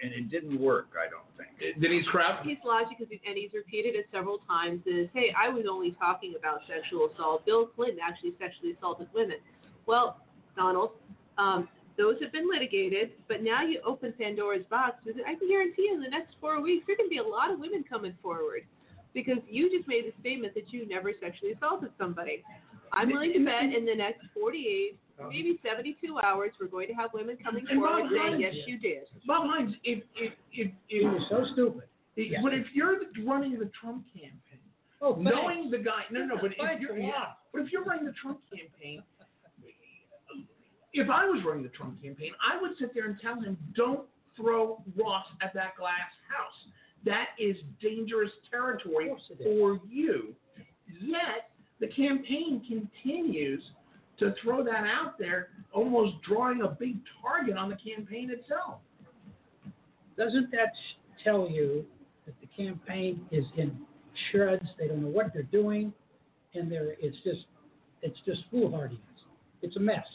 [0.01, 0.87] and it didn't work.
[0.97, 1.28] I don't
[1.59, 1.81] think.
[1.81, 2.47] Denise Krepp.
[2.47, 6.61] His logic and he's repeated it several times, is, hey, I was only talking about
[6.67, 7.45] sexual assault.
[7.45, 9.37] Bill Clinton actually sexually assaulted women.
[9.85, 10.21] Well,
[10.55, 10.91] Donald,
[11.37, 15.03] um, those have been litigated, but now you open Pandora's box.
[15.05, 17.59] I can guarantee you in the next four weeks, there to be a lot of
[17.59, 18.63] women coming forward
[19.13, 22.43] because you just made the statement that you never sexually assaulted somebody.
[22.93, 27.11] I'm willing to bet in the next 48, maybe 72 hours, we're going to have
[27.13, 29.03] women coming And forward saying, yes, you did.
[29.27, 31.83] Bob Hines, if if if, if, so stupid.
[32.15, 34.33] if but if you're running the Trump campaign,
[35.01, 37.37] Oh, knowing the guy, no, no, but if you're lot.
[37.53, 39.01] but if you're running the Trump campaign,
[40.93, 44.01] if I was running the Trump campaign, I would sit there and tell him, don't
[44.35, 46.73] throw Ross at that glass house.
[47.05, 49.45] That is dangerous territory Of course it is.
[49.59, 50.33] for you.
[51.01, 51.48] Yet
[51.79, 53.61] the campaign continues
[54.19, 58.79] to throw that out there, almost drawing a big target on the campaign itself.
[60.17, 60.73] Doesn't that
[61.23, 61.85] tell you
[62.25, 63.77] that the campaign is in
[64.29, 64.67] shreds?
[64.77, 65.93] They don't know what they're doing,
[66.53, 67.45] and they're it's just
[68.01, 68.99] it's just foolhardiness.
[69.61, 70.05] It's a mess.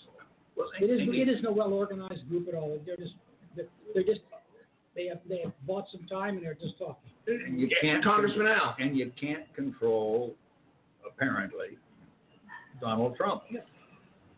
[0.56, 2.78] Well, It is it is no well organized group at all.
[2.84, 3.14] They're just
[3.56, 4.20] they're, they're just
[4.94, 7.10] they have they have bought some time and they're just talking.
[7.26, 8.76] And you can't Congressman Al.
[8.78, 10.34] and you can't control,
[11.06, 11.78] apparently,
[12.80, 13.42] Donald Trump.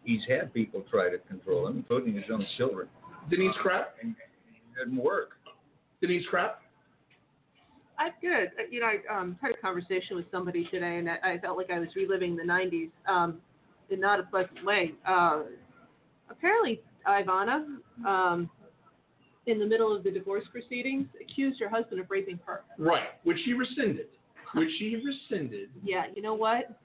[0.04, 2.88] He's had people try to control him, including his own children.
[3.28, 3.86] Denise Krepp.
[4.02, 5.30] And it didn't work.
[6.00, 6.54] Denise Krepp.
[7.98, 8.50] I'm good.
[8.58, 11.56] Uh, You know, I um, had a conversation with somebody today, and I, I felt
[11.56, 13.38] like I was reliving the '90s um,
[13.90, 14.92] in not a pleasant way.
[15.06, 15.44] Uh,
[16.30, 17.64] apparently, Ivana,
[18.06, 18.50] um,
[19.46, 22.62] in the middle of the divorce proceedings, accused her husband of raping her.
[22.78, 24.06] Right, which she rescinded.
[24.54, 25.70] Which she rescinded.
[25.82, 26.78] Yeah, you know what?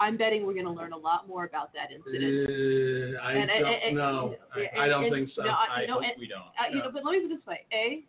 [0.00, 2.24] I'm betting we're going to learn a lot more about that incident.
[2.24, 4.36] Uh, I And- and- don't and- know.
[4.56, 5.42] and- I, I don't and- think so.
[5.44, 6.40] no, I- I you know, hope and- we don't.
[6.42, 8.02] Uh, you know, but let me put it this way: A,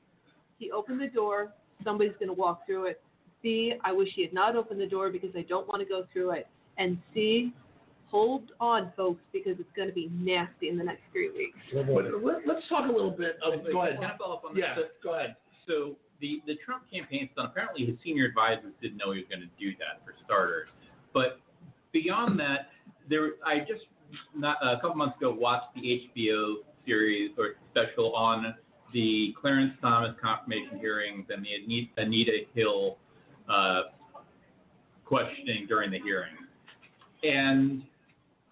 [0.57, 1.53] he opened the door.
[1.83, 3.01] Somebody's going to walk through it.
[3.43, 6.05] B, I wish he had not opened the door because I don't want to go
[6.11, 6.47] through it.
[6.77, 7.53] And C,
[8.07, 11.59] hold on, folks, because it's going to be nasty in the next three weeks.
[11.71, 11.87] But
[12.23, 13.63] let, let's talk a little bit of.
[13.71, 13.97] Go ahead.
[13.99, 14.59] Can I follow up on that?
[14.59, 15.35] Yeah, So, go ahead.
[15.67, 17.47] so the, the Trump campaign's done.
[17.47, 20.69] Apparently, his senior advisors didn't know he was going to do that for starters.
[21.13, 21.39] But
[21.91, 22.69] beyond that,
[23.09, 23.85] there I just
[24.35, 26.55] not a couple months ago watched the HBO
[26.85, 28.55] series or special on
[28.93, 32.97] the Clarence Thomas confirmation hearings and the Anita, Anita Hill
[33.49, 33.81] uh,
[35.03, 36.33] questioning during the hearing.
[37.23, 37.83] And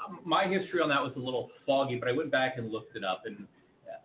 [0.05, 2.95] um, my history on that was a little foggy, but I went back and looked
[2.95, 3.23] it up.
[3.25, 3.47] And,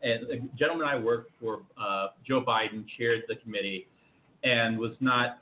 [0.03, 3.87] and a gentleman I worked for, uh, Joe Biden, chaired the committee
[4.45, 5.39] and was not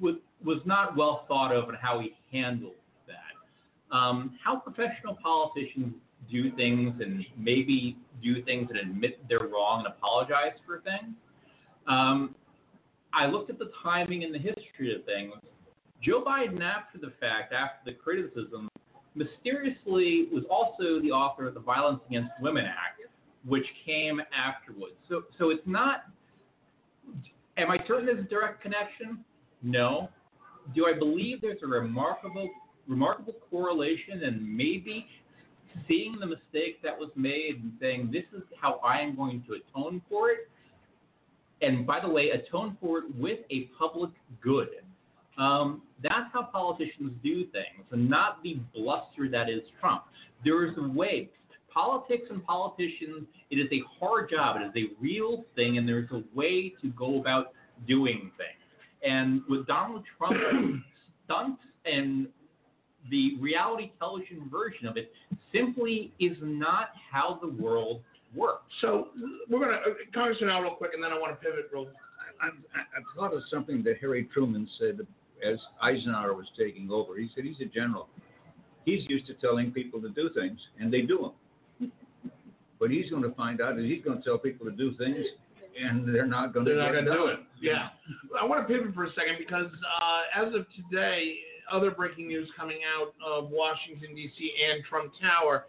[0.00, 2.74] was was not well thought of in how he handled
[3.06, 3.96] that.
[3.96, 5.94] um, how professional politicians
[6.30, 11.14] do things and maybe do things and admit they're wrong and apologize for things.
[11.86, 12.34] Um,
[13.14, 15.32] I looked at the timing and the history of things.
[16.02, 18.68] Joe Biden, after the fact, after the criticism,
[19.14, 22.95] mysteriously was also the author of the Violence Against Women Act,
[23.46, 24.94] which came afterwards.
[25.08, 26.04] So, so it's not.
[27.56, 29.24] Am I certain there's a direct connection?
[29.62, 30.08] No.
[30.74, 32.50] Do I believe there's a remarkable,
[32.88, 35.06] remarkable correlation and maybe
[35.86, 39.54] seeing the mistake that was made and saying this is how I am going to
[39.54, 40.48] atone for it?
[41.62, 44.10] And by the way, atone for it with a public
[44.42, 44.68] good.
[45.38, 50.04] Um, that's how politicians do things, and not the bluster that is Trump.
[50.44, 51.28] There is a way.
[51.76, 54.56] Politics and politicians, it is a hard job.
[54.56, 57.52] It is a real thing, and there's a way to go about
[57.86, 59.02] doing things.
[59.02, 60.38] And with Donald Trump,
[61.26, 62.28] stunts and
[63.10, 65.12] the reality television version of it
[65.52, 68.00] simply is not how the world
[68.34, 68.72] works.
[68.80, 69.08] So
[69.50, 71.88] we're gonna uh, Congressman Al real quick, and then I want to pivot real.
[72.40, 75.06] I, I, I thought of something that Harry Truman said
[75.46, 77.18] as Eisenhower was taking over.
[77.18, 78.08] He said he's a general.
[78.86, 81.32] He's used to telling people to do things, and they do them.
[82.78, 85.24] But he's going to find out that he's going to tell people to do things,
[85.80, 86.74] and they're not going to.
[86.74, 87.38] They're not going to do it.
[87.60, 87.88] Yeah.
[88.38, 89.66] I want to pivot for a second because
[90.00, 91.36] uh, as of today,
[91.70, 94.52] other breaking news coming out of Washington D.C.
[94.70, 95.64] and Trump Tower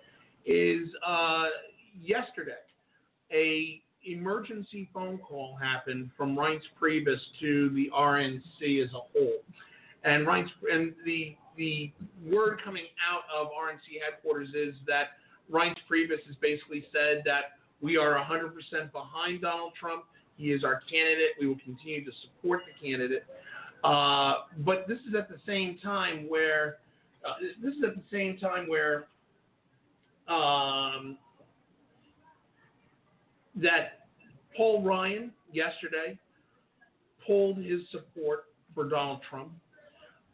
[0.45, 1.45] is uh,
[2.01, 2.51] yesterday
[3.31, 9.39] a emergency phone call happened from Reince Priebus to the RNC as a whole,
[10.03, 11.91] and Reince and the the
[12.23, 15.07] word coming out of RNC headquarters is that
[15.52, 20.06] Reince Priebus has basically said that we are 100% behind Donald Trump.
[20.38, 21.32] He is our candidate.
[21.40, 23.24] We will continue to support the candidate.
[23.84, 26.78] Uh, but this is at the same time where
[27.26, 29.07] uh, this is at the same time where
[30.28, 31.18] um,
[33.56, 34.07] that
[34.56, 36.18] Paul Ryan yesterday
[37.26, 39.52] pulled his support for Donald Trump.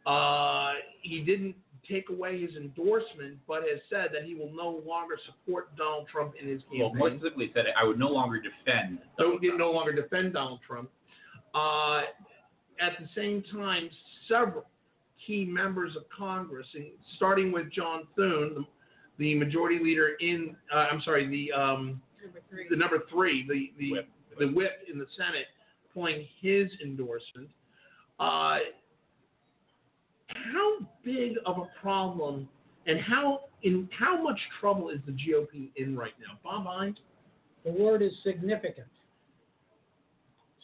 [0.06, 0.72] Uh,
[1.02, 1.54] he didn't
[1.88, 6.34] take away his endorsement, but has said that he will no longer support Donald Trump
[6.40, 6.80] in his campaign.
[6.80, 7.20] Well, more campaign.
[7.20, 8.98] specifically said, I would no longer defend.
[9.18, 9.58] So Donald he Trump.
[9.60, 10.90] no longer defend Donald Trump.
[11.54, 12.02] Uh,
[12.80, 13.88] at the same time,
[14.28, 14.64] several
[15.26, 16.86] key members of Congress, and
[17.16, 18.64] starting with John Thune, the,
[19.18, 22.66] the majority leader in, uh, I'm sorry, the um, Number three.
[22.70, 24.08] the number three, the the Whip.
[24.38, 25.46] the whip in the Senate,
[25.92, 27.48] pulling his endorsement.
[28.18, 28.58] Uh,
[30.34, 32.48] how big of a problem,
[32.86, 36.98] and how in how much trouble is the GOP in right now, Bob Hines?
[37.64, 38.86] The word is significant.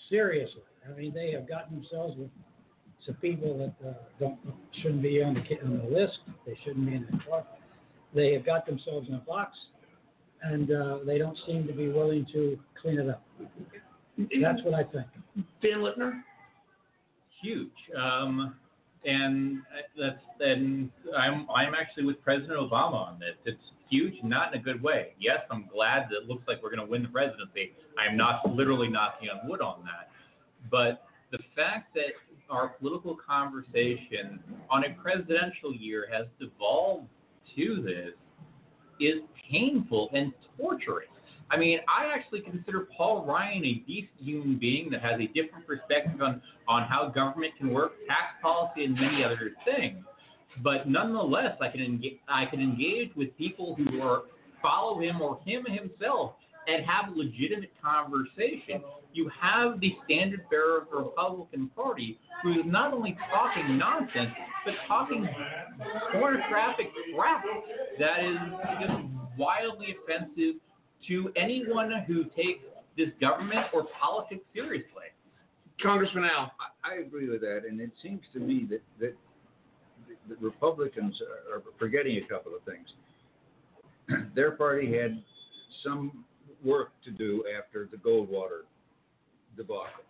[0.08, 2.30] Seriously, I mean, they have gotten themselves with
[3.06, 4.38] some people that uh, don't
[4.82, 6.18] shouldn't be on the on the list.
[6.46, 7.44] They shouldn't be in the car.
[8.14, 9.56] They have got themselves in a box,
[10.42, 13.22] and uh, they don't seem to be willing to clean it up.
[14.18, 15.06] That's what I think.
[15.62, 16.22] Dan Lipner.
[17.40, 17.70] huge.
[17.96, 18.54] Um,
[19.04, 23.36] and uh, that's and I'm I'm actually with President Obama on this.
[23.44, 25.14] It's huge, not in a good way.
[25.18, 27.72] Yes, I'm glad that it looks like we're going to win the presidency.
[27.98, 30.10] I'm not literally knocking on wood on that,
[30.70, 32.12] but the fact that
[32.48, 37.06] our political conversation on a presidential year has devolved
[37.56, 38.14] to this
[39.00, 41.08] is painful and torturous.
[41.50, 45.66] I mean, I actually consider Paul Ryan a decent human being that has a different
[45.66, 50.04] perspective on, on how government can work, tax policy, and many other things.
[50.62, 54.22] But nonetheless, I can engage, I can engage with people who are
[54.62, 56.34] follow him or him himself
[56.66, 58.82] and have a legitimate conversation.
[59.12, 64.30] You have the standard bearer of the Republican Party who is not only talking nonsense,
[64.64, 65.28] but talking
[66.12, 67.42] pornographic crap
[67.98, 68.36] that is
[68.80, 68.92] just
[69.36, 70.56] wildly offensive
[71.08, 72.64] to anyone who takes
[72.96, 75.10] this government or politics seriously.
[75.82, 76.52] Congressman Al.
[76.84, 79.16] I, I agree with that, and it seems to me that that
[80.28, 81.20] the Republicans
[81.50, 82.88] are, are forgetting a couple of things.
[84.34, 85.22] Their party had
[85.82, 86.24] some
[86.64, 88.62] work to do after the Goldwater
[89.56, 90.04] debacle.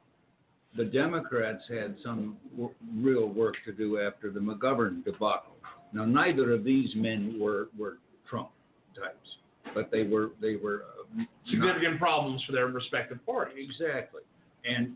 [0.77, 5.57] The Democrats had some w- real work to do after the McGovern debacle.
[5.93, 7.99] Now, neither of these men were were
[8.29, 8.51] Trump
[8.95, 9.37] types,
[9.75, 13.69] but they were they were uh, not- Significant problems for their respective parties.
[13.69, 14.23] Exactly.
[14.65, 14.95] And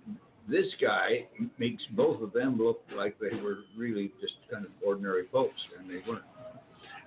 [0.49, 1.27] this guy
[1.59, 5.89] makes both of them look like they were really just kind of ordinary folks, and
[5.89, 6.25] they weren't.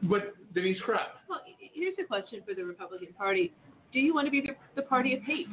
[0.03, 1.21] But Denise Krepp.
[1.29, 1.41] Well,
[1.73, 3.53] here's a question for the Republican Party:
[3.97, 5.47] Do you want to be the, the party of hate?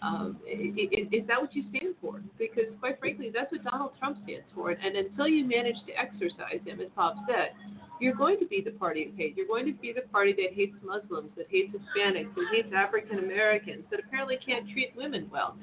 [0.00, 2.22] Um, i- i- is that what you stand for?
[2.38, 4.70] Because quite frankly, that's what Donald Trump stands for.
[4.70, 7.48] And until you manage to exercise him, as Bob said,
[8.00, 9.36] you're going to be the party of hate.
[9.36, 13.18] You're going to be the party that hates Muslims, that hates Hispanics, that hates African
[13.18, 15.56] Americans, that apparently can't treat women well.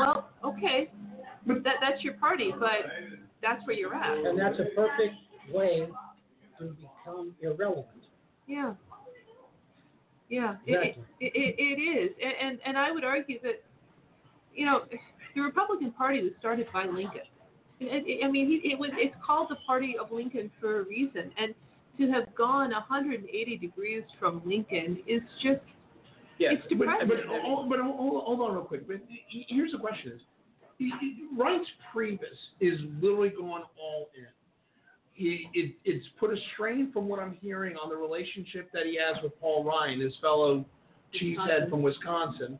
[0.00, 0.90] Well, okay,
[1.46, 2.90] that that's your party, but
[3.40, 4.18] that's where you're at.
[4.18, 5.14] And that's a perfect
[5.54, 5.86] way
[6.58, 7.86] to become irrelevant.
[8.48, 8.74] Yeah.
[10.28, 11.04] Yeah, it, Exactly.
[11.20, 13.62] it, it, it is, and, and and I would argue that,
[14.54, 14.82] you know,
[15.34, 17.20] the Republican Party was started by Lincoln.
[17.80, 21.54] I mean, he, it was it's called the Party of Lincoln for a reason, and
[21.98, 25.60] to have gone 180 degrees from Lincoln is just
[26.38, 26.54] Yes.
[26.56, 27.08] it's But, depressing.
[27.08, 28.86] but, hold- but hold, hold on real quick.
[28.86, 28.96] But
[29.28, 30.20] here's the question: Is
[31.00, 31.26] he-
[31.94, 32.20] Priebus
[32.60, 34.26] is literally going all in.
[35.16, 38.98] He it, it's put a strain from what I'm hearing on the relationship that he
[38.98, 40.64] has with Paul Ryan, his fellow
[41.14, 42.58] cheesehead from Wisconsin.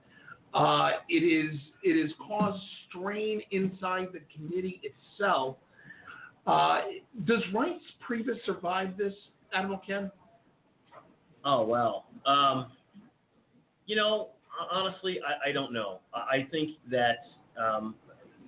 [0.54, 5.56] Uh, it is it has caused strain inside the committee itself.
[6.46, 6.80] Uh,
[7.26, 9.12] does Reince Priebus survive this,
[9.52, 10.10] Admiral Ken?
[11.44, 12.68] Oh well, Um,
[13.86, 14.30] you know,
[14.72, 16.00] honestly, I, I don't know.
[16.14, 17.18] I I think that
[17.62, 17.94] um,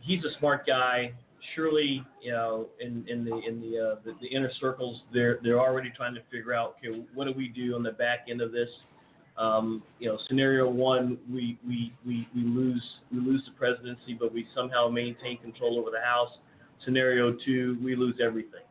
[0.01, 1.13] he's a smart guy.
[1.55, 5.61] Surely, you know, in, in the in the, uh, the the inner circles, they're they're
[5.61, 8.53] already trying to figure out, okay, what do we do on the back end of
[8.53, 8.69] this?
[9.39, 14.33] Um, you know, scenario one, we, we, we, we lose we lose the presidency, but
[14.35, 16.31] we somehow maintain control over the House.
[16.85, 18.63] Scenario two, we lose everything.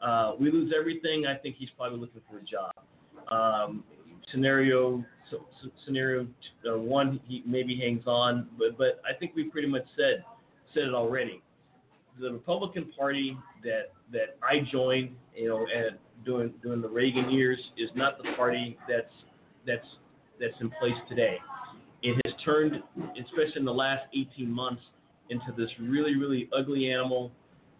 [0.00, 1.26] Uh, we lose everything.
[1.26, 2.72] I think he's probably looking for a job.
[3.28, 3.82] Um,
[4.30, 5.46] scenario so,
[5.84, 6.26] scenario
[6.70, 10.24] uh, one, he maybe hangs on, but but I think we pretty much said
[10.74, 11.42] said it already.
[12.20, 17.58] The Republican Party that that I joined, you know, and during during the Reagan years,
[17.76, 19.12] is not the party that's
[19.66, 19.86] that's
[20.40, 21.38] that's in place today.
[22.02, 22.82] It has turned,
[23.18, 24.82] especially in the last 18 months,
[25.30, 27.32] into this really really ugly animal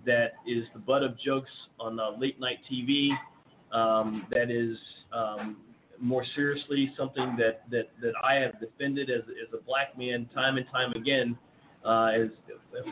[0.06, 1.50] that is the butt of jokes
[1.80, 3.10] on uh, late night TV.
[3.72, 4.76] Um, that is
[5.12, 5.56] um,
[6.00, 10.56] more seriously something that, that, that I have defended as, as a black man time
[10.56, 11.36] and time again
[11.84, 12.28] uh, as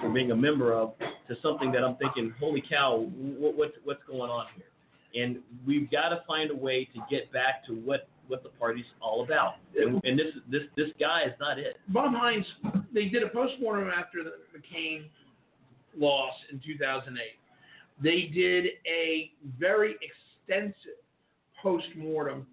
[0.01, 0.93] for being a member of
[1.28, 5.24] to something that I'm thinking, holy cow, what, what's what's going on here?
[5.24, 8.86] And we've got to find a way to get back to what, what the party's
[9.01, 9.55] all about.
[9.77, 11.77] And, and this this this guy is not it.
[11.89, 12.47] Bob Hines,
[12.94, 15.05] they did a postmortem after the McCain
[15.97, 17.23] loss in 2008.
[18.02, 20.74] They did a very extensive
[21.62, 22.47] postmortem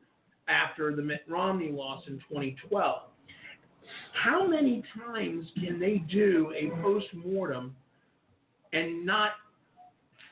[0.47, 3.01] after the Mitt Romney loss in 2012.
[4.13, 7.75] How many times can they do a post mortem
[8.73, 9.31] and not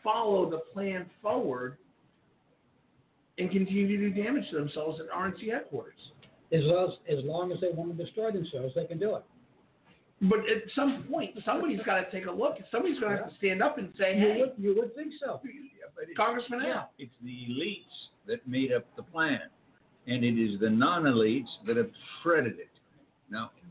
[0.04, 1.78] follow the plan forward
[3.38, 6.00] and continue to do damage to themselves at RNC headquarters?
[6.52, 9.24] As long as, as long as they want to destroy themselves, they can do it.
[10.22, 12.56] But at some point, somebody's got to take a look.
[12.72, 15.14] Somebody's going to have to stand up and say, You "Hey, would, you would think
[15.20, 15.40] so.
[16.16, 19.42] Congressman Yeah, Al." it's the elites that made up the plan,
[20.08, 21.90] and it is the non-elites that have
[22.24, 22.67] shredded it.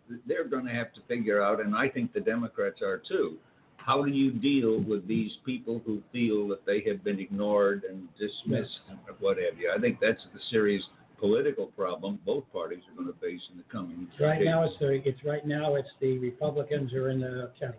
[0.08, 3.36] Now, they're going to have to figure out, and I think the Democrats are too,
[3.76, 8.08] how do you deal with these people who feel that they have been ignored and
[8.18, 9.72] dismissed and what have you?
[9.74, 10.82] I think that's the serious
[11.18, 14.44] political problem both parties are going to face in the coming Right days.
[14.44, 17.76] now, it's the, it's right now, it's the Republicans are in the kettle.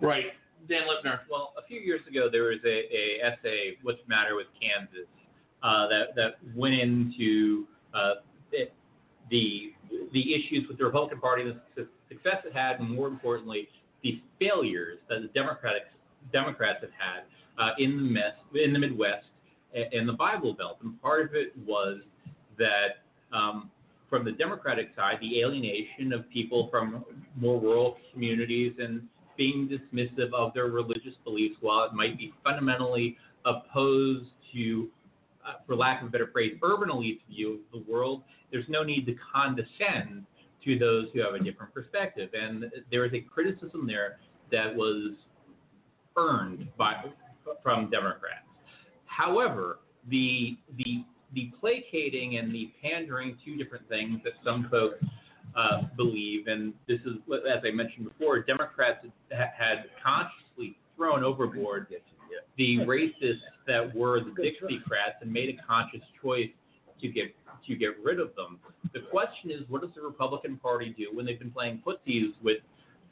[0.00, 0.26] Right,
[0.68, 1.20] Dan Lipner.
[1.30, 5.06] Well, a few years ago, there was a, a essay, "What's the Matter with Kansas,"
[5.62, 8.14] uh, that that went into uh,
[8.52, 8.72] it,
[9.30, 9.72] the
[10.12, 11.44] the issues with the Republican Party,
[11.76, 13.68] the success it had, and more importantly,
[14.02, 17.22] the failures that the Democrats have had
[17.58, 19.26] uh, in the mess, in the Midwest
[19.74, 20.78] and the Bible Belt.
[20.82, 21.98] And part of it was
[22.58, 23.02] that
[23.32, 23.70] um,
[24.08, 27.04] from the Democratic side, the alienation of people from
[27.36, 29.02] more rural communities and
[29.36, 34.88] being dismissive of their religious beliefs, while it might be fundamentally opposed to,
[35.46, 38.82] uh, for lack of a better phrase, urban elite's view of the world, there's no
[38.82, 40.24] need to condescend
[40.64, 42.30] to those who have a different perspective.
[42.34, 44.18] And there is a criticism there
[44.52, 45.12] that was
[46.16, 47.04] earned by
[47.62, 48.46] from Democrats.
[49.06, 51.04] However, the the
[51.34, 55.02] the placating and the pandering to different things that some folks
[55.56, 61.86] uh, believe, and this is as I mentioned before, Democrats ha- had consciously thrown overboard
[62.56, 66.50] the racists that were the Dixiecrats and made a conscious choice
[67.00, 67.34] to get
[67.66, 68.58] to get rid of them.
[68.92, 72.58] The question is, what does the Republican Party do when they've been playing footsies with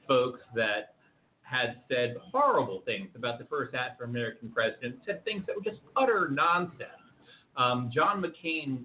[0.07, 0.95] folks that
[1.43, 5.81] had said horrible things about the first African American president, said things that were just
[5.97, 6.91] utter nonsense.
[7.57, 8.85] Um, John McCain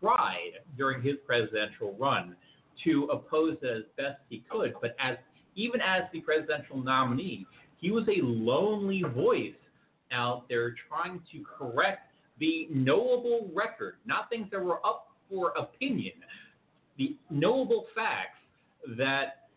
[0.00, 2.36] tried during his presidential run
[2.84, 5.16] to oppose it as best he could, but as
[5.56, 7.46] even as the presidential nominee,
[7.78, 9.54] he was a lonely voice
[10.14, 16.12] out there trying to correct the knowable record, not things that were up for opinion,
[16.98, 18.38] the knowable facts
[18.96, 19.48] that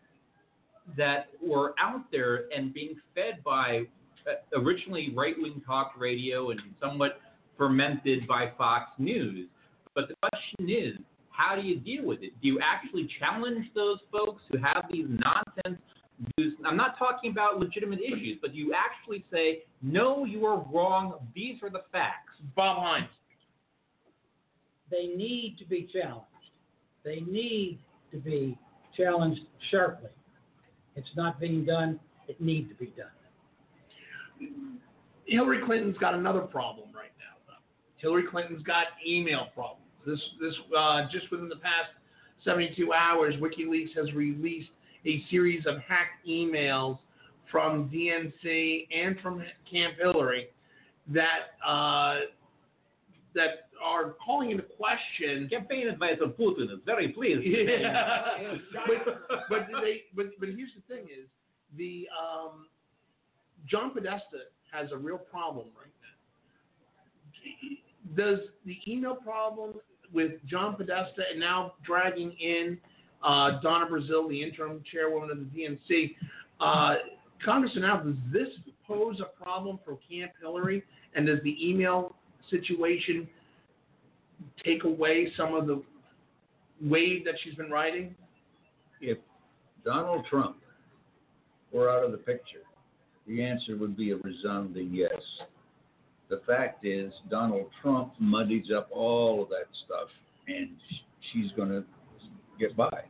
[0.96, 3.82] that were out there and being fed by
[4.26, 7.20] uh, originally right-wing talk radio and somewhat
[7.58, 9.48] fermented by Fox News.
[9.94, 10.98] But the question is,
[11.30, 12.32] how do you deal with it?
[12.40, 15.80] Do you actually challenge those folks who have these nonsense
[16.36, 16.54] views?
[16.64, 21.14] I'm not talking about legitimate issues, but you actually say, no, you are wrong.
[21.34, 22.32] These are the facts.
[22.56, 23.08] Bob Hines.
[24.90, 26.26] They need to be challenged.
[27.04, 27.78] They need
[28.10, 28.58] to be
[28.96, 29.40] challenged
[29.70, 30.10] sharply.
[30.96, 32.00] It's not being done.
[32.26, 33.06] It needs to be done.
[35.26, 37.36] Hillary Clinton's got another problem right now.
[37.46, 37.54] Though.
[37.98, 39.84] Hillary Clinton's got email problems.
[40.06, 41.90] This this uh, just within the past
[42.44, 44.70] 72 hours, WikiLeaks has released
[45.06, 46.98] a series of hacked emails
[47.50, 50.48] from DNC and from Camp Hillary
[51.12, 52.16] that uh,
[53.34, 57.42] that are calling into question Campaign advice advisor Putin is very pleased.
[57.46, 58.54] Yeah.
[58.86, 61.28] but, but they but but here's the thing is
[61.76, 62.66] the um,
[63.68, 65.92] John Podesta has a real problem right
[68.16, 68.22] now.
[68.22, 69.74] Does the email problem
[70.12, 72.78] with John Podesta and now dragging in
[73.22, 76.14] uh, Donna Brazile, the interim chairwoman of the DNC,
[76.60, 76.94] uh,
[77.44, 78.48] Congressman Al, does this
[78.86, 80.82] pose a problem for Camp Hillary?
[81.14, 82.14] And does the email
[82.50, 83.28] situation
[84.64, 85.82] take away some of the
[86.82, 88.14] wave that she's been riding?
[89.00, 89.18] If
[89.84, 90.56] Donald Trump
[91.72, 92.62] were out of the picture,
[93.26, 95.20] the answer would be a resounding yes.
[96.28, 100.08] The fact is, Donald Trump muddies up all of that stuff,
[100.46, 100.70] and
[101.32, 101.84] she's going to
[102.58, 103.02] get by.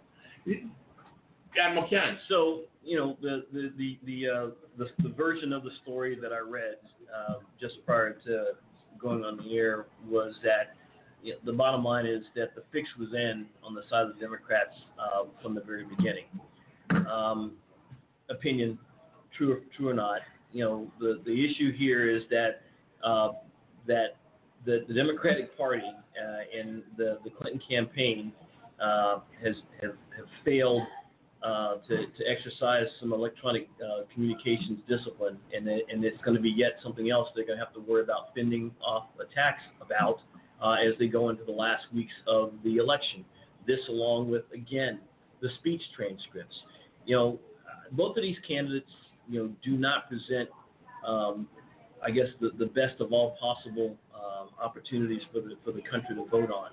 [1.60, 2.18] Admiral Ken.
[2.28, 4.46] So you know the the the the, uh,
[4.76, 6.76] the, the version of the story that I read
[7.14, 8.52] uh, just prior to
[9.00, 10.74] going on the air was that
[11.22, 14.14] you know, the bottom line is that the fix was in on the side of
[14.14, 16.24] the Democrats uh, from the very beginning.
[17.10, 17.52] Um,
[18.30, 18.78] opinion,
[19.36, 20.20] true or true or not,
[20.52, 22.62] you know the the issue here is that
[23.04, 23.32] uh,
[23.86, 24.16] that
[24.64, 28.32] the, the Democratic Party uh, and the the Clinton campaign
[28.82, 30.82] uh, has have, have failed
[31.42, 36.50] uh, to, to exercise some electronic uh, communications discipline, and, and it's going to be
[36.50, 40.18] yet something else they're going to have to worry about fending off attacks about
[40.62, 43.24] uh, as they go into the last weeks of the election.
[43.66, 45.00] This, along with again
[45.40, 46.56] the speech transcripts.
[47.06, 47.38] You know,
[47.92, 48.90] both of these candidates,
[49.28, 50.48] you know, do not present,
[51.06, 51.46] um,
[52.04, 56.14] I guess, the, the best of all possible um, opportunities for the for the country
[56.16, 56.70] to vote on.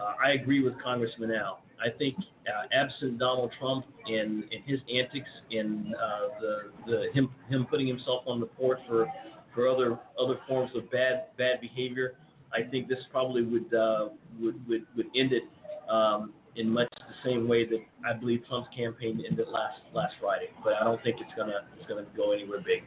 [0.00, 1.60] Uh, I agree with Congressman Al.
[1.80, 6.56] I think uh, absent Donald Trump and, and his antics and uh, the,
[6.86, 9.06] the him him putting himself on the port for
[9.54, 12.14] for other other forms of bad bad behavior,
[12.52, 14.08] I think this probably would uh,
[14.40, 15.42] would, would would end it
[15.90, 20.48] um, in much the same way that I believe Trump's campaign ended last last Friday.
[20.64, 22.82] But I don't think it's gonna it's gonna go anywhere big.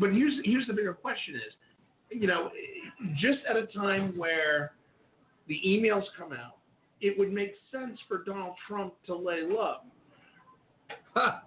[0.00, 2.50] But here's here's the bigger question is, you know,
[3.16, 4.72] just at a time where
[5.48, 6.56] the emails come out,
[7.00, 9.76] it would make sense for Donald Trump to lay low.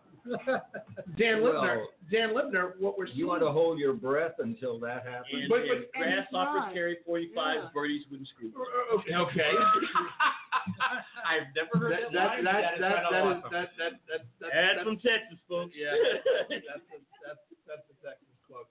[1.17, 1.53] Dan Lipner,
[1.83, 3.17] Well, Dan Lipner, what we're seeing.
[3.19, 5.27] You want to hold your breath until that happens?
[5.33, 7.69] And, But- and but- and grasshoppers carry 45s, Yeah.
[7.73, 8.51] birdies wouldn't screw.
[8.93, 9.51] Okay, okay.
[11.27, 12.43] I've never heard that, that, that, line.
[12.45, 13.51] that, is that, kinda that is awesome.
[13.51, 15.73] that that that that That's that- from Texas, folks.
[15.75, 15.91] Yeah,
[16.49, 16.97] that's a,
[17.27, 18.67] that's that's a Texas quote.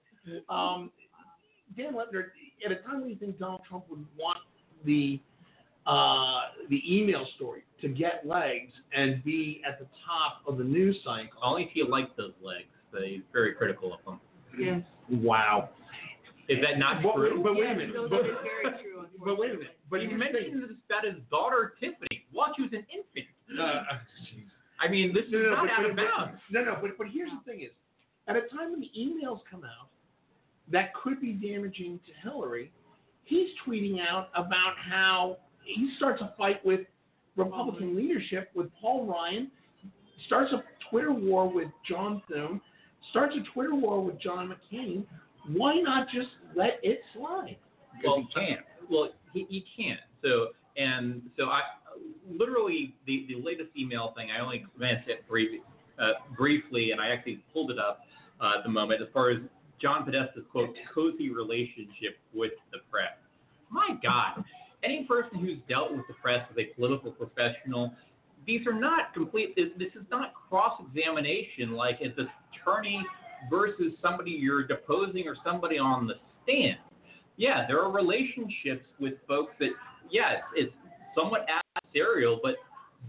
[0.49, 0.91] Um,
[1.77, 2.31] Dan Lipner,
[2.65, 4.39] at a time when you think Donald Trump would want
[4.85, 5.19] the
[5.85, 10.97] uh, the email story to get legs and be at the top of the news
[11.03, 11.39] cycle.
[11.43, 12.67] Only if you like those legs.
[12.91, 14.19] So he's very critical of them.
[14.57, 14.81] Yes.
[15.09, 15.69] Wow.
[16.47, 17.41] Is that not But- true?
[17.43, 17.93] But wait a minute.
[17.93, 19.07] those But, true.
[19.25, 19.77] but wait a minute.
[19.89, 23.27] But he here's mentioned this about his daughter Tiffany while she was an infant.
[23.59, 23.83] Uh,
[24.79, 26.41] I mean, this no, is no, not but, out but, of bounds.
[26.51, 26.77] no, no.
[26.81, 27.71] But but here's the thing: is
[28.27, 29.89] at a time when the emails come out
[30.71, 32.71] that could be damaging to Hillary,
[33.25, 36.81] he's tweeting out about how he starts a fight with
[37.35, 39.49] Republican leadership with Paul Ryan,
[40.27, 42.61] starts a Twitter war with John Thune,
[43.09, 45.05] starts a Twitter war with John McCain.
[45.47, 47.57] Why not just let it slide?
[47.99, 48.61] Because he can't.
[48.89, 49.99] Well, he, he can't.
[50.21, 51.61] So and so I
[52.29, 55.61] literally the, the latest email thing I only glanced at brief,
[55.99, 58.01] uh, briefly, and I actually pulled it up
[58.41, 59.39] uh, at the moment as far as
[59.83, 63.11] John Podesta's quote cozy relationship with the press.
[63.69, 64.45] My God,
[64.81, 67.93] any person who's dealt with the press as a political professional,
[68.47, 69.55] these are not complete.
[69.57, 73.05] This, is not cross examination like it's an attorney
[73.49, 76.77] versus somebody you're deposing or somebody on the stand.
[77.35, 79.71] yeah, there are relationships with folks that,
[80.11, 80.73] it's, it's
[81.13, 82.55] somewhat adversarial, but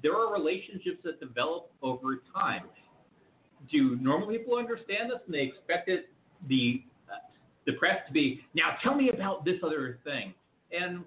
[0.03, 2.63] there are relationships that develop over time.
[3.71, 6.11] Do normal people understand this and they expect it,
[6.49, 6.83] the,
[7.67, 10.35] the press to be, now tell me about this other thing?
[10.73, 11.05] And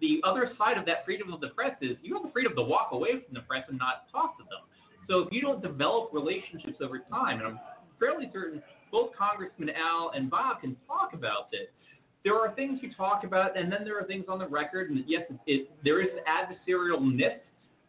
[0.00, 2.62] the other side of that freedom of the press is you have the freedom to
[2.62, 4.62] walk away from the press and not talk to them.
[5.08, 7.60] So if you don't develop relationships over time, and I'm
[7.98, 8.62] fairly certain
[8.92, 11.72] both Congressman Al and Bob can talk about it,
[12.24, 15.02] there are things you talk about, and then there are things on the record, and
[15.06, 17.38] yes, it, it, there is an adversarialness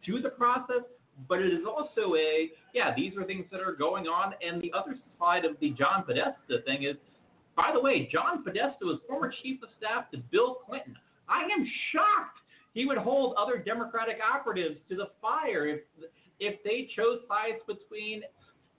[0.06, 0.82] to the process,
[1.28, 4.72] but it is also a, yeah, these are things that are going on, and the
[4.72, 6.96] other side of the John Podesta thing is,
[7.56, 10.96] by the way, John Podesta was former chief of staff to Bill Clinton.
[11.28, 12.40] I am shocked
[12.74, 15.80] he would hold other Democratic operatives to the fire if
[16.38, 18.22] if they chose sides between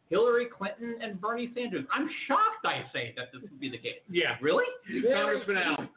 [0.10, 1.86] Hillary Clinton and Bernie Sanders.
[1.94, 4.02] I'm shocked, I say, that this would be the case.
[4.10, 4.36] Yeah.
[4.42, 4.66] Really?
[5.14, 5.88] Congressman Al.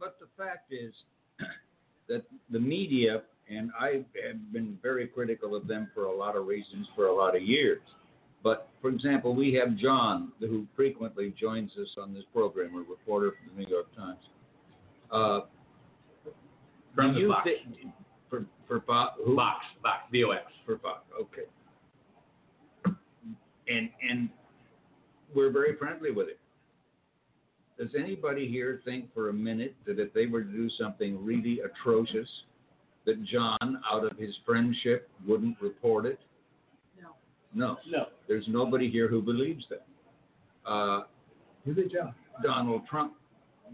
[0.00, 0.92] But the fact is
[2.08, 6.46] that the media, and I have been very critical of them for a lot of
[6.46, 7.80] reasons for a lot of years.
[8.42, 13.32] But for example, we have John, who frequently joins us on this program, a reporter
[13.32, 14.18] from the New York Times.
[15.10, 15.40] Uh,
[16.94, 17.48] From the you box.
[18.28, 19.36] for for Fox, who?
[19.36, 20.42] Box, Box, VOX.
[20.66, 21.00] for Fox.
[21.20, 22.94] Okay.
[23.68, 24.28] And and
[25.34, 26.38] we're very friendly with it.
[27.78, 31.60] Does anybody here think for a minute that if they were to do something really
[31.60, 32.28] atrocious,
[33.06, 36.18] that John, out of his friendship, wouldn't report it?
[37.00, 37.08] No.
[37.54, 37.76] No.
[37.90, 38.06] No.
[38.28, 39.84] There's nobody here who believes that.
[40.68, 41.02] Uh,
[41.66, 42.14] Do the job.
[42.42, 43.12] Donald Trump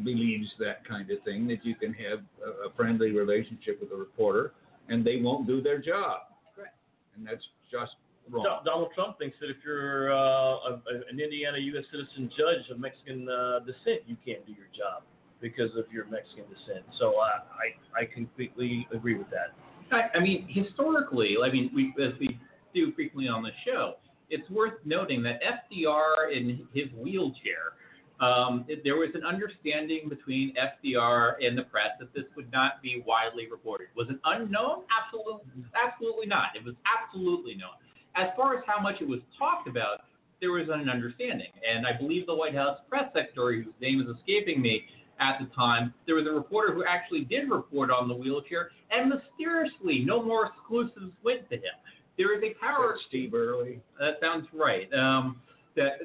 [0.04, 3.96] believes that kind of thing, that you can have a, a friendly relationship with a
[3.96, 4.52] reporter
[4.88, 6.22] and they won't do their job.
[6.54, 6.74] Correct.
[7.16, 7.92] And that's just
[8.28, 8.44] wrong.
[8.44, 11.84] Do- Donald Trump thinks that if you're uh, a, a- an Indiana U.S.
[11.92, 15.02] citizen judge of Mexican uh, descent, you can't do your job
[15.40, 16.84] because of your Mexican descent.
[16.98, 17.40] So I,
[17.98, 19.54] I, I completely agree with that.
[19.92, 22.38] I, I mean, historically, I mean, we, as we
[22.74, 23.94] do frequently on the show,
[24.28, 27.74] it's worth noting that FDR in his wheelchair,
[28.20, 33.02] um, there was an understanding between FDR and the press that this would not be
[33.06, 33.88] widely reported.
[33.96, 34.84] Was it unknown?
[34.92, 36.48] Absolutely, absolutely not.
[36.54, 37.80] It was absolutely known.
[38.16, 40.02] As far as how much it was talked about,
[40.40, 44.16] there was an understanding, and I believe the White House press secretary, whose name is
[44.16, 44.84] escaping me
[45.20, 49.10] at the time, there was a reporter who actually did report on the wheelchair, and
[49.10, 51.76] mysteriously, no more exclusives went to him.
[52.16, 53.80] There is a power That's Steve Early.
[53.98, 54.92] that sounds right.
[54.92, 55.40] Um,
[55.76, 56.00] that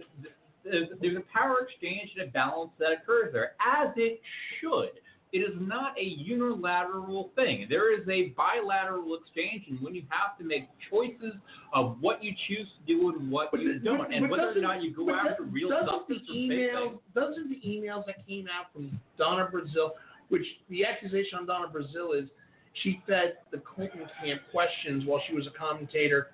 [0.64, 4.22] there's a power exchange and a balance that occurs there, as it
[4.60, 5.00] should.
[5.36, 7.68] It is not a unilateral thing.
[7.70, 11.34] There is a bilateral exchange, and when you have to make choices
[11.74, 14.82] of what you choose to do and what you don't, and but whether or doesn't-
[14.82, 18.48] you go after doesn't- real substance the or fake emails, doesn't the emails that came
[18.48, 19.92] out from Donna Brazile,
[20.30, 22.30] which the accusation on Donna Brazile is
[22.76, 26.32] she fed the Clinton camp questions while she was a commentator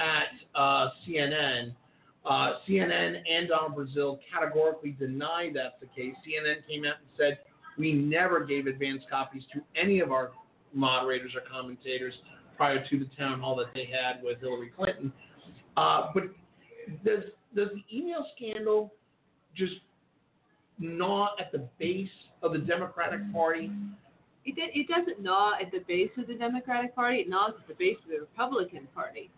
[0.00, 1.72] at uh, CNN.
[2.24, 6.16] Uh, CNN and Donna Brazile categorically denied that's the case.
[6.26, 7.38] CNN came out and said
[7.78, 10.30] we never gave advance copies to any of our
[10.72, 12.14] moderators or commentators
[12.56, 15.12] prior to the town hall that they had with Hillary Clinton.
[15.76, 16.24] Uh, but
[17.04, 17.24] does
[17.54, 18.92] does the email scandal
[19.56, 19.74] just
[20.78, 22.08] gnaw at the base
[22.42, 23.70] of the Democratic Party?
[24.44, 27.18] It, it doesn't gnaw at the base of the Democratic Party.
[27.18, 29.30] It gnaws at the base of the Republican Party.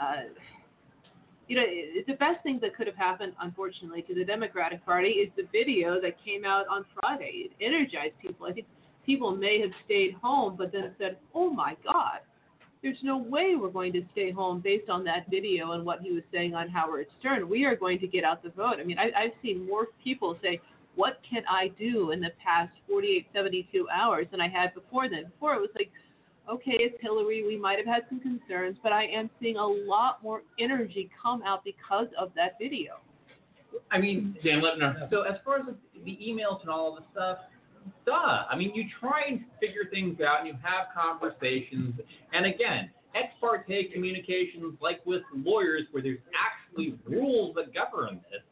[0.00, 0.28] Uh,
[1.48, 1.64] you know,
[2.06, 6.00] the best thing that could have happened, unfortunately, to the Democratic Party is the video
[6.00, 7.50] that came out on Friday.
[7.50, 8.46] It energized people.
[8.46, 8.66] I think
[9.04, 12.20] people may have stayed home, but then said, "Oh my God,
[12.82, 16.12] there's no way we're going to stay home based on that video and what he
[16.12, 17.48] was saying on Howard Stern.
[17.48, 20.38] We are going to get out the vote." I mean, I, I've seen more people
[20.42, 20.60] say,
[20.94, 25.24] "What can I do in the past 48, 72 hours than I had before then?"
[25.24, 25.90] Before it was like,
[26.48, 27.44] "Okay, it's Hillary.
[27.44, 31.42] We might have had some concerns, but I am seeing a lot more energy come
[31.42, 33.00] out because of that video."
[33.90, 35.10] I mean, Dan Lepner.
[35.10, 37.38] So as far as the, the emails and all of the stuff,
[38.06, 38.44] duh.
[38.48, 41.94] I mean, you try and figure things out and you have conversations.
[42.32, 48.42] And again, ex parte communications, like with lawyers, where there's actually rules that govern this,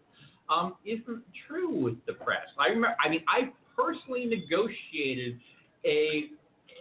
[0.49, 2.47] um, isn't true with the press.
[2.59, 2.97] I remember.
[3.05, 5.39] I mean, I personally negotiated
[5.85, 6.31] a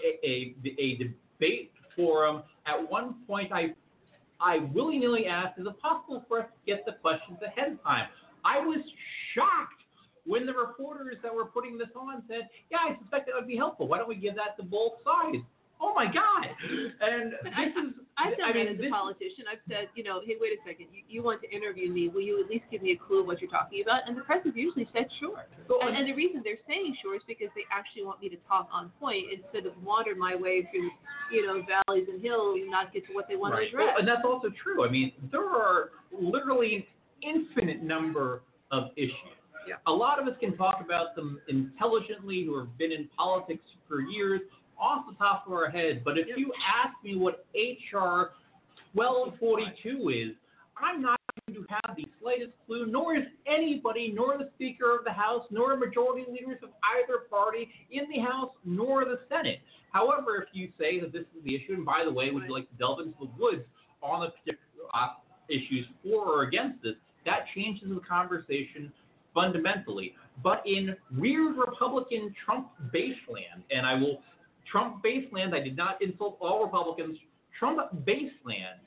[0.04, 2.44] a, a, debate forum.
[2.66, 3.74] At one point, I
[4.40, 7.84] I willy nilly asked, is it possible for us to get the questions ahead of
[7.84, 8.08] time?
[8.44, 8.80] I was
[9.36, 9.84] shocked
[10.26, 13.56] when the reporters that were putting this on said, yeah, I suspect that would be
[13.56, 13.88] helpful.
[13.88, 15.44] Why don't we give that to both sides?
[15.82, 16.46] Oh my god!
[17.02, 19.46] And this is, I've done I mean, that as a politician.
[19.52, 20.88] I've said, you know, hey, wait a second.
[20.94, 22.08] You, you want to interview me?
[22.08, 24.02] Will you at least give me a clue of what you're talking about?
[24.08, 25.42] And the press has usually said sure.
[25.68, 28.30] so- And, uh, and the reason they're saying sure is because they actually want me
[28.30, 30.90] to talk on point instead of wander my way through,
[31.34, 33.72] you know, valleys and hills and not get to what they want Right.
[33.72, 34.00] to Well, address.
[34.00, 34.86] and that's also true.
[34.86, 36.84] I mean, there are literally an
[37.24, 39.34] infinite number of issues.
[39.68, 39.76] Yeah.
[39.88, 44.02] A lot of us can talk about them intelligently who have been in politics for
[44.02, 44.42] years
[44.82, 46.04] off the top of our head.
[46.04, 46.52] But if you
[46.84, 48.32] ask me what HR
[48.94, 50.36] 1242 is,
[50.76, 55.04] I'm not going to have the slightest clue, nor is anybody, nor the Speaker of
[55.06, 59.60] the House, nor majority leaders of either party in the House, nor the Senate.
[59.92, 62.54] However, if you say that this is the issue, and by the way, would you
[62.54, 63.64] like to delve into the woods
[64.02, 65.10] on the particular uh,
[65.50, 66.96] issues for or against this,
[67.26, 68.92] that changes the conversation
[69.34, 70.16] fundamentally.
[70.44, 74.22] But in weird Republican Trump baseland, and I will
[74.70, 77.18] Trump baseland, I did not insult all Republicans,
[77.58, 78.80] Trump baseland,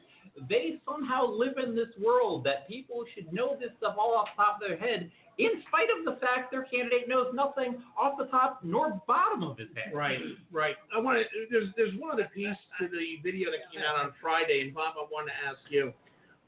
[0.48, 4.42] they somehow live in this world that people should know this stuff all off the
[4.42, 8.26] top of their head, in spite of the fact their candidate knows nothing off the
[8.26, 9.94] top nor bottom of his head.
[9.94, 10.18] Right,
[10.50, 10.74] right.
[10.96, 11.24] I want to.
[11.50, 14.94] There's there's one other piece to the video that came out on Friday, and Bob,
[14.98, 15.92] I want to ask you.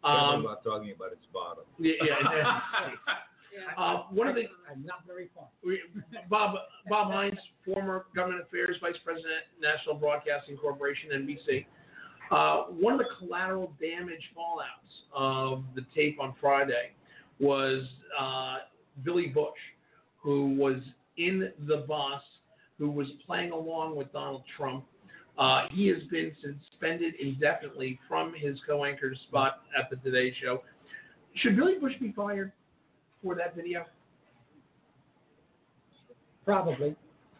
[0.03, 1.65] Talking Um, about talking about its bottom.
[1.78, 2.61] yeah, yeah.
[3.57, 3.83] Yeah.
[3.83, 5.31] Uh, one of the I'm not very
[5.65, 5.81] we,
[6.28, 6.57] Bob
[6.89, 11.66] Bob Hines, former Government Affairs Vice President, National Broadcasting Corporation (NBC).
[12.31, 16.91] Uh, one of the collateral damage fallouts of the tape on Friday
[17.39, 17.85] was
[18.19, 18.57] uh,
[19.05, 19.59] Billy Bush,
[20.20, 20.77] who was
[21.16, 22.23] in the bus,
[22.78, 24.85] who was playing along with Donald Trump.
[25.39, 30.62] Uh, he has been suspended indefinitely from his co-anchor spot at the Today Show.
[31.37, 32.53] Should Billy Bush be fired
[33.27, 33.85] for that video?
[36.44, 36.94] Probably,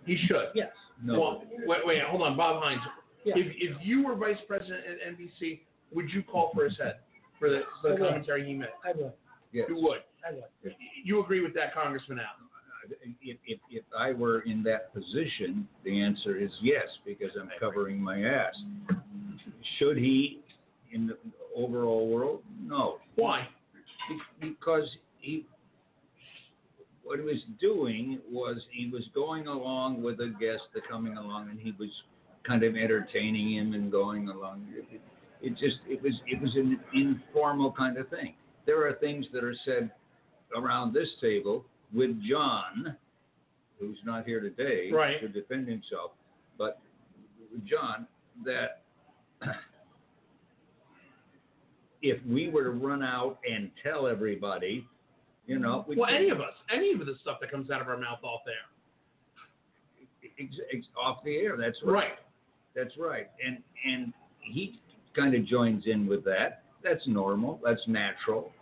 [0.05, 0.47] He should.
[0.55, 0.71] yes.
[1.03, 1.21] No.
[1.21, 2.81] Well, wait, wait, hold on, Bob Hines.
[3.25, 3.35] Yeah.
[3.37, 5.61] If if you were vice president at NBC,
[5.93, 6.97] would you call for his head
[7.39, 8.69] for the, for the commentary he made?
[8.85, 9.13] I would,
[9.53, 9.67] yes.
[9.69, 9.99] You would.
[10.29, 10.75] I would.
[11.05, 12.49] You agree with that, Congressman Allen?
[13.21, 18.01] If, if, if I were in that position, the answer is yes, because I'm covering
[18.01, 18.55] my ass.
[19.79, 20.41] Should he,
[20.93, 21.19] in the
[21.57, 22.43] overall world?
[22.63, 22.99] No.
[23.17, 23.49] Why?
[24.41, 24.89] Because
[25.19, 25.47] he,
[27.07, 31.51] what he was doing was he was going along with a guest that coming along,
[31.51, 31.89] and he was
[32.47, 34.67] kind of entertaining him and going along.
[34.75, 35.01] It,
[35.41, 38.35] it just it was it was an informal kind of thing.
[38.67, 39.93] There are things that are said
[40.57, 41.65] around this table
[41.95, 42.97] with John,
[43.79, 45.21] who's not here today Right.
[45.21, 46.11] to defend himself,
[46.59, 46.81] but
[47.65, 48.07] John
[48.45, 48.83] that.
[52.03, 54.87] If we were to run out and tell everybody,
[55.47, 57.89] you know, we Well, any of us, any of the stuff that comes out of
[57.89, 58.55] our mouth off there.
[60.39, 61.57] ex- ex- off the air.
[61.57, 61.93] That's right.
[61.93, 62.13] Right.
[62.75, 63.29] That's right.
[63.45, 64.81] And and he
[65.15, 66.63] kind of joins in with that.
[66.83, 67.61] That's normal.
[67.65, 68.53] That's natural.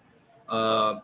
[0.48, 1.00] Uh,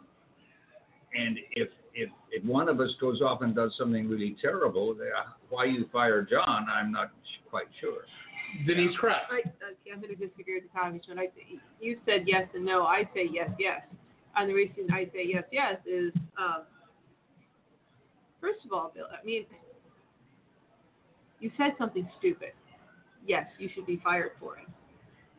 [1.14, 5.32] and if if if one of us goes off and does something really terrible, uh,
[5.48, 7.10] why you fire John, I'm not
[7.48, 8.02] quite sure.
[8.66, 9.30] Denise Krepp.
[9.30, 9.42] I,
[9.92, 11.18] I'm going to disagree with the congressman.
[11.18, 11.28] I,
[11.80, 12.82] you said yes and no.
[12.82, 13.80] I say yes, yes.
[14.36, 16.62] And the reason I say yes, yes is, um,
[18.40, 19.44] first of all, Bill, I mean,
[21.40, 22.52] you said something stupid.
[23.26, 24.66] Yes, you should be fired for it.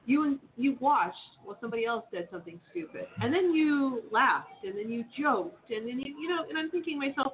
[0.06, 4.90] You you watched while somebody else said something stupid, and then you laughed, and then
[4.90, 7.34] you joked, and then you you know, and I'm thinking myself,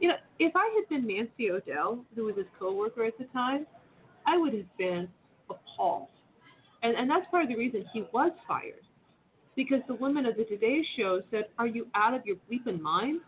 [0.00, 3.66] you know, if I had been Nancy O'Dell, who was his coworker at the time,
[4.26, 5.08] I would have been
[5.50, 6.08] appalled.
[6.82, 8.84] And and that's part of the reason he was fired.
[9.56, 13.20] Because the women of the Today Show said, Are you out of your bleeping mind?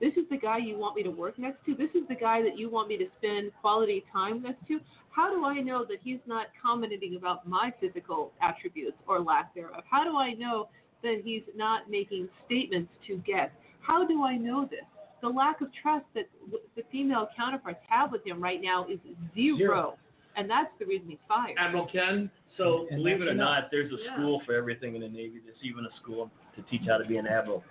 [0.00, 1.74] This is the guy you want me to work next to?
[1.74, 4.78] This is the guy that you want me to spend quality time next to?
[5.10, 9.84] How do I know that he's not commenting about my physical attributes or lack thereof?
[9.90, 10.68] How do I know
[11.02, 13.56] that he's not making statements to guests?
[13.80, 14.84] How do I know this?
[15.22, 16.28] The lack of trust that
[16.76, 18.98] the female counterparts have with him right now is
[19.34, 19.56] zero.
[19.56, 19.98] Zero.
[20.36, 21.56] And that's the reason he's fired.
[21.58, 22.30] Admiral Ken.
[22.56, 23.62] So And believe it that's or enough.
[23.62, 24.14] not, there's a Yeah.
[24.14, 25.40] school for everything in the Navy.
[25.44, 27.62] There's even a school to teach how to be an admiral.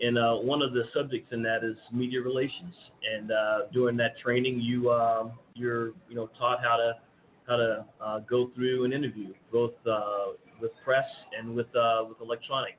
[0.00, 2.74] And uh, one of the subjects in that is media relations.
[3.14, 6.96] And uh, during that training, you um, you're you know taught how to
[7.46, 11.06] how to uh, go through an interview, both uh, with press
[11.38, 12.76] and with uh, with electronic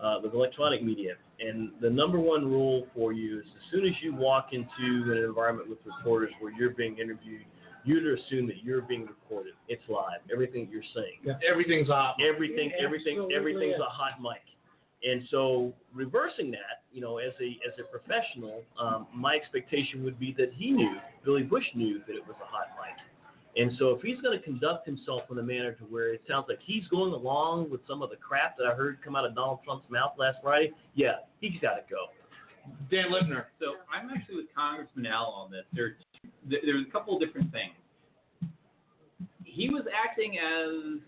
[0.00, 1.14] uh, with electronic media.
[1.40, 5.24] And the number one rule for you is as soon as you walk into an
[5.24, 7.44] environment with reporters where you're being interviewed,
[7.84, 9.54] you to assume that you're being recorded.
[9.68, 10.20] It's live.
[10.32, 11.36] Everything you're saying.
[11.48, 12.16] Everything's hot.
[12.26, 13.80] Everything, It everything, absolutely everything's is.
[13.80, 14.42] a hot mic.
[15.04, 20.18] And so reversing that, you know, as a as a professional, um, my expectation would
[20.18, 22.94] be that he knew, Billy Bush knew that it was a hot mic.
[23.54, 26.46] And so if he's going to conduct himself in a manner to where it sounds
[26.48, 29.34] like he's going along with some of the crap that I heard come out of
[29.34, 32.06] Donald Trump's mouth last Friday, yeah, he's got to go.
[32.90, 33.46] Dan Lipner.
[33.58, 35.64] So I'm actually with Congressman Al on this.
[35.74, 35.96] There,
[36.44, 37.74] there- there's a couple of different things.
[39.44, 41.00] He was acting as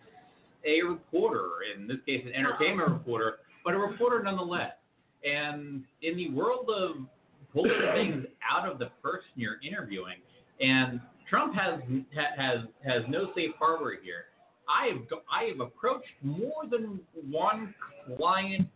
[0.65, 2.39] a reporter, in this case, an oh.
[2.39, 4.77] entertainment reporter, but a reporter nonetheless.
[5.25, 7.07] And in the world of
[7.53, 10.17] pulling things out of the person you're interviewing,
[10.61, 11.81] and Trump has
[12.15, 14.27] has has no safe harbor here.
[14.69, 17.01] I have I have approached more than
[17.31, 17.75] one
[18.17, 18.69] client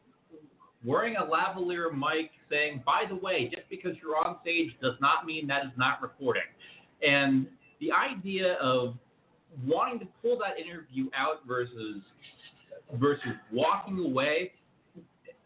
[0.84, 5.26] wearing a lavalier mic saying, by the way, just because you're on stage does not
[5.26, 6.42] mean that is not recording.
[7.06, 7.46] And
[7.80, 8.94] the idea of
[9.66, 12.02] wanting to pull that interview out versus
[12.94, 14.52] versus walking away,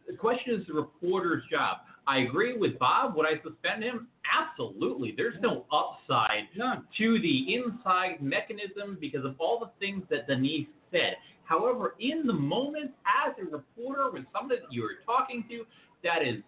[0.09, 1.79] the question is the reporter's job.
[2.07, 3.17] I agree with Bob.
[3.17, 4.09] Would I suspend him?
[4.27, 5.15] Absolutely.
[5.17, 6.85] There's no upside None.
[6.99, 11.17] to the inside mechanism because of all the things that Denise said.
[11.45, 12.93] However, in the moment,
[13.27, 15.65] as a reporter with somebody that you are talking to
[16.03, 16.43] that is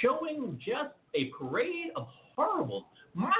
[0.00, 2.84] showing just a parade of horribles,
[3.14, 3.32] my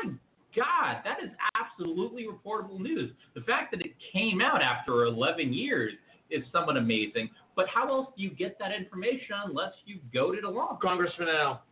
[0.56, 3.12] God, that is absolutely reportable news.
[3.34, 5.92] The fact that it came out after 11 years
[6.30, 7.30] is somewhat amazing.
[7.56, 10.78] But how else do you get that information unless you goaded along?
[10.82, 11.62] Congressman Al.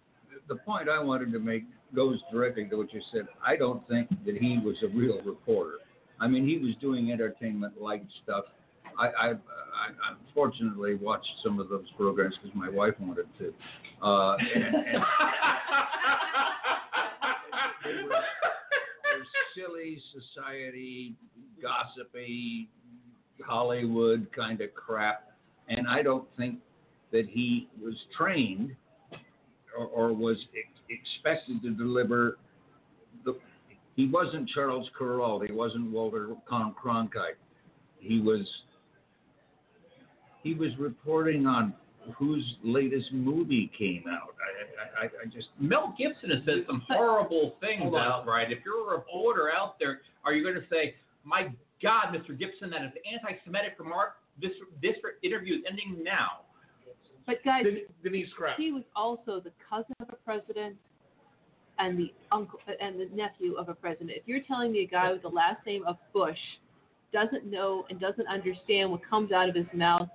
[0.48, 1.64] The point I wanted to make
[1.94, 3.26] goes directly to what you said.
[3.44, 5.78] I don't think that he was a real reporter.
[6.20, 8.44] I mean, he was doing entertainment like stuff.
[8.98, 9.36] I, I, I
[10.26, 13.54] unfortunately watched some of those programs because my wife wanted to.
[14.04, 14.74] Uh, and, and
[17.84, 21.14] they were, they're silly society,
[21.62, 22.68] gossipy,
[23.44, 25.32] Hollywood kind of crap.
[25.68, 26.58] And I don't think
[27.12, 28.74] that he was trained
[29.78, 32.38] or, or was ex- expected to deliver
[33.24, 33.38] the.
[33.96, 35.46] He wasn't Charles Kuralt.
[35.46, 37.38] He wasn't Walter Cronkite.
[37.98, 38.46] He was.
[40.42, 41.74] He was reporting on
[42.16, 44.34] whose latest movie came out.
[44.40, 48.00] I, I, I- I just Mel Gibson has said some horrible things Hold on.
[48.06, 48.50] outright.
[48.50, 50.94] If you're a reporter out there, are you going to say,
[51.24, 51.48] "My
[51.82, 52.36] God, Mr.
[52.38, 54.14] Gibson, that is anti-Semitic remark.
[54.40, 54.52] This
[54.82, 56.40] this interview is ending now."
[57.26, 58.54] But guys, Den- Denise Krepp.
[58.56, 60.76] he was also the cousin of a president
[61.78, 64.12] and the uncle and the nephew of a president.
[64.12, 66.38] If you're telling me a guy with the last name of Bush
[67.12, 70.08] doesn't know and doesn't understand what comes out of his mouth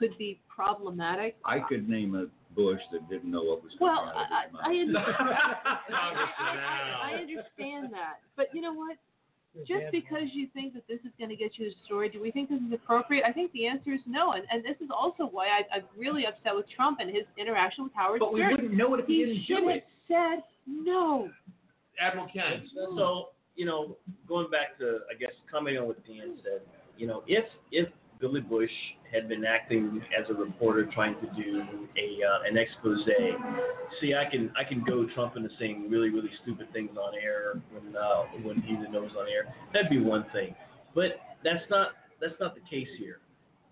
[0.00, 1.36] could be problematic.
[1.44, 4.72] I could name a Bush that didn't know what was coming Well, out I, I,
[4.72, 6.56] I, understand, Congressman
[7.04, 8.18] I understand that.
[8.36, 8.96] But you know what?
[9.66, 12.30] Just because you think that this is going to get you a story, do we
[12.30, 13.24] think this is appropriate?
[13.26, 14.32] I think the answer is no.
[14.32, 17.82] And, and this is also why I, I'm really upset with Trump and his interaction
[17.84, 19.86] with Howard But we wouldn't know it if he he didn't should do have it.
[20.06, 21.30] said no.
[22.00, 22.62] Admiral Ken.
[22.96, 23.96] So, you know,
[24.28, 26.62] going back to, I guess, commenting on what Dan said,
[26.96, 27.88] you know, if if
[28.20, 28.70] Billy Bush
[29.12, 31.62] had been acting as a reporter trying to do
[31.96, 33.04] a uh, an expose,
[34.00, 37.60] see, I can I can go Trump into saying really really stupid things on air
[37.72, 39.52] when uh, when he knows on air.
[39.72, 40.54] That'd be one thing,
[40.94, 43.20] but that's not that's not the case here.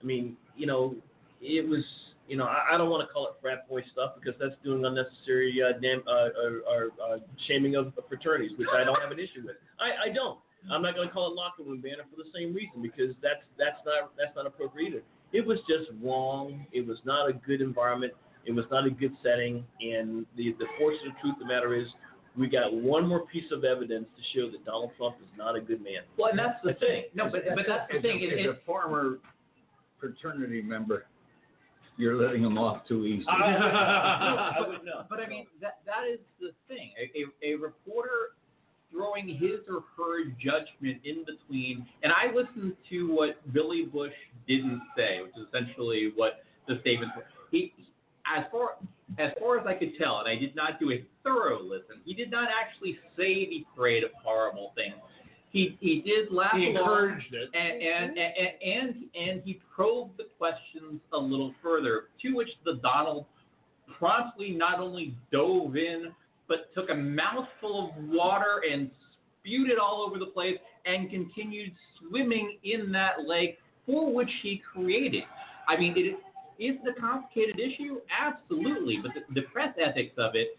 [0.02, 0.94] I mean, you know,
[1.40, 1.84] it was.
[2.28, 4.84] You know, I, I don't want to call it frat boy stuff because that's doing
[4.84, 7.16] unnecessary uh, damn, uh, or, or, uh,
[7.48, 9.56] shaming of fraternities, which I don't have an issue with.
[9.80, 10.38] I, I don't.
[10.70, 13.40] I'm not going to call it locker room banner for the same reason because that's
[13.56, 15.02] that's not that's not appropriate either.
[15.32, 16.66] It was just wrong.
[16.72, 18.12] It was not a good environment.
[18.46, 19.64] It was not a good setting.
[19.80, 21.86] And the the fortunate truth of the matter is,
[22.36, 25.60] we got one more piece of evidence to show that Donald Trump is not a
[25.60, 26.02] good man.
[26.16, 27.04] Well, and that's the thing.
[27.14, 28.20] No, but but that's the As thing.
[28.22, 29.18] It, as a former
[30.00, 31.06] fraternity member,
[31.98, 33.26] you're letting him off too easy.
[33.28, 35.04] I would know.
[35.10, 36.92] But I mean, that that is the thing.
[36.96, 38.37] A, a, a reporter
[38.92, 44.12] throwing his or her judgment in between, and I listened to what Billy Bush
[44.46, 47.24] didn't say, which is essentially what the statement was.
[47.50, 47.72] He,
[48.26, 48.76] as far
[49.18, 52.14] as far as I could tell, and I did not do a thorough listen, he
[52.14, 54.94] did not actually say the parade of horrible things.
[55.50, 57.48] He he did laugh He encouraged it.
[57.54, 62.74] and and, and and and he probed the questions a little further, to which the
[62.82, 63.24] Donald
[63.98, 66.12] promptly not only dove in,
[66.48, 68.90] but took a mouthful of water and
[69.40, 70.56] spewed it all over the place
[70.86, 75.24] and continued swimming in that lake for which he created.
[75.68, 76.18] I mean, it
[76.60, 78.00] is it a complicated issue?
[78.10, 80.58] Absolutely, but the, the press ethics of it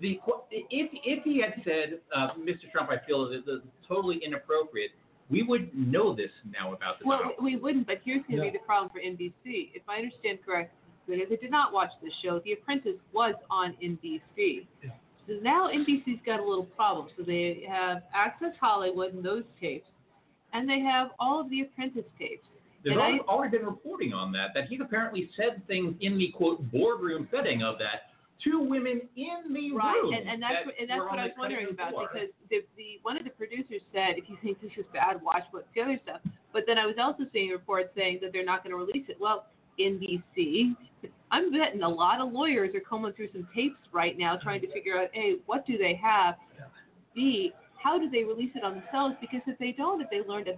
[0.00, 0.18] the
[0.50, 2.70] if if he had said, uh, Mr.
[2.72, 4.90] Trump, I feel that this is totally inappropriate,
[5.30, 7.36] we would know this now about the Well, Donald.
[7.42, 8.50] we wouldn't, but here's going to No.
[8.52, 9.70] be the problem for NBC.
[9.74, 10.76] If I understand correctly,
[11.06, 14.66] because I did not watch the show, The Apprentice was on NBC.
[14.82, 14.88] So
[15.42, 17.08] now NBC's got a little problem.
[17.16, 19.88] So they have Access Hollywood and those tapes,
[20.52, 22.46] and they have all of the apprentice tapes.
[22.82, 26.18] There's And I- already, already been reporting on that, that he's apparently said things in
[26.18, 28.10] the quote boardroom setting of that
[28.42, 30.12] to women in the Right, room.
[30.12, 32.10] and, and that's that what, and that's what I was wondering about floor.
[32.12, 35.44] because the, the one of the producers said if you think this is bad, watch
[35.50, 36.20] what's the other stuff.
[36.52, 39.16] But then I was also seeing reports saying that they're not going to release it.
[39.18, 39.46] Well,
[39.80, 40.76] NBC,
[41.34, 44.70] I'm betting a lot of lawyers are combing through some tapes right now trying to
[44.72, 46.36] figure out a what do they have,
[47.12, 47.52] b
[47.82, 49.16] how do they release it on themselves?
[49.20, 50.48] Because if they don't, if they learned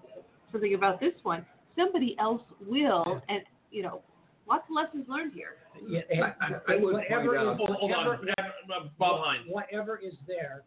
[0.53, 1.47] something about this one,
[1.77, 3.41] somebody else will, and
[3.71, 4.03] you know,
[4.47, 5.57] lots of lessons learned here.
[5.89, 9.49] Yeah, and I- I- I whatever is- Hold, hold on, whatever- Uh, Bob Hines.
[9.49, 10.63] Whatever is there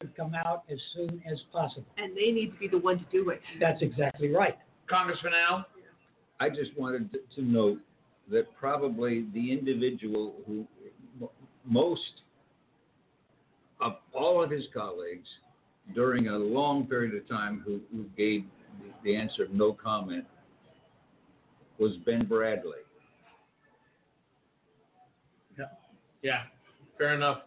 [0.00, 1.86] should come out as soon as possible.
[1.98, 3.42] And they need to be the one to do it.
[3.58, 4.56] That's exactly right.
[4.86, 5.66] Congressman Al.
[6.40, 7.80] I just wanted to- to note
[8.32, 10.66] that probably the individual who
[11.64, 12.22] most
[13.80, 15.28] of all of his colleagues
[15.94, 18.44] during a long period of time who, who gave
[19.04, 20.24] the- answer of no comment
[21.78, 22.72] was Ben Bradlee.
[25.58, 25.64] Yeah,
[26.22, 26.42] yeah,
[26.96, 27.42] fair enough.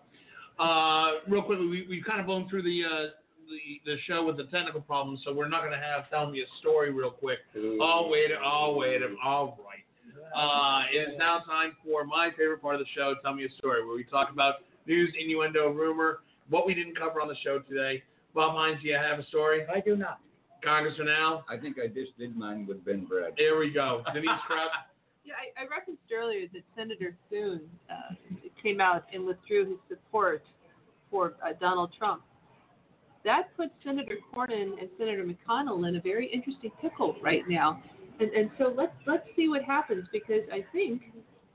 [0.60, 3.06] Uh, real quickly, we we've kind of blown through the uh,
[3.49, 6.41] the the show with the technical problems, so we're not going to have tell me
[6.41, 7.40] a story real quick.
[7.56, 9.64] Oh wait, oh wait, all right.
[10.36, 13.49] Uh, it is now time for my favorite part of the show, Tell Me a
[13.57, 14.56] Story, where we talk about
[14.86, 18.03] news, innuendo, rumor, what we didn't cover on the show today.
[18.34, 19.66] Bob Hines, do you have a story?
[19.74, 20.20] I do not.
[20.62, 21.45] Congressman Al?
[21.49, 23.34] I think I just did mine with Ben Brad.
[23.38, 24.03] There we go.
[24.14, 24.68] Denise Krepp?
[25.24, 28.16] Yeah, I, I referenced earlier that Senator Thune uh,
[28.62, 30.44] came out and withdrew his support
[31.10, 32.24] for uh, Donald Trump.
[33.24, 37.82] That puts Senator Cornyn and Senator McConnell in a very interesting pickle right now.
[38.19, 41.01] And, and so let's let's see what happens because I think,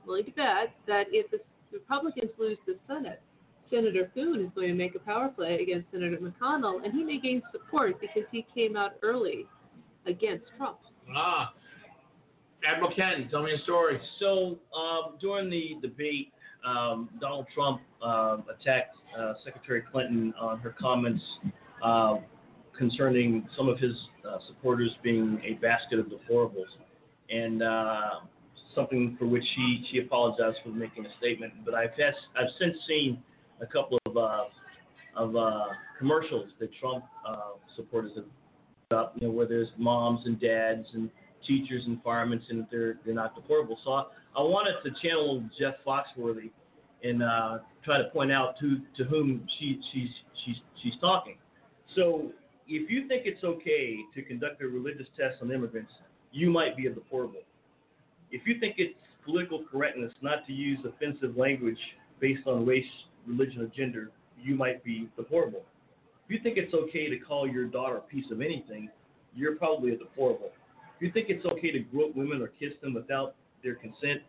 [0.05, 1.39] willing to bet, that if the
[1.71, 3.21] Republicans lose the Senate,
[3.69, 7.19] Senator Thune is going to make a power play against Senator McConnell, and he may
[7.19, 9.45] gain support because he came out early
[10.05, 10.77] against Trump.
[11.15, 11.53] Ah.
[12.63, 13.99] Admiral Ken, tell me a story.
[14.19, 16.31] So um, during the debate,
[16.63, 21.23] um, Donald Trump um attacked uh, Secretary Clinton on her comments
[21.83, 22.17] uh,
[22.77, 23.93] concerning some of his
[24.27, 26.65] uh, supporters being a basket of deplorables,
[27.29, 28.19] and uh,
[28.75, 31.53] something for which she she apologized for making a statement.
[31.65, 33.21] But I've has, I've since seen
[33.61, 34.43] a couple of uh,
[35.15, 35.65] of uh,
[35.99, 38.25] commercials that Trump uh, supporters have
[38.89, 41.09] put up, you know, where there's moms and dads and
[41.47, 43.77] teachers and firemen and they're they're not deplorable.
[43.83, 44.03] So I,
[44.37, 46.51] I wanted to channel Jeff Foxworthy
[47.03, 50.09] and uh, try to point out to to whom she she's
[50.45, 51.35] she's she's talking.
[51.95, 52.31] So
[52.71, 55.91] if you think it's okay to conduct a religious test on immigrants,
[56.31, 57.41] you might be a deplorable.
[58.31, 58.95] If you think it's
[59.25, 61.77] political correctness not to use offensive language
[62.21, 62.85] based on race,
[63.27, 64.11] religion, or gender,
[64.41, 65.63] you might be deplorable.
[66.25, 68.89] If you think it's okay to call your daughter a piece of anything,
[69.35, 70.51] you're probably a deplorable.
[70.95, 74.21] If you think it's okay to grope women or kiss them without their consent,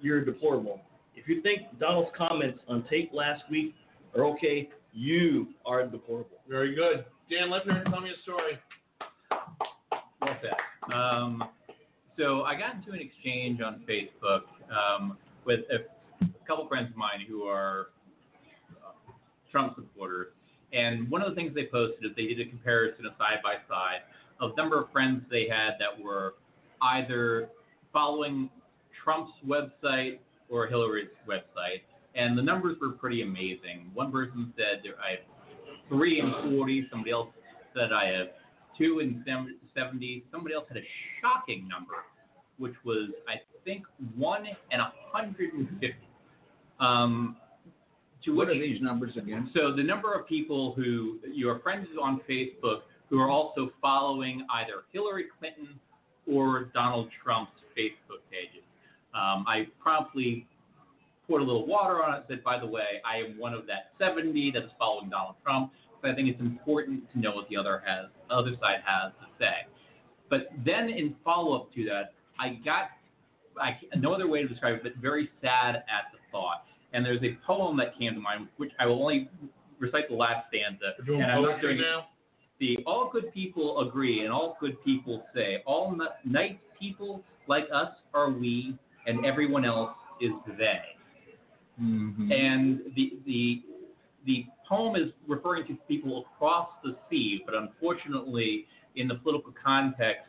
[0.00, 0.80] you're deplorable.
[1.16, 3.74] If you think Donald's comments on tape last week
[4.16, 6.38] are okay, you are deplorable.
[6.48, 7.04] Very good.
[7.32, 8.58] Dan Lipner, tell me a story.
[10.20, 10.94] Said.
[10.94, 11.42] Um,
[12.18, 17.24] so I got into an exchange on Facebook um, with a couple friends of mine
[17.26, 17.86] who are
[19.50, 20.28] Trump supporters,
[20.74, 23.54] and one of the things they posted is they did a comparison of side by
[23.66, 24.00] side
[24.38, 26.34] of number of friends they had that were
[26.82, 27.48] either
[27.94, 28.50] following
[29.02, 30.18] Trump's website
[30.50, 31.80] or Hillary's website,
[32.14, 33.90] and the numbers were pretty amazing.
[33.94, 35.16] One person said I
[35.92, 36.88] three in 40.
[36.90, 37.28] Somebody else
[37.74, 38.28] said I have
[38.78, 39.24] two in
[39.74, 40.24] 70.
[40.30, 40.86] Somebody else had a
[41.20, 41.94] shocking number,
[42.58, 43.84] which was I think
[44.16, 45.94] one in 150.
[46.80, 47.36] Um,
[48.24, 49.50] to What which are these numbers again?
[49.54, 54.84] so the number of people who your friends on Facebook who are also following either
[54.92, 55.78] Hillary Clinton
[56.26, 58.64] or Donald Trump's Facebook pages.
[59.14, 60.46] Um, I promptly
[61.26, 62.24] poured a little water on it.
[62.28, 65.72] Said, by the way, I am one of that 70 that is following Donald Trump.
[66.04, 69.66] I think it's important to know what the other has, other side has to say.
[70.28, 72.90] But then in follow up to that, I got
[73.60, 76.64] I, no other way to describe it, but very sad at the thought.
[76.94, 79.28] And there's a poem that came to mind, which I will only
[79.78, 80.92] recite the last stanza.
[81.06, 82.06] And I'm not doing now.
[82.60, 87.64] the all good people agree and all good people say all n- nice people like
[87.72, 90.80] us are we and everyone else is they
[91.80, 92.30] Mm-hmm.
[92.30, 93.62] and the the
[94.26, 98.66] the poem is referring to people across the sea but unfortunately
[98.96, 100.26] in the political context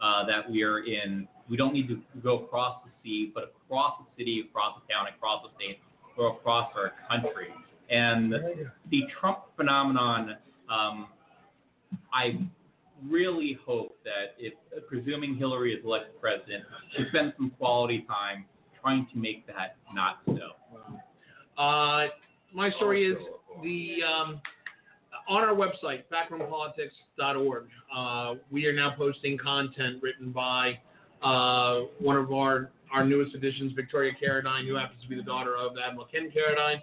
[0.00, 3.94] uh, that we are in we don't need to go across the sea but across
[3.98, 5.78] the city across the town across the state
[6.16, 7.48] or across our country
[7.90, 8.32] and
[8.90, 10.36] the Trump phenomenon,
[10.68, 11.08] um,
[12.14, 12.38] I
[13.08, 14.54] really hope that if,
[14.88, 16.64] presuming Hillary is elected president,
[16.96, 18.44] she spends some quality time
[18.80, 20.54] trying to make that not so.
[21.60, 22.06] Uh,
[22.52, 23.16] my story is
[23.62, 24.40] the um,
[25.28, 27.64] on our website, backroompolitics.org.
[27.94, 30.78] Uh, we are now posting content written by
[31.22, 35.56] uh, one of our our newest additions, Victoria Carradine, who happens to be the daughter
[35.56, 36.82] of Admiral Ken Carradine.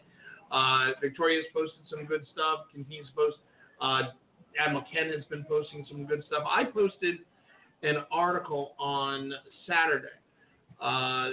[0.50, 3.38] Uh, Victoria's posted some good stuff, continues to post.
[3.82, 4.04] Uh,
[4.58, 6.44] Admiral Ken has been posting some good stuff.
[6.50, 7.16] I posted
[7.84, 9.34] an article on
[9.68, 10.08] Saturday
[10.82, 11.32] uh,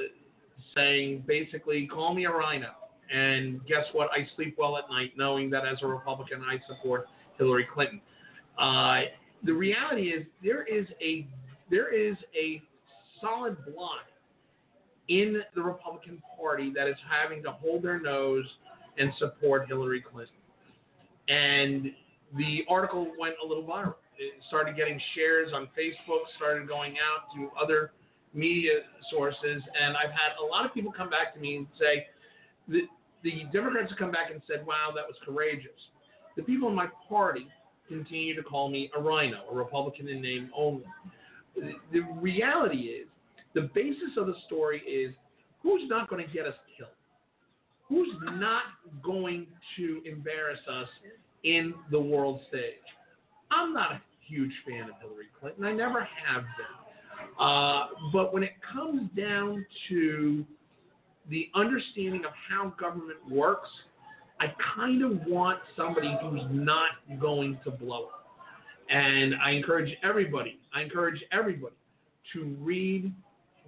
[0.75, 2.73] saying basically, call me a rhino.
[3.13, 4.09] And guess what?
[4.11, 7.07] I sleep well at night knowing that as a Republican, I support
[7.39, 8.01] Hillary Clinton.
[8.59, 9.03] Uh,
[9.43, 11.27] the reality is there is a
[11.71, 12.63] there is a
[13.21, 14.07] solid block
[15.09, 18.47] in the Republican Party that is having to hold their nose
[18.99, 20.35] and support Hillary Clinton.
[21.29, 21.93] And
[22.37, 23.95] the article went a little viral.
[24.19, 27.93] It started getting shares on Facebook, started going out to other
[28.33, 32.07] media sources, and I've had a lot of people come back to me and say,
[32.69, 32.83] the,
[33.53, 35.71] Democrats have come back and said, wow, that was courageous.
[36.37, 37.47] The people in my party
[37.89, 40.85] continue to call me a rhino, a Republican in name only.
[41.55, 43.07] The, the reality is,
[43.55, 45.15] the basis of the story is
[45.63, 46.91] who's not going to get us killed?
[47.89, 48.63] Who's not
[49.03, 49.47] going
[49.77, 50.89] to embarrass us
[51.45, 52.75] in the world stage?
[53.51, 55.65] I'm not a huge fan of Hillary Clinton.
[55.65, 57.39] I never have been.
[57.39, 60.45] Uh, but when it comes down to
[61.29, 63.69] the understanding of how government works,
[64.41, 64.47] I
[64.77, 66.91] kind of want somebody who's not
[67.21, 68.95] going to blow it.
[68.95, 71.75] And I encourage everybody, I encourage everybody
[72.33, 73.13] to read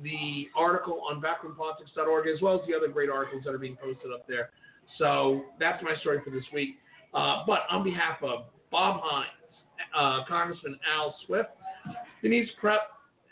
[0.03, 4.13] the article on backroompolitics.org as well as the other great articles that are being posted
[4.13, 4.51] up there.
[4.99, 6.77] So that's my story for this week.
[7.15, 9.31] Uh, but on behalf of Bob Hines,
[9.97, 11.51] uh, Congressman Al Swift,
[12.23, 12.79] Denise Krepp,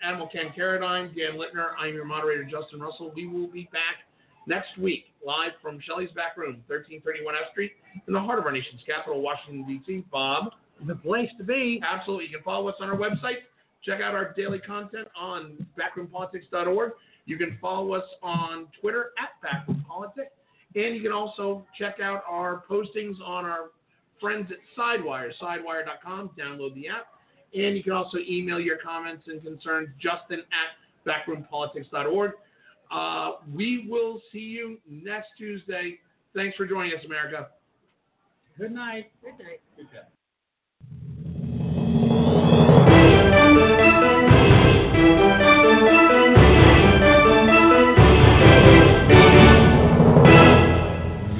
[0.02, 3.12] Admiral Ken Carradine, Dan Littner, I'm your moderator, Justin Russell.
[3.14, 4.03] We will be back
[4.46, 7.72] next week live from Shelly's Back Room, 1331 F Street,
[8.06, 10.04] in the heart of our nation's capital, Washington, D.C.
[10.10, 10.52] Bob.
[10.86, 11.80] The place to be.
[11.84, 12.26] Absolutely.
[12.26, 13.46] You can follow us on our website.
[13.82, 16.92] Check out our daily content on backroompolitics.org.
[17.26, 20.32] You can follow us on Twitter at backroompolitics.
[20.74, 23.70] And you can also check out our postings on our
[24.20, 26.30] friends at Sidewire, sidewire.com.
[26.38, 27.06] Download the app.
[27.54, 32.32] And you can also email your comments and concerns, Justin at backroompolitics.org.
[32.90, 35.98] Uh, we will see you next Tuesday.
[36.34, 37.48] Thanks for joining us, America.
[38.58, 39.10] Good night.
[39.22, 39.60] Good night.
[39.76, 40.04] Good night.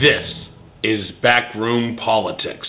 [0.01, 0.31] This
[0.83, 2.69] is Backroom Politics.